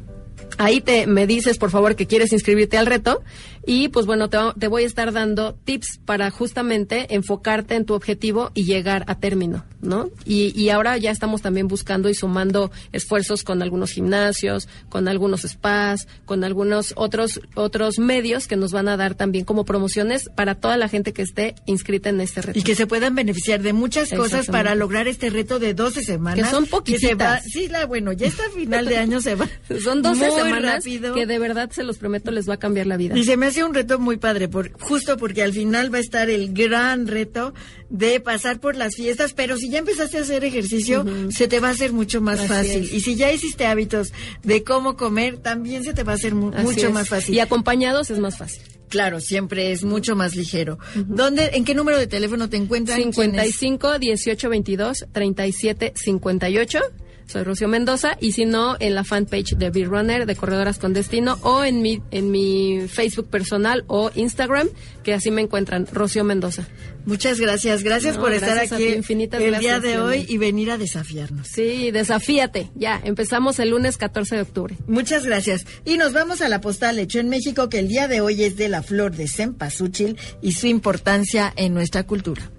Ahí 0.58 0.80
te 0.80 1.06
me 1.06 1.28
dices, 1.28 1.58
por 1.58 1.70
favor, 1.70 1.98
que 1.98 2.08
quieres 2.08 2.32
inscribirte 2.32 2.78
al 2.78 2.86
reto 2.86 3.22
y 3.66 3.90
pues 3.90 4.06
bueno, 4.06 4.30
te, 4.30 4.38
va- 4.38 4.54
te 4.58 4.68
voy 4.68 4.84
a 4.84 4.88
estar 4.88 5.12
dando 5.12 5.54
tips 5.66 6.00
para 6.06 6.30
justamente 6.32 7.14
enfocarte 7.16 7.76
en 7.76 7.86
tu 7.86 7.94
objetivo 7.94 8.52
y 8.54 8.66
llegar 8.66 9.04
a 9.08 9.20
término, 9.20 9.64
¿no? 9.82 10.10
Y, 10.26 10.60
y 10.60 10.70
ahora 10.70 10.98
ya 10.98 11.12
estamos 11.12 11.42
también 11.42 11.68
buscando 11.68 12.10
y 12.10 12.14
sumando 12.16 12.72
esfuerzos 12.92 13.44
con 13.44 13.62
algunos 13.62 13.92
gimnasios, 13.92 14.68
con 14.90 15.08
algunos 15.08 15.42
spas, 15.42 16.08
con 16.26 16.44
algunos 16.44 16.94
otros 16.96 17.40
otros 17.56 18.00
medios 18.00 18.48
que 18.48 18.56
nos 18.56 18.72
van 18.72 18.88
a 18.88 18.98
dar 18.98 19.16
también 19.16 19.46
como 19.46 19.66
promociones 19.66 20.30
para 20.36 20.56
toda 20.56 20.78
la 20.78 20.88
gente 20.90 21.14
que 21.14 21.22
esté 21.22 21.56
inscrita 21.66 22.10
en 22.10 22.22
este 22.22 22.42
reto. 22.42 22.60
Y 22.60 22.64
que 22.64 22.76
se 22.76 22.88
puedan 22.88 23.16
beneficiar 23.16 23.62
de 23.62 23.74
muchas 23.74 24.12
cosas 24.12 24.48
para 24.48 24.76
lograr 24.76 25.08
este 25.08 25.30
reto 25.30 25.60
de 25.60 25.74
12 25.74 26.04
semanas. 26.04 26.46
Que 26.46 26.50
son 26.52 26.66
se 26.66 26.72
va- 26.72 26.78
poquititas. 26.78 27.44
sí, 27.52 27.68
la, 27.68 27.86
bueno, 27.86 28.12
ya 28.14 28.28
está 28.28 28.44
final 28.56 28.86
de 28.86 28.98
año 28.98 29.22
se 29.22 29.36
va. 29.36 29.48
Son 29.84 30.02
12 30.02 30.28
muy 30.30 30.36
semanas 30.42 30.76
rápido. 30.86 31.14
que 31.14 31.26
de 31.26 31.40
verdad 31.40 31.70
se 31.72 31.84
los 31.84 31.98
prometo 31.98 32.32
les 32.32 32.48
va 32.50 32.56
a 32.56 32.58
cambiar 32.58 32.88
la 32.88 32.98
vida. 32.98 33.18
Y 33.18 33.24
se 33.24 33.38
me 33.38 33.48
hace 33.48 33.55
un 33.64 33.74
reto 33.74 34.00
muy 34.00 34.18
padre, 34.18 34.48
por, 34.48 34.72
justo 34.80 35.18
porque 35.18 35.44
al 35.44 35.54
final 35.54 35.94
va 35.94 36.00
a 36.00 36.02
estar 36.02 36.30
el 36.30 36.54
gran 36.54 37.08
reto 37.08 37.54
de 37.90 38.20
pasar 38.20 38.60
por 38.60 38.76
las 38.76 38.96
fiestas, 38.96 39.34
pero 39.34 39.58
si 39.58 39.70
ya 39.70 39.80
empezaste 39.80 40.18
a 40.18 40.22
hacer 40.22 40.44
ejercicio, 40.44 41.06
se 41.30 41.48
te 41.48 41.60
va 41.60 41.70
a 41.70 41.72
hacer 41.72 41.94
mucho 41.94 42.20
más 42.22 42.40
Así 42.40 42.48
fácil. 42.48 42.84
es. 42.84 42.94
Y 42.94 43.02
si 43.02 43.16
ya 43.16 43.32
hiciste 43.32 43.66
hábitos 43.68 44.12
de 44.44 44.64
cómo 44.64 44.98
comer, 44.98 45.38
también 45.38 45.84
se 45.84 45.94
te 45.94 46.04
va 46.04 46.14
a 46.14 46.16
hacer 46.16 46.36
mu- 46.36 46.52
Así 46.54 46.64
mucho 46.64 46.88
es. 46.88 46.94
más 46.94 47.08
fácil. 47.10 47.36
Y 47.36 47.40
acompañados 47.40 48.10
es 48.10 48.20
más 48.20 48.38
fácil. 48.38 48.62
Claro, 48.90 49.20
siempre 49.20 49.72
es 49.72 49.84
mucho 49.84 50.16
más 50.16 50.36
ligero. 50.36 50.78
¿Dónde, 50.96 51.52
¿En 51.54 51.66
qué 51.66 51.74
número 51.74 51.98
de 51.98 52.08
teléfono 52.08 52.50
te 52.50 52.58
encuentran? 52.58 52.98
¿Quiénes? 52.98 53.16
55 53.16 54.00
18 54.00 54.50
22 54.50 55.06
37 55.12 55.94
58. 55.96 56.80
Soy 57.28 57.44
Rocío 57.44 57.68
Mendoza 57.68 58.18
y 58.20 58.34
si 58.34 58.46
no 58.46 58.76
en 58.80 58.96
la 58.96 59.04
fanpage 59.04 59.56
de 59.56 59.70
Beer 59.70 59.88
Runner 59.88 60.26
de 60.26 60.36
Corredoras 60.36 60.78
con 60.78 60.94
Destino 60.94 61.38
o 61.42 61.64
en 61.64 61.82
mi 61.82 62.02
en 62.12 62.32
mi 62.32 62.88
Facebook 62.88 63.30
personal 63.30 63.84
o 63.88 64.12
Instagram 64.16 64.70
que 65.04 65.14
así 65.14 65.32
me 65.32 65.42
encuentran 65.42 65.88
Rocío 65.92 66.24
Mendoza. 66.24 66.68
Muchas 67.06 67.40
gracias. 67.40 67.84
Gracias 67.84 68.16
No, 68.16 68.22
por 68.22 68.34
estar 68.34 68.56
gracias 68.56 68.74
aquí 68.74 68.90
infinitas 68.90 69.42
el 69.42 69.52
gracias, 69.52 69.82
día 69.82 69.92
de 69.92 70.00
hoy 70.00 70.26
y 70.28 70.38
venir 70.38 70.72
a 70.72 70.78
desafiarnos. 70.78 71.48
Sí, 71.48 71.92
desafíate. 71.92 72.72
Ya, 72.76 73.00
empezamos 73.04 73.60
el 73.60 73.70
lunes 73.70 73.98
14 73.98 74.36
de 74.36 74.42
octubre. 74.42 74.76
Muchas 74.88 75.26
gracias. 75.26 75.66
Y 75.86 75.98
nos 75.98 76.14
vamos 76.14 76.42
a 76.42 76.50
la 76.50 76.62
postal 76.62 76.98
hecho 77.00 77.20
en 77.20 77.30
México, 77.30 77.70
que 77.70 77.80
el 77.80 77.88
día 77.88 78.08
de 78.08 78.22
hoy 78.22 78.44
es 78.44 78.58
de 78.58 78.70
la 78.70 78.82
flor 78.82 79.16
de 79.16 79.28
cempasúchil 79.28 80.18
y 80.42 80.54
su 80.54 80.68
importancia 80.68 81.54
en 81.56 81.74
nuestra 81.74 82.04
cultura. 82.04 82.52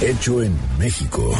Hecho 0.00 0.42
en 0.42 0.52
México. 0.78 1.34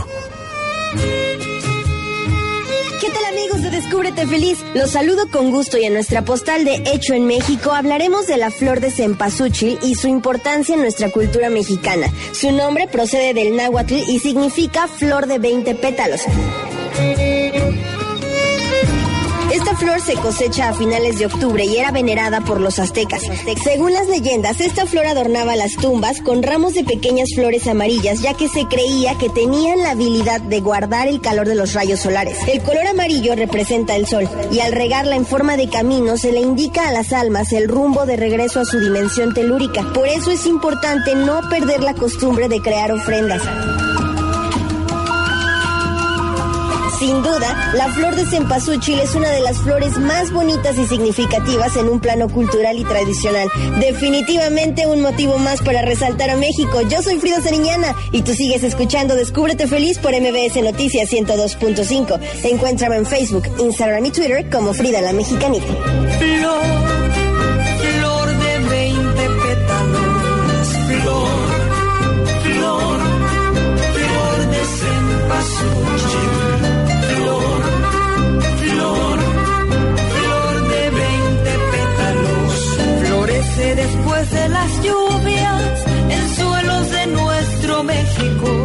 ¿Qué 3.09 3.15
tal 3.15 3.25
amigos 3.25 3.63
de 3.63 3.71
Descúbrete 3.71 4.27
Feliz? 4.27 4.59
Los 4.75 4.91
saludo 4.91 5.31
con 5.31 5.51
gusto 5.51 5.79
y 5.79 5.85
en 5.85 5.95
nuestra 5.95 6.27
postal 6.27 6.67
de 6.67 6.75
Hecho 6.93 7.15
en 7.15 7.25
México 7.25 7.73
hablaremos 7.73 8.27
de 8.27 8.37
la 8.37 8.51
flor 8.51 8.81
de 8.81 8.91
cempasúchil 8.91 9.79
y 9.83 9.95
su 9.95 10.09
importancia 10.09 10.75
en 10.75 10.83
nuestra 10.83 11.11
cultura 11.11 11.49
mexicana. 11.49 12.13
Su 12.33 12.53
nombre 12.53 12.87
procede 12.87 13.33
del 13.33 13.57
náhuatl 13.57 13.95
y 13.95 14.19
significa 14.19 14.89
flor 14.89 15.27
de 15.27 15.39
20 15.39 15.75
pétalos. 15.77 16.21
Esta 19.53 19.75
flor 19.77 20.01
se 20.01 20.15
cosecha 20.15 20.69
a 20.69 20.75
finales 20.75 21.19
de 21.19 21.27
octubre 21.27 21.65
y 21.65 21.79
era 21.79 21.91
venerada 21.91 22.43
por 22.43 22.61
los 22.61 22.79
aztecas. 22.79 23.23
Según 23.65 23.95
las 23.95 24.07
leyendas, 24.07 24.61
esta 24.61 24.87
flor 24.87 25.07
adornaba 25.07 25.57
las 25.57 25.73
tumbas 25.73 26.21
con 26.21 26.43
ramos 26.43 26.75
de 26.75 26.85
pequeñas 26.85 27.31
flores 27.35 27.67
amarillas, 27.67 28.21
ya 28.21 28.35
que 28.35 28.49
se 28.49 28.67
creía 28.67 29.17
que 29.17 29.31
tenían 29.31 29.83
la 29.83 29.93
habilidad 29.93 30.41
de 30.43 30.61
guardar 30.61 31.09
el 31.09 31.21
calor 31.21 31.49
de 31.49 31.55
los 31.55 31.73
rayos 31.73 32.01
solares. 32.01 32.37
El 32.47 32.61
color 32.63 32.87
amarillo 32.87 33.35
representa 33.35 33.97
el 33.97 34.07
sol 34.07 34.29
y 34.53 34.61
al 34.61 34.73
regarla 34.73 35.17
en 35.17 35.25
forma 35.25 35.57
de 35.57 35.69
camino 35.69 36.19
se 36.19 36.33
le 36.33 36.41
indica 36.41 36.89
a 36.89 36.93
las 36.93 37.13
almas 37.13 37.53
el 37.53 37.69
rumbo 37.69 38.05
de 38.05 38.17
regreso 38.17 38.61
a 38.61 38.65
su 38.65 38.79
dimensión 38.79 39.33
telúrica. 39.33 39.83
Por 39.95 40.09
eso 40.09 40.31
es 40.31 40.47
importante 40.47 41.15
no 41.15 41.41
perder 41.49 41.83
la 41.83 41.95
costumbre 41.95 42.49
de 42.49 42.61
crear 42.61 42.93
ofrendas. 42.93 43.43
Sin 46.99 47.23
duda, 47.23 47.73
la 47.75 47.93
flor 47.93 48.17
de 48.17 48.27
cempasúchil 48.27 48.99
es 48.99 49.15
una 49.15 49.31
de 49.31 49.41
las 49.41 49.59
flores 49.59 49.99
más 49.99 50.33
bonitas 50.33 50.77
y 50.79 50.87
significativas 50.87 51.77
en 51.77 51.89
un 51.89 52.01
plano 52.01 52.29
cultural 52.29 52.77
y 52.77 52.85
tradicional. 52.85 53.49
Definitivamente 53.79 54.87
un 54.87 55.01
motivo 55.01 55.39
más 55.39 55.63
para 55.63 55.83
resaltar 55.83 56.31
a 56.31 56.37
México. 56.37 56.81
Yo 56.91 57.01
soy 57.01 57.21
Frida 57.21 57.41
Seriñana 57.41 57.95
y 58.11 58.23
tú 58.23 58.35
sigues 58.35 58.65
escuchando 58.65 59.15
Descúbrete 59.15 59.69
Feliz 59.69 59.99
por 59.99 60.11
MBS 60.13 60.61
Noticias 60.63 61.09
102.5. 61.11 62.19
Encuéntrame 62.45 62.97
en 62.97 63.07
Facebook, 63.07 63.45
Instagram 63.59 64.05
y 64.07 64.11
Twitter 64.11 64.51
como 64.51 64.75
Frida 64.75 65.01
la 65.01 65.13
Mexicanita. 65.13 65.67
Florece 83.69 83.75
después 83.75 84.31
de 84.31 84.49
las 84.49 84.83
lluvias 84.83 85.85
en 86.11 86.37
suelos 86.37 86.91
de 86.91 87.07
nuestro 87.09 87.85
México, 87.85 88.65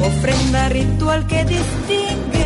ofrenda 0.00 0.68
ritual 0.68 1.26
que 1.26 1.44
distingue. 1.44 2.44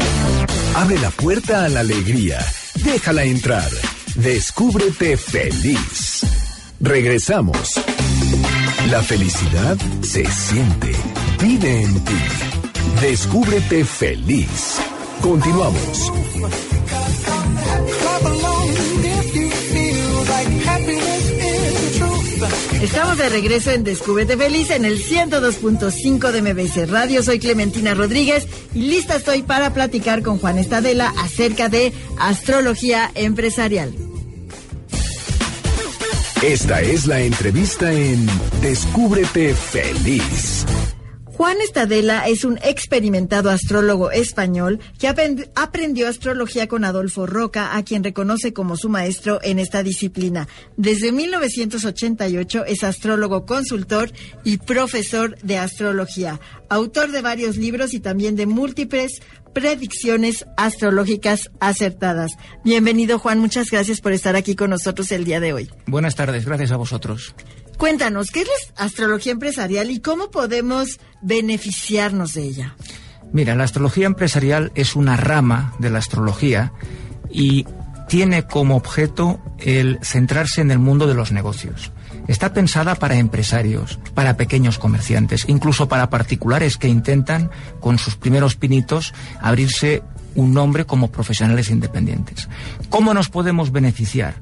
Abre 0.74 0.98
la 0.98 1.10
puerta 1.10 1.64
a 1.64 1.68
la 1.68 1.80
alegría. 1.80 2.38
Déjala 2.84 3.24
entrar. 3.24 3.68
Descúbrete 4.14 5.16
feliz. 5.16 6.22
Regresamos. 6.80 7.74
La 8.90 9.02
felicidad 9.02 9.76
se 10.02 10.24
siente. 10.26 10.92
Vive 11.40 11.82
en 11.82 12.04
ti. 12.04 12.18
Descúbrete 13.00 13.84
feliz. 13.84 14.76
Continuamos. 15.22 16.12
Estamos 22.82 23.16
de 23.16 23.28
regreso 23.30 23.70
en 23.70 23.84
Descúbrete 23.84 24.36
Feliz 24.36 24.70
en 24.70 24.84
el 24.84 25.02
102.5 25.02 26.30
de 26.30 26.42
MBC 26.42 26.90
Radio. 26.90 27.22
Soy 27.22 27.38
Clementina 27.38 27.94
Rodríguez 27.94 28.46
y 28.74 28.80
lista 28.80 29.16
estoy 29.16 29.42
para 29.42 29.72
platicar 29.72 30.22
con 30.22 30.38
Juan 30.38 30.58
Estadela 30.58 31.12
acerca 31.18 31.68
de 31.70 31.92
astrología 32.18 33.10
empresarial. 33.14 33.94
Esta 36.42 36.82
es 36.82 37.06
la 37.06 37.20
entrevista 37.20 37.90
en 37.90 38.26
Descúbrete 38.60 39.54
feliz. 39.54 40.66
Juan 41.36 41.58
Estadela 41.60 42.26
es 42.28 42.44
un 42.44 42.56
experimentado 42.62 43.50
astrólogo 43.50 44.10
español 44.10 44.80
que 44.98 45.06
aprend- 45.06 45.50
aprendió 45.54 46.08
astrología 46.08 46.66
con 46.66 46.82
Adolfo 46.82 47.26
Roca, 47.26 47.76
a 47.76 47.82
quien 47.84 48.02
reconoce 48.02 48.54
como 48.54 48.78
su 48.78 48.88
maestro 48.88 49.38
en 49.42 49.58
esta 49.58 49.82
disciplina. 49.82 50.48
Desde 50.78 51.12
1988 51.12 52.64
es 52.64 52.82
astrólogo 52.84 53.44
consultor 53.44 54.10
y 54.44 54.56
profesor 54.56 55.36
de 55.42 55.58
astrología, 55.58 56.40
autor 56.70 57.12
de 57.12 57.20
varios 57.20 57.58
libros 57.58 57.92
y 57.92 58.00
también 58.00 58.34
de 58.34 58.46
múltiples 58.46 59.20
predicciones 59.52 60.46
astrológicas 60.56 61.50
acertadas. 61.60 62.32
Bienvenido 62.64 63.18
Juan, 63.18 63.40
muchas 63.40 63.70
gracias 63.70 64.00
por 64.00 64.12
estar 64.12 64.36
aquí 64.36 64.54
con 64.56 64.70
nosotros 64.70 65.12
el 65.12 65.24
día 65.24 65.40
de 65.40 65.52
hoy. 65.52 65.70
Buenas 65.86 66.14
tardes, 66.14 66.46
gracias 66.46 66.72
a 66.72 66.76
vosotros. 66.76 67.34
Cuéntanos, 67.76 68.30
¿qué 68.30 68.42
es 68.42 68.48
la 68.78 68.84
astrología 68.84 69.32
empresarial 69.32 69.90
y 69.90 70.00
cómo 70.00 70.30
podemos 70.30 70.98
beneficiarnos 71.20 72.34
de 72.34 72.42
ella? 72.42 72.76
Mira, 73.32 73.54
la 73.54 73.64
astrología 73.64 74.06
empresarial 74.06 74.72
es 74.74 74.96
una 74.96 75.16
rama 75.16 75.74
de 75.78 75.90
la 75.90 75.98
astrología 75.98 76.72
y 77.30 77.66
tiene 78.08 78.46
como 78.46 78.76
objeto 78.76 79.40
el 79.58 79.98
centrarse 80.02 80.60
en 80.60 80.70
el 80.70 80.78
mundo 80.78 81.06
de 81.06 81.14
los 81.14 81.32
negocios. 81.32 81.92
Está 82.28 82.52
pensada 82.52 82.94
para 82.94 83.16
empresarios, 83.16 83.98
para 84.14 84.36
pequeños 84.36 84.78
comerciantes, 84.78 85.44
incluso 85.48 85.88
para 85.88 86.08
particulares 86.08 86.76
que 86.76 86.88
intentan, 86.88 87.50
con 87.80 87.98
sus 87.98 88.16
primeros 88.16 88.56
pinitos, 88.56 89.12
abrirse 89.40 90.02
un 90.34 90.54
nombre 90.54 90.86
como 90.86 91.10
profesionales 91.10 91.70
independientes. 91.70 92.48
¿Cómo 92.88 93.12
nos 93.12 93.28
podemos 93.28 93.70
beneficiar? 93.70 94.36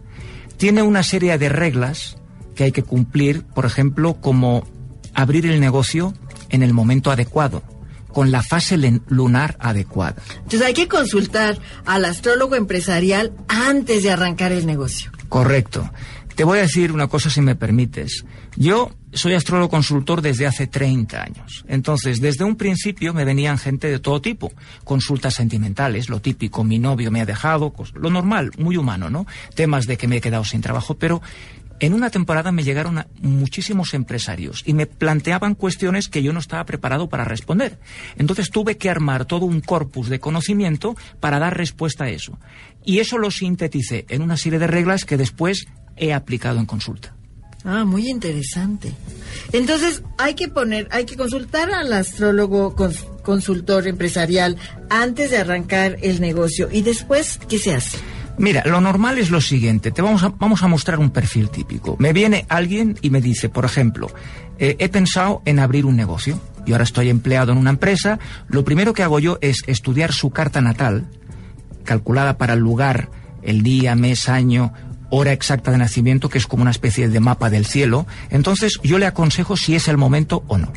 Tiene 0.56 0.82
una 0.82 1.02
serie 1.02 1.36
de 1.36 1.48
reglas 1.48 2.16
que 2.54 2.64
hay 2.64 2.72
que 2.72 2.82
cumplir, 2.82 3.42
por 3.42 3.66
ejemplo, 3.66 4.14
como 4.20 4.66
abrir 5.14 5.46
el 5.46 5.60
negocio 5.60 6.14
en 6.50 6.62
el 6.62 6.72
momento 6.72 7.10
adecuado, 7.10 7.62
con 8.08 8.30
la 8.30 8.42
fase 8.42 8.78
lunar 9.08 9.56
adecuada. 9.58 10.16
Entonces 10.36 10.62
hay 10.62 10.74
que 10.74 10.88
consultar 10.88 11.58
al 11.84 12.04
astrólogo 12.04 12.54
empresarial 12.54 13.32
antes 13.48 14.02
de 14.02 14.10
arrancar 14.10 14.52
el 14.52 14.66
negocio. 14.66 15.10
Correcto. 15.28 15.90
Te 16.34 16.42
voy 16.42 16.58
a 16.58 16.62
decir 16.62 16.90
una 16.90 17.06
cosa 17.06 17.30
si 17.30 17.40
me 17.40 17.54
permites. 17.54 18.24
Yo 18.56 18.90
soy 19.12 19.34
astrólogo 19.34 19.70
consultor 19.70 20.20
desde 20.20 20.46
hace 20.46 20.66
30 20.66 21.22
años. 21.22 21.64
Entonces, 21.68 22.20
desde 22.20 22.42
un 22.42 22.56
principio 22.56 23.14
me 23.14 23.24
venían 23.24 23.56
gente 23.56 23.88
de 23.88 24.00
todo 24.00 24.20
tipo. 24.20 24.52
Consultas 24.82 25.34
sentimentales, 25.34 26.08
lo 26.08 26.20
típico, 26.20 26.64
mi 26.64 26.80
novio 26.80 27.12
me 27.12 27.20
ha 27.20 27.26
dejado, 27.26 27.72
lo 27.94 28.10
normal, 28.10 28.50
muy 28.58 28.76
humano, 28.76 29.10
¿no? 29.10 29.26
Temas 29.54 29.86
de 29.86 29.96
que 29.96 30.08
me 30.08 30.16
he 30.16 30.20
quedado 30.20 30.44
sin 30.44 30.60
trabajo, 30.60 30.96
pero 30.96 31.22
en 31.80 31.92
una 31.92 32.10
temporada 32.10 32.52
me 32.52 32.62
llegaron 32.62 33.04
muchísimos 33.20 33.94
empresarios 33.94 34.62
y 34.64 34.74
me 34.74 34.86
planteaban 34.86 35.54
cuestiones 35.54 36.08
que 36.08 36.22
yo 36.22 36.32
no 36.32 36.38
estaba 36.40 36.64
preparado 36.64 37.08
para 37.08 37.24
responder. 37.24 37.78
Entonces 38.16 38.50
tuve 38.50 38.76
que 38.76 38.88
armar 38.90 39.24
todo 39.24 39.44
un 39.46 39.60
corpus 39.60 40.08
de 40.08 40.20
conocimiento 40.20 40.96
para 41.20 41.38
dar 41.38 41.56
respuesta 41.56 42.04
a 42.04 42.10
eso. 42.10 42.38
Y 42.84 43.00
eso 43.00 43.18
lo 43.18 43.30
sinteticé 43.30 44.06
en 44.08 44.22
una 44.22 44.36
serie 44.36 44.58
de 44.58 44.66
reglas 44.66 45.04
que 45.04 45.16
después 45.16 45.66
he 45.96 46.12
aplicado 46.12 46.58
en 46.58 46.66
consulta. 46.66 47.14
Ah, 47.66 47.84
muy 47.86 48.08
interesante. 48.10 48.92
Entonces 49.52 50.02
hay 50.18 50.34
que 50.34 50.48
poner, 50.48 50.86
hay 50.90 51.06
que 51.06 51.16
consultar 51.16 51.70
al 51.70 51.92
astrólogo 51.94 52.76
cons- 52.76 53.04
consultor 53.22 53.86
empresarial 53.88 54.56
antes 54.90 55.30
de 55.30 55.38
arrancar 55.38 55.96
el 56.02 56.20
negocio 56.20 56.68
y 56.70 56.82
después, 56.82 57.38
¿qué 57.48 57.58
se 57.58 57.74
hace? 57.74 57.96
Mira, 58.36 58.62
lo 58.66 58.80
normal 58.80 59.18
es 59.18 59.30
lo 59.30 59.40
siguiente. 59.40 59.90
Te 59.92 60.02
vamos 60.02 60.22
a, 60.22 60.28
vamos 60.30 60.62
a 60.62 60.68
mostrar 60.68 60.98
un 60.98 61.10
perfil 61.10 61.50
típico. 61.50 61.96
Me 61.98 62.12
viene 62.12 62.46
alguien 62.48 62.98
y 63.00 63.10
me 63.10 63.20
dice, 63.20 63.48
por 63.48 63.64
ejemplo, 63.64 64.10
eh, 64.58 64.76
he 64.78 64.88
pensado 64.88 65.42
en 65.44 65.58
abrir 65.58 65.86
un 65.86 65.96
negocio. 65.96 66.40
Y 66.66 66.72
ahora 66.72 66.84
estoy 66.84 67.10
empleado 67.10 67.52
en 67.52 67.58
una 67.58 67.70
empresa. 67.70 68.18
Lo 68.48 68.64
primero 68.64 68.92
que 68.92 69.02
hago 69.02 69.20
yo 69.20 69.38
es 69.40 69.62
estudiar 69.66 70.12
su 70.12 70.30
carta 70.30 70.60
natal, 70.60 71.06
calculada 71.84 72.38
para 72.38 72.54
el 72.54 72.60
lugar, 72.60 73.10
el 73.42 73.62
día, 73.62 73.94
mes, 73.94 74.28
año, 74.28 74.72
hora 75.10 75.32
exacta 75.32 75.70
de 75.70 75.78
nacimiento, 75.78 76.28
que 76.28 76.38
es 76.38 76.46
como 76.46 76.62
una 76.62 76.70
especie 76.70 77.08
de 77.08 77.20
mapa 77.20 77.50
del 77.50 77.66
cielo. 77.66 78.06
Entonces 78.30 78.80
yo 78.82 78.98
le 78.98 79.06
aconsejo 79.06 79.56
si 79.56 79.76
es 79.76 79.88
el 79.88 79.96
momento 79.96 80.42
o 80.48 80.58
no. 80.58 80.72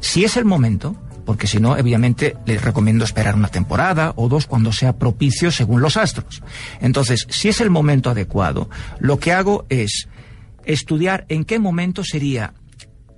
Si 0.00 0.24
es 0.24 0.36
el 0.36 0.44
momento, 0.44 0.96
porque 1.24 1.46
si 1.46 1.60
no, 1.60 1.72
obviamente, 1.72 2.36
les 2.46 2.62
recomiendo 2.62 3.04
esperar 3.04 3.34
una 3.34 3.48
temporada 3.48 4.12
o 4.16 4.28
dos 4.28 4.46
cuando 4.46 4.72
sea 4.72 4.96
propicio 4.96 5.50
según 5.50 5.80
los 5.80 5.96
astros. 5.96 6.42
Entonces, 6.80 7.26
si 7.28 7.48
es 7.48 7.60
el 7.60 7.70
momento 7.70 8.10
adecuado, 8.10 8.68
lo 8.98 9.18
que 9.18 9.32
hago 9.32 9.66
es 9.68 10.08
estudiar 10.64 11.26
en 11.28 11.44
qué 11.44 11.58
momento 11.58 12.04
sería 12.04 12.54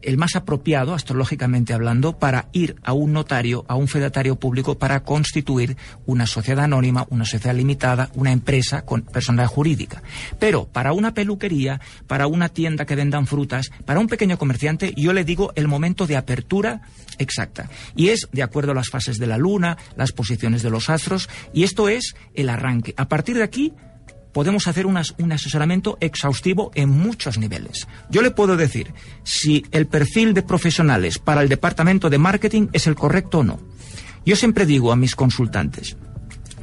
el 0.07 0.17
más 0.17 0.37
apropiado, 0.37 0.95
astrológicamente 0.95 1.75
hablando, 1.75 2.19
para 2.19 2.49
ir 2.53 2.77
a 2.83 2.93
un 2.93 3.13
notario, 3.13 3.65
a 3.69 3.75
un 3.75 3.89
fedatario 3.89 4.37
público, 4.37 4.79
para 4.79 5.03
constituir 5.03 5.77
una 6.07 6.27
sociedad 6.27 6.65
anónima, 6.65 7.07
una 7.11 7.25
sociedad 7.25 7.55
limitada, 7.55 8.11
una 8.15 8.33
empresa 8.33 8.83
con 8.83 9.03
personalidad 9.03 9.49
jurídica. 9.49 10.03
Pero 10.39 10.67
para 10.67 10.93
una 10.93 11.13
peluquería, 11.13 11.81
para 12.07 12.29
una 12.29 12.49
tienda 12.49 12.87
que 12.87 12.95
vendan 12.95 13.27
frutas, 13.27 13.71
para 13.85 14.01
un 14.01 14.07
pequeño 14.07 14.39
comerciante, 14.39 14.95
yo 14.97 15.13
le 15.13 15.25
digo 15.25 15.53
el 15.57 15.67
momento 15.67 16.07
de 16.07 16.17
apertura 16.17 16.83
exacta. 17.19 17.69
Y 17.97 18.09
es 18.09 18.29
de 18.33 18.43
acuerdo 18.45 18.73
a 18.73 18.77
las 18.77 18.91
fases 18.91 19.19
de 19.19 19.27
la 19.27 19.39
luna, 19.39 19.77
las 19.97 20.13
posiciones 20.13 20.63
de 20.63 20.71
los 20.71 20.89
astros, 20.89 21.29
y 21.53 21.65
esto 21.65 21.89
es 21.89 22.15
el 22.35 22.49
arranque. 22.49 22.95
A 22.97 23.09
partir 23.09 23.37
de 23.37 23.43
aquí, 23.43 23.73
podemos 24.37 24.69
hacer 24.69 24.85
un 24.85 24.99
asesoramiento 25.33 25.97
exhaustivo 25.99 26.71
en 26.75 26.91
muchos 26.91 27.39
niveles. 27.39 27.89
Yo 28.11 28.21
le 28.21 28.31
puedo 28.31 28.59
decir 28.59 28.93
si 29.23 29.65
el 29.71 29.87
perfil 29.87 30.35
de 30.35 30.43
profesionales 30.43 31.19
para 31.19 31.41
el 31.41 31.49
departamento 31.49 32.11
de 32.11 32.19
marketing 32.19 32.67
es 32.75 32.87
el 32.87 32.97
correcto 32.97 33.39
o 33.39 33.45
no. 33.45 33.59
Yo 34.27 34.37
siempre 34.37 34.67
digo 34.67 34.93
a 34.93 34.97
mis 34.97 35.17
consultantes, 35.17 35.97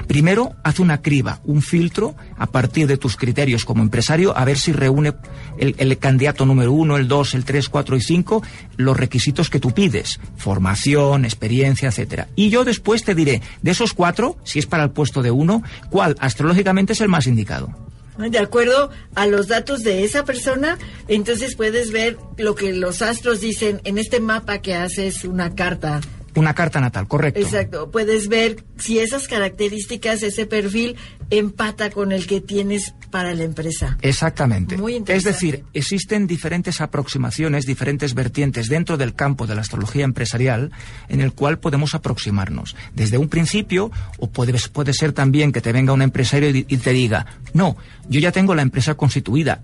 Primero, 0.06 0.52
haz 0.62 0.78
una 0.78 1.02
criba, 1.02 1.40
un 1.44 1.62
filtro 1.62 2.14
a 2.36 2.46
partir 2.46 2.86
de 2.86 2.96
tus 2.96 3.16
criterios 3.16 3.64
como 3.64 3.82
empresario, 3.82 4.36
a 4.36 4.44
ver 4.44 4.58
si 4.58 4.72
reúne 4.72 5.14
el, 5.58 5.74
el 5.78 5.98
candidato 5.98 6.46
número 6.46 6.72
uno, 6.72 6.96
el 6.96 7.08
dos, 7.08 7.34
el 7.34 7.44
tres, 7.44 7.68
cuatro 7.68 7.96
y 7.96 8.00
cinco, 8.00 8.42
los 8.76 8.96
requisitos 8.96 9.50
que 9.50 9.60
tú 9.60 9.72
pides. 9.72 10.20
Formación, 10.36 11.24
experiencia, 11.24 11.88
etcétera. 11.88 12.28
Y 12.36 12.50
yo 12.50 12.64
después 12.64 13.04
te 13.04 13.14
diré, 13.14 13.42
de 13.62 13.70
esos 13.70 13.94
cuatro, 13.94 14.36
si 14.44 14.58
es 14.58 14.66
para 14.66 14.84
el 14.84 14.90
puesto 14.90 15.22
de 15.22 15.30
uno, 15.30 15.62
cuál 15.90 16.16
astrológicamente 16.20 16.92
es 16.92 17.00
el 17.00 17.08
más 17.08 17.26
indicado. 17.26 17.84
De 18.16 18.38
acuerdo 18.38 18.90
a 19.16 19.26
los 19.26 19.48
datos 19.48 19.82
de 19.82 20.04
esa 20.04 20.24
persona, 20.24 20.78
entonces 21.08 21.56
puedes 21.56 21.90
ver 21.90 22.16
lo 22.36 22.54
que 22.54 22.72
los 22.72 23.02
astros 23.02 23.40
dicen 23.40 23.80
en 23.84 23.98
este 23.98 24.20
mapa 24.20 24.58
que 24.58 24.74
haces 24.74 25.24
una 25.24 25.56
carta. 25.56 26.00
Una 26.34 26.54
carta 26.54 26.80
natal, 26.80 27.06
correcto. 27.06 27.40
Exacto. 27.40 27.90
Puedes 27.90 28.28
ver 28.28 28.64
si 28.76 28.98
esas 28.98 29.28
características, 29.28 30.22
ese 30.22 30.46
perfil, 30.46 30.96
empata 31.30 31.90
con 31.90 32.12
el 32.12 32.26
que 32.26 32.40
tienes 32.40 32.94
para 33.10 33.34
la 33.34 33.44
empresa. 33.44 33.96
Exactamente. 34.02 34.76
Muy 34.76 35.02
es 35.06 35.24
decir, 35.24 35.64
existen 35.72 36.26
diferentes 36.26 36.80
aproximaciones, 36.80 37.66
diferentes 37.66 38.14
vertientes 38.14 38.68
dentro 38.68 38.96
del 38.96 39.14
campo 39.14 39.46
de 39.46 39.54
la 39.54 39.60
astrología 39.60 40.04
empresarial 40.04 40.72
en 41.08 41.20
el 41.20 41.32
cual 41.32 41.58
podemos 41.58 41.94
aproximarnos. 41.94 42.74
Desde 42.94 43.18
un 43.18 43.28
principio, 43.28 43.90
o 44.18 44.28
puede, 44.28 44.54
puede 44.72 44.92
ser 44.92 45.12
también 45.12 45.52
que 45.52 45.60
te 45.60 45.72
venga 45.72 45.92
un 45.92 46.02
empresario 46.02 46.50
y 46.50 46.76
te 46.76 46.90
diga, 46.90 47.26
no, 47.52 47.76
yo 48.08 48.20
ya 48.20 48.32
tengo 48.32 48.54
la 48.54 48.62
empresa 48.62 48.94
constituida. 48.94 49.62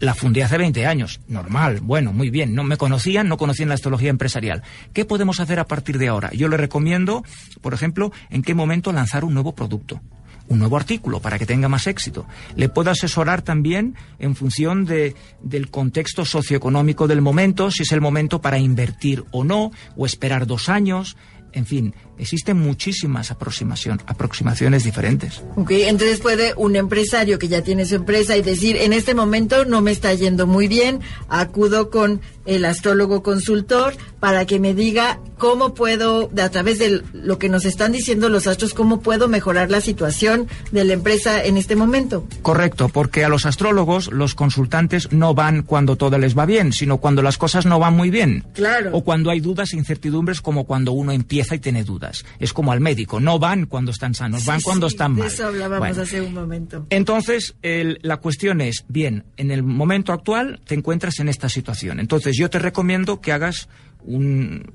La 0.00 0.14
fundé 0.14 0.42
hace 0.42 0.56
20 0.56 0.86
años. 0.86 1.20
Normal, 1.28 1.80
bueno, 1.82 2.12
muy 2.12 2.30
bien. 2.30 2.54
No 2.54 2.64
me 2.64 2.78
conocían, 2.78 3.28
no 3.28 3.36
conocían 3.36 3.68
la 3.68 3.74
astrología 3.74 4.08
empresarial. 4.08 4.62
¿Qué 4.94 5.04
podemos 5.04 5.40
hacer 5.40 5.60
a 5.60 5.66
partir 5.66 5.98
de 5.98 6.08
ahora? 6.08 6.30
Yo 6.32 6.48
le 6.48 6.56
recomiendo, 6.56 7.22
por 7.60 7.74
ejemplo, 7.74 8.10
en 8.30 8.42
qué 8.42 8.54
momento 8.54 8.92
lanzar 8.92 9.24
un 9.24 9.34
nuevo 9.34 9.54
producto 9.54 10.00
un 10.48 10.58
nuevo 10.58 10.76
artículo 10.76 11.20
para 11.20 11.38
que 11.38 11.46
tenga 11.46 11.68
más 11.68 11.86
éxito. 11.86 12.26
Le 12.56 12.68
puedo 12.68 12.90
asesorar 12.90 13.40
también 13.40 13.94
en 14.18 14.34
función 14.34 14.84
de, 14.84 15.14
del 15.42 15.70
contexto 15.70 16.24
socioeconómico 16.24 17.06
del 17.06 17.22
momento, 17.22 17.70
si 17.70 17.84
es 17.84 17.92
el 17.92 18.00
momento 18.00 18.40
para 18.40 18.58
invertir 18.58 19.24
o 19.30 19.44
no, 19.44 19.70
o 19.96 20.06
esperar 20.06 20.48
dos 20.48 20.68
años. 20.68 21.16
En 21.52 21.66
fin, 21.66 21.94
existen 22.20 22.58
muchísimas 22.58 23.30
aproximación, 23.30 24.00
aproximaciones 24.06 24.84
diferentes. 24.84 25.42
Ok, 25.56 25.70
entonces 25.72 26.20
puede 26.20 26.54
un 26.56 26.76
empresario 26.76 27.38
que 27.38 27.48
ya 27.48 27.62
tiene 27.62 27.86
su 27.86 27.96
empresa 27.96 28.36
y 28.36 28.42
decir, 28.42 28.76
en 28.76 28.92
este 28.92 29.14
momento 29.14 29.64
no 29.64 29.80
me 29.80 29.90
está 29.90 30.12
yendo 30.14 30.46
muy 30.46 30.68
bien, 30.68 31.00
acudo 31.28 31.90
con 31.90 32.20
el 32.46 32.64
astrólogo 32.64 33.22
consultor 33.22 33.94
para 34.18 34.44
que 34.44 34.58
me 34.58 34.74
diga 34.74 35.20
cómo 35.38 35.72
puedo, 35.74 36.30
a 36.36 36.48
través 36.50 36.78
de 36.78 37.02
lo 37.12 37.38
que 37.38 37.48
nos 37.48 37.64
están 37.64 37.92
diciendo 37.92 38.28
los 38.28 38.46
astros, 38.46 38.74
cómo 38.74 39.00
puedo 39.00 39.28
mejorar 39.28 39.70
la 39.70 39.80
situación 39.80 40.48
de 40.72 40.84
la 40.84 40.92
empresa 40.92 41.42
en 41.42 41.56
este 41.56 41.76
momento. 41.76 42.26
Correcto, 42.42 42.88
porque 42.88 43.24
a 43.24 43.28
los 43.28 43.46
astrólogos, 43.46 44.12
los 44.12 44.34
consultantes 44.34 45.12
no 45.12 45.34
van 45.34 45.62
cuando 45.62 45.96
todo 45.96 46.18
les 46.18 46.36
va 46.36 46.44
bien, 46.44 46.72
sino 46.72 46.98
cuando 46.98 47.22
las 47.22 47.38
cosas 47.38 47.66
no 47.66 47.78
van 47.78 47.96
muy 47.96 48.10
bien. 48.10 48.44
Claro. 48.52 48.90
O 48.92 49.04
cuando 49.04 49.30
hay 49.30 49.40
dudas 49.40 49.72
e 49.72 49.76
incertidumbres, 49.76 50.40
como 50.40 50.64
cuando 50.64 50.92
uno 50.92 51.12
empieza 51.12 51.54
y 51.54 51.58
tiene 51.58 51.84
dudas. 51.84 52.09
Es 52.38 52.52
como 52.52 52.72
al 52.72 52.80
médico, 52.80 53.20
no 53.20 53.38
van 53.38 53.66
cuando 53.66 53.90
están 53.90 54.14
sanos, 54.14 54.44
van 54.44 54.60
cuando 54.60 54.88
sí, 54.88 54.94
están 54.94 55.14
de 55.14 55.22
mal. 55.22 55.30
eso 55.32 55.46
hablábamos 55.46 55.78
Bueno. 55.88 56.02
hace 56.02 56.20
un 56.20 56.34
momento. 56.34 56.86
Entonces, 56.90 57.54
el- 57.62 57.98
la 58.02 58.18
cuestión 58.18 58.60
es, 58.60 58.84
bien, 58.88 59.24
en 59.36 59.50
el 59.50 59.62
momento 59.62 60.12
actual 60.12 60.60
te 60.66 60.74
encuentras 60.74 61.18
en 61.20 61.28
esta 61.28 61.48
situación. 61.48 62.00
Entonces, 62.00 62.36
yo 62.38 62.50
te 62.50 62.58
recomiendo 62.58 63.20
que 63.20 63.32
hagas 63.32 63.68
un- 64.04 64.72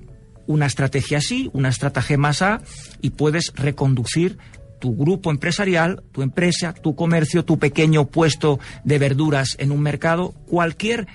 una 0.47 0.65
estrategia 0.67 1.17
así, 1.17 1.49
una 1.53 1.69
estrategia 1.69 2.17
más 2.17 2.41
A, 2.41 2.61
y 3.01 3.11
puedes 3.11 3.51
reconducir 3.55 4.37
tu 4.79 4.95
grupo 4.95 5.31
empresarial, 5.31 6.03
tu 6.11 6.21
empresa, 6.21 6.73
tu 6.73 6.95
comercio, 6.95 7.43
tu 7.45 7.57
pequeño 7.57 8.05
puesto 8.05 8.59
de 8.83 8.99
verduras 8.99 9.55
en 9.59 9.71
un 9.71 9.81
mercado, 9.81 10.31
cualquier, 10.47 11.07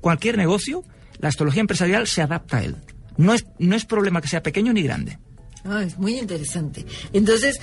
cualquier 0.00 0.38
negocio, 0.38 0.84
la 1.18 1.28
astrología 1.28 1.60
empresarial 1.60 2.06
se 2.06 2.22
adapta 2.22 2.58
a 2.58 2.62
él. 2.64 2.76
No 3.18 3.34
es, 3.34 3.44
no 3.58 3.76
es 3.76 3.84
problema 3.84 4.22
que 4.22 4.28
sea 4.28 4.42
pequeño 4.42 4.72
ni 4.72 4.82
grande. 4.82 5.18
Ah, 5.64 5.82
es 5.82 5.98
muy 5.98 6.18
interesante. 6.18 6.86
Entonces, 7.12 7.60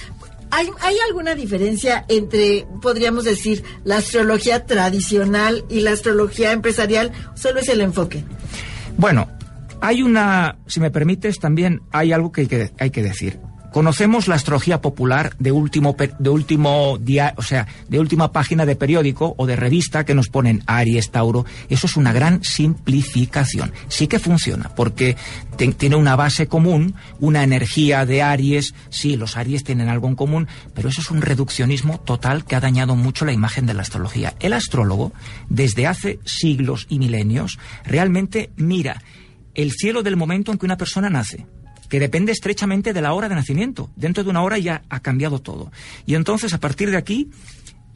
¿hay, 0.51 0.69
¿hay 0.81 0.95
alguna 1.07 1.35
diferencia 1.35 2.05
entre, 2.07 2.67
podríamos 2.81 3.23
decir, 3.23 3.63
la 3.83 3.97
astrología 3.97 4.65
tradicional 4.65 5.65
y 5.69 5.81
la 5.81 5.91
astrología 5.91 6.51
empresarial? 6.51 7.11
Solo 7.35 7.59
es 7.59 7.69
el 7.69 7.81
enfoque. 7.81 8.23
Bueno, 8.97 9.27
hay 9.81 10.01
una, 10.01 10.57
si 10.67 10.79
me 10.79 10.91
permites, 10.91 11.39
también 11.39 11.81
hay 11.91 12.11
algo 12.11 12.31
que 12.31 12.41
hay 12.41 12.47
que, 12.47 12.71
hay 12.79 12.89
que 12.89 13.03
decir. 13.03 13.39
Conocemos 13.77 14.27
la 14.27 14.33
astrología 14.33 14.81
popular 14.81 15.35
de 15.37 15.51
último, 15.51 15.95
de 16.17 16.29
último 16.31 16.97
día, 16.99 17.35
o 17.37 17.43
sea, 17.43 17.67
de 17.87 17.99
última 17.99 18.31
página 18.31 18.65
de 18.65 18.75
periódico 18.75 19.35
o 19.37 19.45
de 19.45 19.55
revista 19.55 20.03
que 20.03 20.15
nos 20.15 20.29
ponen 20.29 20.63
Aries, 20.65 21.11
Tauro. 21.11 21.45
Eso 21.69 21.85
es 21.85 21.95
una 21.95 22.11
gran 22.11 22.43
simplificación. 22.43 23.71
Sí 23.87 24.07
que 24.07 24.17
funciona, 24.17 24.71
porque 24.75 25.15
tiene 25.77 25.95
una 25.95 26.15
base 26.15 26.47
común, 26.47 26.95
una 27.19 27.43
energía 27.43 28.07
de 28.07 28.23
Aries. 28.23 28.73
Sí, 28.89 29.15
los 29.15 29.37
Aries 29.37 29.63
tienen 29.63 29.89
algo 29.89 30.07
en 30.07 30.15
común, 30.15 30.47
pero 30.73 30.89
eso 30.89 31.01
es 31.01 31.11
un 31.11 31.21
reduccionismo 31.21 31.99
total 31.99 32.45
que 32.45 32.55
ha 32.55 32.59
dañado 32.59 32.95
mucho 32.95 33.25
la 33.25 33.31
imagen 33.31 33.67
de 33.67 33.75
la 33.75 33.83
astrología. 33.83 34.33
El 34.39 34.53
astrólogo, 34.53 35.13
desde 35.49 35.85
hace 35.85 36.19
siglos 36.25 36.87
y 36.89 36.97
milenios, 36.97 37.59
realmente 37.85 38.49
mira 38.55 39.03
el 39.53 39.71
cielo 39.71 40.01
del 40.01 40.17
momento 40.17 40.51
en 40.51 40.57
que 40.57 40.65
una 40.65 40.77
persona 40.77 41.11
nace 41.11 41.45
que 41.89 41.99
depende 41.99 42.31
estrechamente 42.31 42.93
de 42.93 43.01
la 43.01 43.13
hora 43.13 43.29
de 43.29 43.35
nacimiento. 43.35 43.89
Dentro 43.95 44.23
de 44.23 44.29
una 44.29 44.43
hora 44.43 44.57
ya 44.57 44.83
ha 44.89 44.99
cambiado 44.99 45.39
todo. 45.39 45.71
Y 46.05 46.15
entonces, 46.15 46.53
a 46.53 46.59
partir 46.59 46.91
de 46.91 46.97
aquí, 46.97 47.29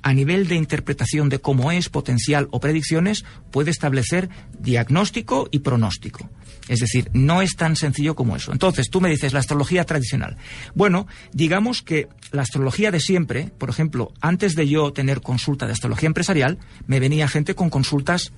a 0.03 0.13
nivel 0.13 0.47
de 0.47 0.55
interpretación 0.55 1.29
de 1.29 1.39
cómo 1.39 1.71
es, 1.71 1.89
potencial 1.89 2.47
o 2.51 2.59
predicciones, 2.59 3.23
puede 3.51 3.71
establecer 3.71 4.29
diagnóstico 4.59 5.47
y 5.51 5.59
pronóstico. 5.59 6.29
Es 6.67 6.79
decir, 6.79 7.09
no 7.13 7.41
es 7.41 7.55
tan 7.55 7.75
sencillo 7.75 8.15
como 8.15 8.35
eso. 8.35 8.51
Entonces, 8.51 8.89
tú 8.89 9.01
me 9.01 9.09
dices 9.09 9.33
la 9.33 9.39
astrología 9.39 9.83
tradicional. 9.83 10.37
Bueno, 10.73 11.07
digamos 11.33 11.81
que 11.81 12.07
la 12.31 12.43
astrología 12.43 12.91
de 12.91 12.99
siempre, 12.99 13.51
por 13.57 13.69
ejemplo, 13.69 14.13
antes 14.21 14.55
de 14.55 14.67
yo 14.67 14.93
tener 14.93 15.21
consulta 15.21 15.67
de 15.67 15.73
astrología 15.73 16.07
empresarial, 16.07 16.59
me 16.87 16.99
venía 16.99 17.27
gente 17.27 17.55
con 17.55 17.69
consultas 17.69 18.31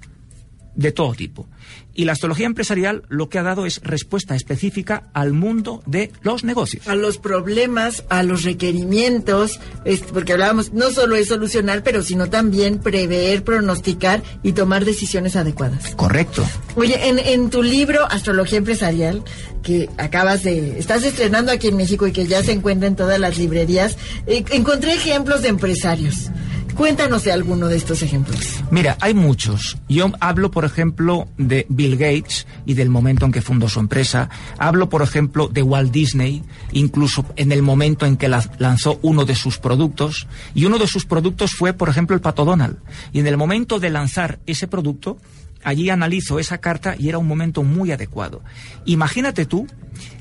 de 0.75 0.91
todo 0.91 1.13
tipo. 1.13 1.47
Y 1.95 2.05
la 2.05 2.13
astrología 2.13 2.47
empresarial 2.47 3.03
lo 3.09 3.29
que 3.29 3.37
ha 3.37 3.43
dado 3.43 3.67
es 3.67 3.79
respuesta 3.83 4.35
específica 4.35 5.09
al 5.13 5.33
mundo 5.33 5.83
de 5.85 6.11
los 6.23 6.43
negocios. 6.43 6.87
A 6.87 6.95
los 6.95 7.19
problemas, 7.19 8.03
a 8.09 8.23
los 8.23 8.41
requerimientos, 8.43 9.59
es- 9.85 10.01
porque 10.01 10.33
hablábamos, 10.33 10.73
no 10.73 10.89
solo 10.91 11.15
es 11.15 11.27
solucionar, 11.27 11.83
pero 11.83 12.01
sino 12.01 12.29
también 12.29 12.79
prever, 12.79 13.43
pronosticar 13.43 14.23
y 14.41 14.53
tomar 14.53 14.85
decisiones 14.85 15.35
adecuadas. 15.35 15.93
Correcto. 15.95 16.43
Oye, 16.75 17.07
en, 17.09 17.19
en 17.19 17.49
tu 17.49 17.61
libro 17.61 18.05
Astrología 18.09 18.57
Empresarial, 18.57 19.23
que 19.61 19.87
acabas 19.97 20.43
de, 20.43 20.79
estás 20.79 21.03
estrenando 21.03 21.51
aquí 21.51 21.67
en 21.67 21.77
México 21.77 22.07
y 22.07 22.11
que 22.11 22.25
ya 22.25 22.43
se 22.43 22.51
encuentra 22.51 22.87
en 22.87 22.95
todas 22.95 23.19
las 23.19 23.37
librerías, 23.37 23.97
eh, 24.27 24.43
encontré 24.51 24.93
ejemplos 24.93 25.43
de 25.43 25.49
empresarios. 25.49 26.29
Cuéntanos 26.75 27.23
de 27.23 27.31
alguno 27.31 27.67
de 27.67 27.77
estos 27.77 28.01
ejemplos. 28.01 28.59
Mira, 28.71 28.97
hay 28.99 29.13
muchos. 29.13 29.77
Yo 29.87 30.11
hablo, 30.19 30.49
por 30.51 30.65
ejemplo, 30.65 31.27
de 31.37 31.65
Bill 31.69 31.97
Gates 31.97 32.47
y 32.65 32.73
del 32.73 32.89
momento 32.89 33.25
en 33.25 33.31
que 33.31 33.41
fundó 33.41 33.69
su 33.69 33.79
empresa. 33.79 34.29
Hablo, 34.57 34.89
por 34.89 35.01
ejemplo, 35.03 35.47
de 35.47 35.61
Walt 35.61 35.91
Disney, 35.91 36.43
incluso 36.71 37.25
en 37.35 37.51
el 37.51 37.61
momento 37.61 38.05
en 38.07 38.17
que 38.17 38.27
la- 38.27 38.49
lanzó 38.57 38.99
uno 39.03 39.23
de 39.25 39.35
sus 39.35 39.59
productos. 39.59 40.27
Y 40.55 40.65
uno 40.65 40.79
de 40.79 40.87
sus 40.87 41.05
productos 41.05 41.51
fue, 41.51 41.73
por 41.73 41.89
ejemplo, 41.89 42.15
el 42.15 42.21
Pato 42.21 42.43
Donald. 42.43 42.77
Y 43.11 43.19
en 43.19 43.27
el 43.27 43.37
momento 43.37 43.79
de 43.79 43.91
lanzar 43.91 44.39
ese 44.47 44.67
producto, 44.67 45.17
allí 45.63 45.89
analizo 45.91 46.39
esa 46.39 46.57
carta 46.57 46.95
y 46.97 47.07
era 47.07 47.19
un 47.19 47.27
momento 47.27 47.63
muy 47.63 47.91
adecuado. 47.91 48.41
Imagínate 48.85 49.45
tú 49.45 49.67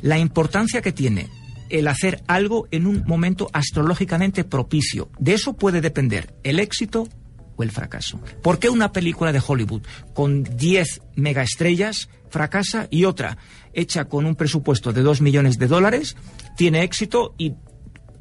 la 0.02 0.18
importancia 0.18 0.82
que 0.82 0.92
tiene 0.92 1.28
el 1.72 1.88
hacer 1.88 2.22
algo 2.28 2.68
en 2.70 2.86
un 2.86 3.02
momento 3.06 3.48
astrológicamente 3.52 4.44
propicio. 4.44 5.10
De 5.18 5.34
eso 5.34 5.54
puede 5.54 5.80
depender 5.80 6.34
el 6.44 6.60
éxito 6.60 7.08
o 7.56 7.62
el 7.62 7.70
fracaso. 7.70 8.20
¿Por 8.42 8.58
qué 8.58 8.68
una 8.68 8.92
película 8.92 9.32
de 9.32 9.42
Hollywood 9.44 9.82
con 10.14 10.44
10 10.44 11.00
megaestrellas 11.16 12.08
fracasa 12.28 12.86
y 12.90 13.04
otra 13.04 13.38
hecha 13.72 14.04
con 14.04 14.26
un 14.26 14.36
presupuesto 14.36 14.92
de 14.92 15.02
2 15.02 15.20
millones 15.22 15.58
de 15.58 15.66
dólares 15.66 16.16
tiene 16.56 16.82
éxito 16.82 17.34
y 17.38 17.54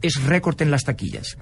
es 0.02 0.24
récord 0.24 0.62
en 0.62 0.72
las 0.72 0.86
taquillas? 0.86 1.38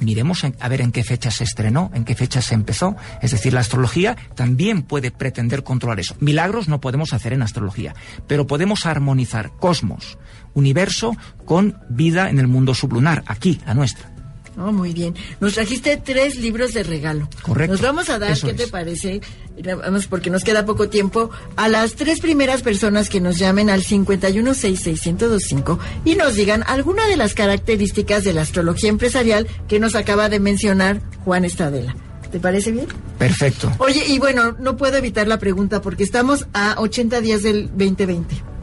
miremos 0.00 0.44
a 0.44 0.68
ver 0.68 0.80
en 0.80 0.92
qué 0.92 1.04
fecha 1.04 1.30
se 1.30 1.44
estrenó, 1.44 1.90
en 1.94 2.04
qué 2.04 2.14
fecha 2.14 2.40
se 2.40 2.54
empezó. 2.54 2.96
Es 3.20 3.32
decir, 3.32 3.52
la 3.52 3.60
astrología 3.60 4.16
también 4.34 4.82
puede 4.82 5.10
pretender 5.10 5.62
controlar 5.62 6.00
eso. 6.00 6.16
Milagros 6.20 6.68
no 6.68 6.80
podemos 6.80 7.12
hacer 7.12 7.32
en 7.32 7.42
astrología, 7.42 7.94
pero 8.26 8.46
podemos 8.46 8.86
armonizar 8.86 9.50
cosmos, 9.56 10.18
universo, 10.58 11.16
con 11.44 11.78
vida 11.88 12.28
en 12.28 12.38
el 12.38 12.46
mundo 12.46 12.74
sublunar, 12.74 13.24
aquí, 13.26 13.60
la 13.66 13.74
nuestra. 13.74 14.10
Oh, 14.58 14.72
muy 14.72 14.92
bien. 14.92 15.14
Nos 15.40 15.54
trajiste 15.54 15.96
tres 15.98 16.36
libros 16.36 16.74
de 16.74 16.82
regalo. 16.82 17.28
Correcto. 17.42 17.74
Nos 17.74 17.80
vamos 17.80 18.10
a 18.10 18.18
dar, 18.18 18.32
Eso 18.32 18.48
¿qué 18.48 18.54
te 18.54 18.66
parece? 18.66 19.20
Vamos, 19.64 20.08
porque 20.08 20.30
nos 20.30 20.42
queda 20.42 20.66
poco 20.66 20.88
tiempo. 20.88 21.30
A 21.56 21.68
las 21.68 21.94
tres 21.94 22.18
primeras 22.20 22.62
personas 22.62 23.08
que 23.08 23.20
nos 23.20 23.38
llamen 23.38 23.70
al 23.70 23.82
5166125 23.82 25.78
y 26.04 26.16
nos 26.16 26.34
digan 26.34 26.64
alguna 26.66 27.06
de 27.06 27.16
las 27.16 27.34
características 27.34 28.24
de 28.24 28.32
la 28.32 28.42
astrología 28.42 28.90
empresarial 28.90 29.46
que 29.68 29.78
nos 29.78 29.94
acaba 29.94 30.28
de 30.28 30.40
mencionar 30.40 31.00
Juan 31.24 31.44
Estadela. 31.44 31.94
¿Te 32.32 32.40
parece 32.40 32.72
bien? 32.72 32.88
Perfecto. 33.18 33.72
Oye, 33.78 34.04
y 34.06 34.18
bueno, 34.18 34.56
no 34.58 34.76
puedo 34.76 34.96
evitar 34.96 35.28
la 35.28 35.38
pregunta 35.38 35.80
porque 35.80 36.02
estamos 36.02 36.46
a 36.52 36.74
80 36.78 37.20
días 37.20 37.42
del 37.42 37.68
2020. 37.68 38.57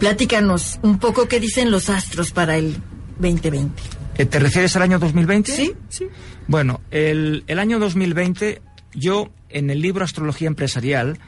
Platícanos 0.00 0.80
un 0.82 0.98
poco 0.98 1.28
qué 1.28 1.38
dicen 1.40 1.70
los 1.70 1.90
astros 1.90 2.30
para 2.32 2.56
el 2.56 2.76
2020. 3.18 3.82
Eh, 4.16 4.24
¿Te 4.24 4.38
refieres 4.38 4.74
al 4.76 4.82
año 4.82 4.98
2020? 4.98 5.52
Sí, 5.54 5.72
sí. 5.90 6.06
Bueno, 6.48 6.80
el, 6.90 7.44
el 7.46 7.58
año 7.58 7.78
2020, 7.78 8.62
yo 8.94 9.30
en 9.50 9.68
el 9.68 9.82
libro 9.82 10.02
Astrología 10.02 10.48
Empresarial, 10.48 11.18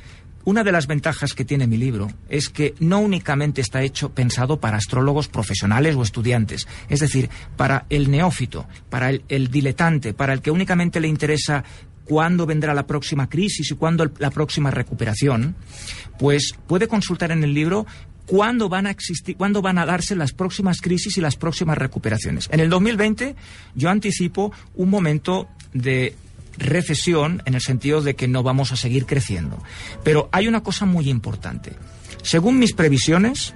una 0.45 0.65
de 0.65 0.73
las 0.73 0.87
ventajas 0.87 1.35
que 1.35 1.45
tiene 1.45 1.67
mi 1.67 1.77
libro 1.77 2.09
es 2.31 2.49
que 2.49 2.75
no 2.81 2.99
únicamente 3.01 3.61
está 3.61 3.83
hecho 3.83 4.09
pensado 4.15 4.59
para 4.59 4.79
astrólogos 4.79 5.29
profesionales 5.29 5.95
o 5.95 6.03
estudiantes, 6.03 6.67
es 6.89 7.01
decir, 7.01 7.29
para 7.59 7.85
el 7.91 8.11
neófito, 8.11 8.67
para 8.89 9.11
el, 9.11 9.23
el 9.29 9.49
diletante, 9.49 10.15
para 10.15 10.33
el 10.33 10.41
que 10.41 10.51
únicamente 10.51 10.99
le 10.99 11.09
interesa 11.09 11.63
cuándo 12.07 12.47
vendrá 12.47 12.75
la 12.75 12.87
próxima 12.87 13.29
crisis 13.29 13.71
y 13.71 13.75
cuándo 13.77 14.03
el- 14.03 14.13
la 14.19 14.31
próxima 14.31 14.71
recuperación, 14.73 15.55
pues 16.19 16.55
puede 16.67 16.89
consultar 16.89 17.31
en 17.31 17.45
el 17.45 17.55
libro 17.55 17.87
cuándo 18.27 18.69
van 18.69 18.87
a 18.87 18.91
existir, 18.91 19.37
cuándo 19.37 19.63
van 19.63 19.79
a 19.79 19.87
darse 19.87 20.17
las 20.17 20.33
próximas 20.33 20.81
crisis 20.81 21.17
y 21.17 21.21
las 21.21 21.37
próximas 21.37 21.79
recuperaciones. 21.79 22.49
En 22.53 22.61
el 22.61 22.71
2020 22.71 23.35
yo 23.75 23.91
anticipo 23.91 24.53
un 24.75 24.91
momento 24.91 25.49
de 25.73 26.15
recesión 26.59 27.43
en 27.47 27.55
el 27.55 27.61
sentido 27.61 28.03
de 28.03 28.15
que 28.15 28.29
no 28.29 28.43
vamos 28.43 28.73
a 28.73 28.77
seguir 28.77 29.07
creciendo. 29.07 29.63
Pero 30.05 30.29
hay 30.33 30.49
una 30.49 30.63
cosa 30.63 30.87
muy 30.87 31.09
importante. 31.09 31.73
Según 32.23 32.59
mis 32.59 32.73
previsiones, 32.73 33.55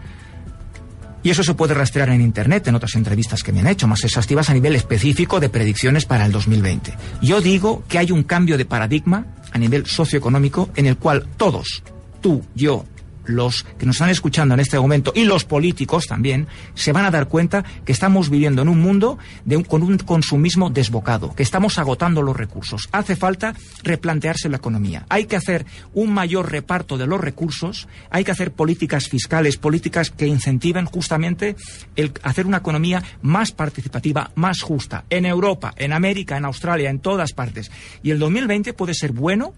y 1.23 1.31
eso 1.31 1.43
se 1.43 1.55
puede 1.55 1.75
rastrear 1.75 2.11
en 2.11 2.21
Internet, 2.21 2.69
en 2.69 2.75
otras 2.75 2.95
entrevistas 2.95 3.43
que 3.43 3.53
me 3.53 3.61
han 3.61 3.67
hecho, 3.67 3.89
más 3.89 4.05
exhaustivas 4.05 4.49
a 4.51 4.55
nivel 4.55 4.77
específico 4.77 5.41
de 5.41 5.49
predicciones 5.49 6.05
para 6.05 6.25
el 6.25 6.33
2020. 6.33 6.95
Yo 7.23 7.41
digo 7.41 7.85
que 7.89 7.99
hay 7.99 8.13
un 8.13 8.23
cambio 8.23 8.57
de 8.57 8.65
paradigma 8.65 9.27
a 9.53 9.59
nivel 9.59 9.87
socioeconómico 9.87 10.71
en 10.77 10.87
el 10.87 10.97
cual 10.97 11.27
todos, 11.37 11.83
tú, 12.21 12.45
yo, 12.55 12.85
los 13.27 13.65
que 13.79 13.87
nos 13.87 13.97
están 13.97 14.11
escuchando 14.11 14.55
en 14.55 14.61
este 14.61 14.79
momento 14.79 15.13
y 15.15 15.25
los 15.25 15.45
políticos 15.45 16.07
también, 16.07 16.47
se 16.75 16.93
van 16.93 17.05
a 17.05 17.11
dar 17.11 17.29
cuenta 17.29 17.65
que 17.85 17.93
estamos 17.93 18.31
viviendo 18.31 18.63
en 18.63 18.69
un 18.69 18.81
mundo 18.81 19.19
de 19.45 19.57
un- 19.57 19.65
con 19.65 19.83
un 19.83 19.99
consumismo 19.99 20.71
desbocado, 20.71 21.35
que 21.35 21.43
estamos 21.43 21.79
agotando 21.79 22.23
los 22.23 22.37
recursos. 22.37 22.89
Hace 22.93 23.17
falta 23.17 23.55
replantearse 23.83 24.49
la 24.49 24.57
economía. 24.57 25.07
Hay 25.09 25.27
que 25.27 25.37
hacer 25.37 25.67
un 25.95 26.13
mayor 26.13 26.51
reparto 26.51 26.99
de 26.99 27.07
los 27.07 27.21
recursos, 27.21 27.89
hay 28.11 28.25
que 28.25 28.31
hacer 28.33 28.53
políticas 28.53 29.09
fiscales, 29.09 29.57
políticas 29.57 30.11
que 30.11 30.27
incentiven 30.27 30.87
justamente 30.87 31.57
el 31.97 32.13
hacer 32.23 32.47
una 32.47 32.59
economía 32.59 33.03
más 33.23 33.53
participativa, 33.53 34.31
más 34.35 34.61
justa, 34.63 35.05
en 35.11 35.27
Europa, 35.27 35.75
en 35.77 35.93
América, 35.93 36.37
en 36.37 36.45
Australia, 36.45 36.91
en 36.91 36.99
todas 37.01 37.33
partes. 37.33 37.71
Y 38.03 38.11
el 38.11 38.19
2020 38.19 38.73
puede 38.73 38.95
ser 38.95 39.13
bueno 39.13 39.55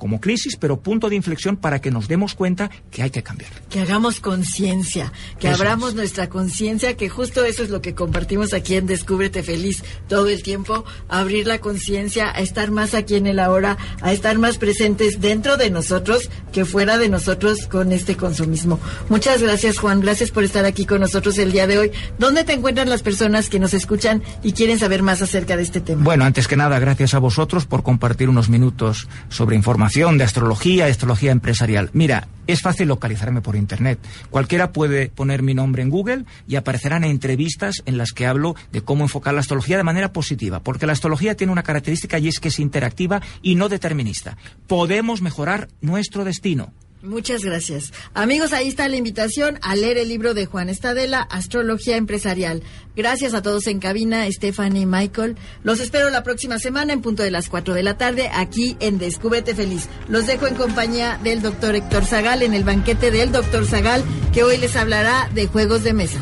como 0.00 0.20
crisis, 0.20 0.56
pero 0.56 0.80
punto 0.80 1.08
de 1.10 1.14
inflexión 1.14 1.56
para 1.56 1.80
que 1.80 1.90
nos 1.92 2.08
demos 2.08 2.34
cuenta 2.34 2.70
que 2.90 3.02
hay 3.02 3.10
que 3.10 3.22
cambiar. 3.22 3.50
Que 3.68 3.80
hagamos 3.80 4.18
conciencia, 4.18 5.12
que 5.38 5.48
Eso 5.48 5.56
abramos 5.62 5.90
es. 5.90 5.94
nuestra 5.94 6.28
conciencia, 6.28 6.96
que 6.96 7.08
justo 7.10 7.44
eso 7.44 7.62
es 7.62 7.68
lo 7.68 7.82
que 7.82 7.94
compartimos 7.94 8.54
aquí 8.54 8.74
en 8.74 8.86
Descúbrete 8.86 9.42
Feliz 9.42 9.84
todo 10.08 10.28
el 10.28 10.42
tiempo, 10.42 10.84
abrir 11.08 11.46
la 11.46 11.58
conciencia, 11.58 12.30
a 12.34 12.40
estar 12.40 12.70
más 12.70 12.94
aquí 12.94 13.14
en 13.16 13.26
el 13.26 13.38
ahora, 13.38 13.76
a 14.00 14.12
estar 14.12 14.38
más 14.38 14.56
presentes 14.56 15.20
dentro 15.20 15.58
de 15.58 15.70
nosotros 15.70 16.30
que 16.50 16.64
fuera 16.64 16.96
de 16.96 17.10
nosotros 17.10 17.66
con 17.66 17.92
este 17.92 18.16
consumismo. 18.16 18.80
Muchas 19.10 19.42
gracias 19.42 19.78
Juan, 19.78 20.00
gracias 20.00 20.30
por 20.30 20.44
estar 20.44 20.64
aquí 20.64 20.86
con 20.86 21.00
nosotros 21.02 21.36
el 21.38 21.52
día 21.52 21.66
de 21.66 21.78
hoy. 21.78 21.90
¿Dónde 22.18 22.44
te 22.44 22.54
encuentran 22.54 22.88
las 22.88 23.02
personas 23.02 23.50
que 23.50 23.60
nos 23.60 23.74
escuchan 23.74 24.22
y 24.42 24.52
quieren 24.52 24.78
saber 24.78 25.02
más 25.02 25.20
acerca 25.20 25.58
de 25.58 25.62
este 25.62 25.82
tema? 25.82 26.02
Bueno, 26.02 26.24
antes 26.24 26.48
que 26.48 26.56
nada, 26.56 26.78
gracias 26.78 27.12
a 27.12 27.18
vosotros 27.18 27.66
por 27.66 27.82
compartir 27.82 28.30
unos 28.30 28.48
minutos 28.48 29.06
sobre 29.28 29.56
información 29.56 29.89
de 29.90 30.22
astrología, 30.22 30.86
astrología 30.86 31.32
empresarial. 31.32 31.90
Mira, 31.92 32.28
es 32.46 32.62
fácil 32.62 32.86
localizarme 32.86 33.40
por 33.40 33.56
Internet. 33.56 33.98
Cualquiera 34.30 34.70
puede 34.70 35.08
poner 35.08 35.42
mi 35.42 35.52
nombre 35.52 35.82
en 35.82 35.90
Google 35.90 36.26
y 36.46 36.54
aparecerán 36.54 37.02
entrevistas 37.02 37.82
en 37.86 37.98
las 37.98 38.12
que 38.12 38.24
hablo 38.24 38.54
de 38.70 38.82
cómo 38.82 39.02
enfocar 39.02 39.34
la 39.34 39.40
astrología 39.40 39.76
de 39.76 39.82
manera 39.82 40.12
positiva, 40.12 40.60
porque 40.60 40.86
la 40.86 40.92
astrología 40.92 41.36
tiene 41.36 41.52
una 41.52 41.64
característica 41.64 42.20
y 42.20 42.28
es 42.28 42.38
que 42.38 42.48
es 42.48 42.60
interactiva 42.60 43.20
y 43.42 43.56
no 43.56 43.68
determinista. 43.68 44.36
Podemos 44.68 45.22
mejorar 45.22 45.68
nuestro 45.80 46.24
destino. 46.24 46.72
Muchas 47.02 47.42
gracias. 47.42 47.94
Amigos, 48.12 48.52
ahí 48.52 48.68
está 48.68 48.86
la 48.88 48.96
invitación 48.96 49.58
a 49.62 49.74
leer 49.74 49.96
el 49.96 50.10
libro 50.10 50.34
de 50.34 50.44
Juan 50.44 50.68
Estadela, 50.68 51.22
Astrología 51.22 51.96
Empresarial. 51.96 52.62
Gracias 52.94 53.32
a 53.32 53.40
todos 53.40 53.66
en 53.68 53.80
cabina, 53.80 54.30
Stephanie 54.30 54.82
y 54.82 54.86
Michael. 54.86 55.36
Los 55.62 55.80
espero 55.80 56.10
la 56.10 56.22
próxima 56.22 56.58
semana 56.58 56.92
en 56.92 57.00
punto 57.00 57.22
de 57.22 57.30
las 57.30 57.48
4 57.48 57.72
de 57.72 57.82
la 57.82 57.96
tarde 57.96 58.28
aquí 58.34 58.76
en 58.80 58.98
Descúbrete 58.98 59.54
Feliz. 59.54 59.88
Los 60.08 60.26
dejo 60.26 60.46
en 60.46 60.56
compañía 60.56 61.18
del 61.24 61.40
doctor 61.40 61.74
Héctor 61.74 62.04
Zagal 62.04 62.42
en 62.42 62.52
el 62.52 62.64
banquete 62.64 63.10
del 63.10 63.32
doctor 63.32 63.64
Zagal, 63.64 64.04
que 64.34 64.42
hoy 64.42 64.58
les 64.58 64.76
hablará 64.76 65.30
de 65.34 65.46
juegos 65.46 65.82
de 65.82 65.94
mesa. 65.94 66.20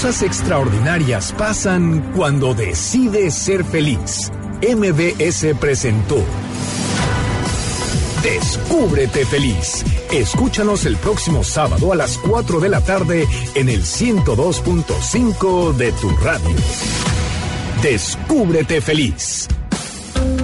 Cosas 0.00 0.22
extraordinarias 0.22 1.34
pasan 1.36 2.00
cuando 2.16 2.54
decides 2.54 3.34
ser 3.34 3.62
feliz. 3.62 4.32
MBS 4.62 5.54
presentó 5.60 6.24
Descúbrete 8.22 9.26
feliz. 9.26 9.84
Escúchanos 10.10 10.86
el 10.86 10.96
próximo 10.96 11.44
sábado 11.44 11.92
a 11.92 11.96
las 11.96 12.16
4 12.16 12.60
de 12.60 12.70
la 12.70 12.80
tarde 12.80 13.28
en 13.54 13.68
el 13.68 13.82
102.5 13.82 15.74
de 15.74 15.92
tu 15.92 16.08
radio. 16.16 16.56
Descúbrete 17.82 18.80
feliz. 18.80 19.48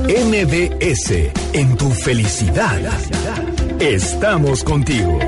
MBS 0.05 1.33
en 1.55 1.79
tu 1.79 1.91
felicidad. 1.93 2.79
Estamos 3.81 4.63
contigo. 4.63 5.19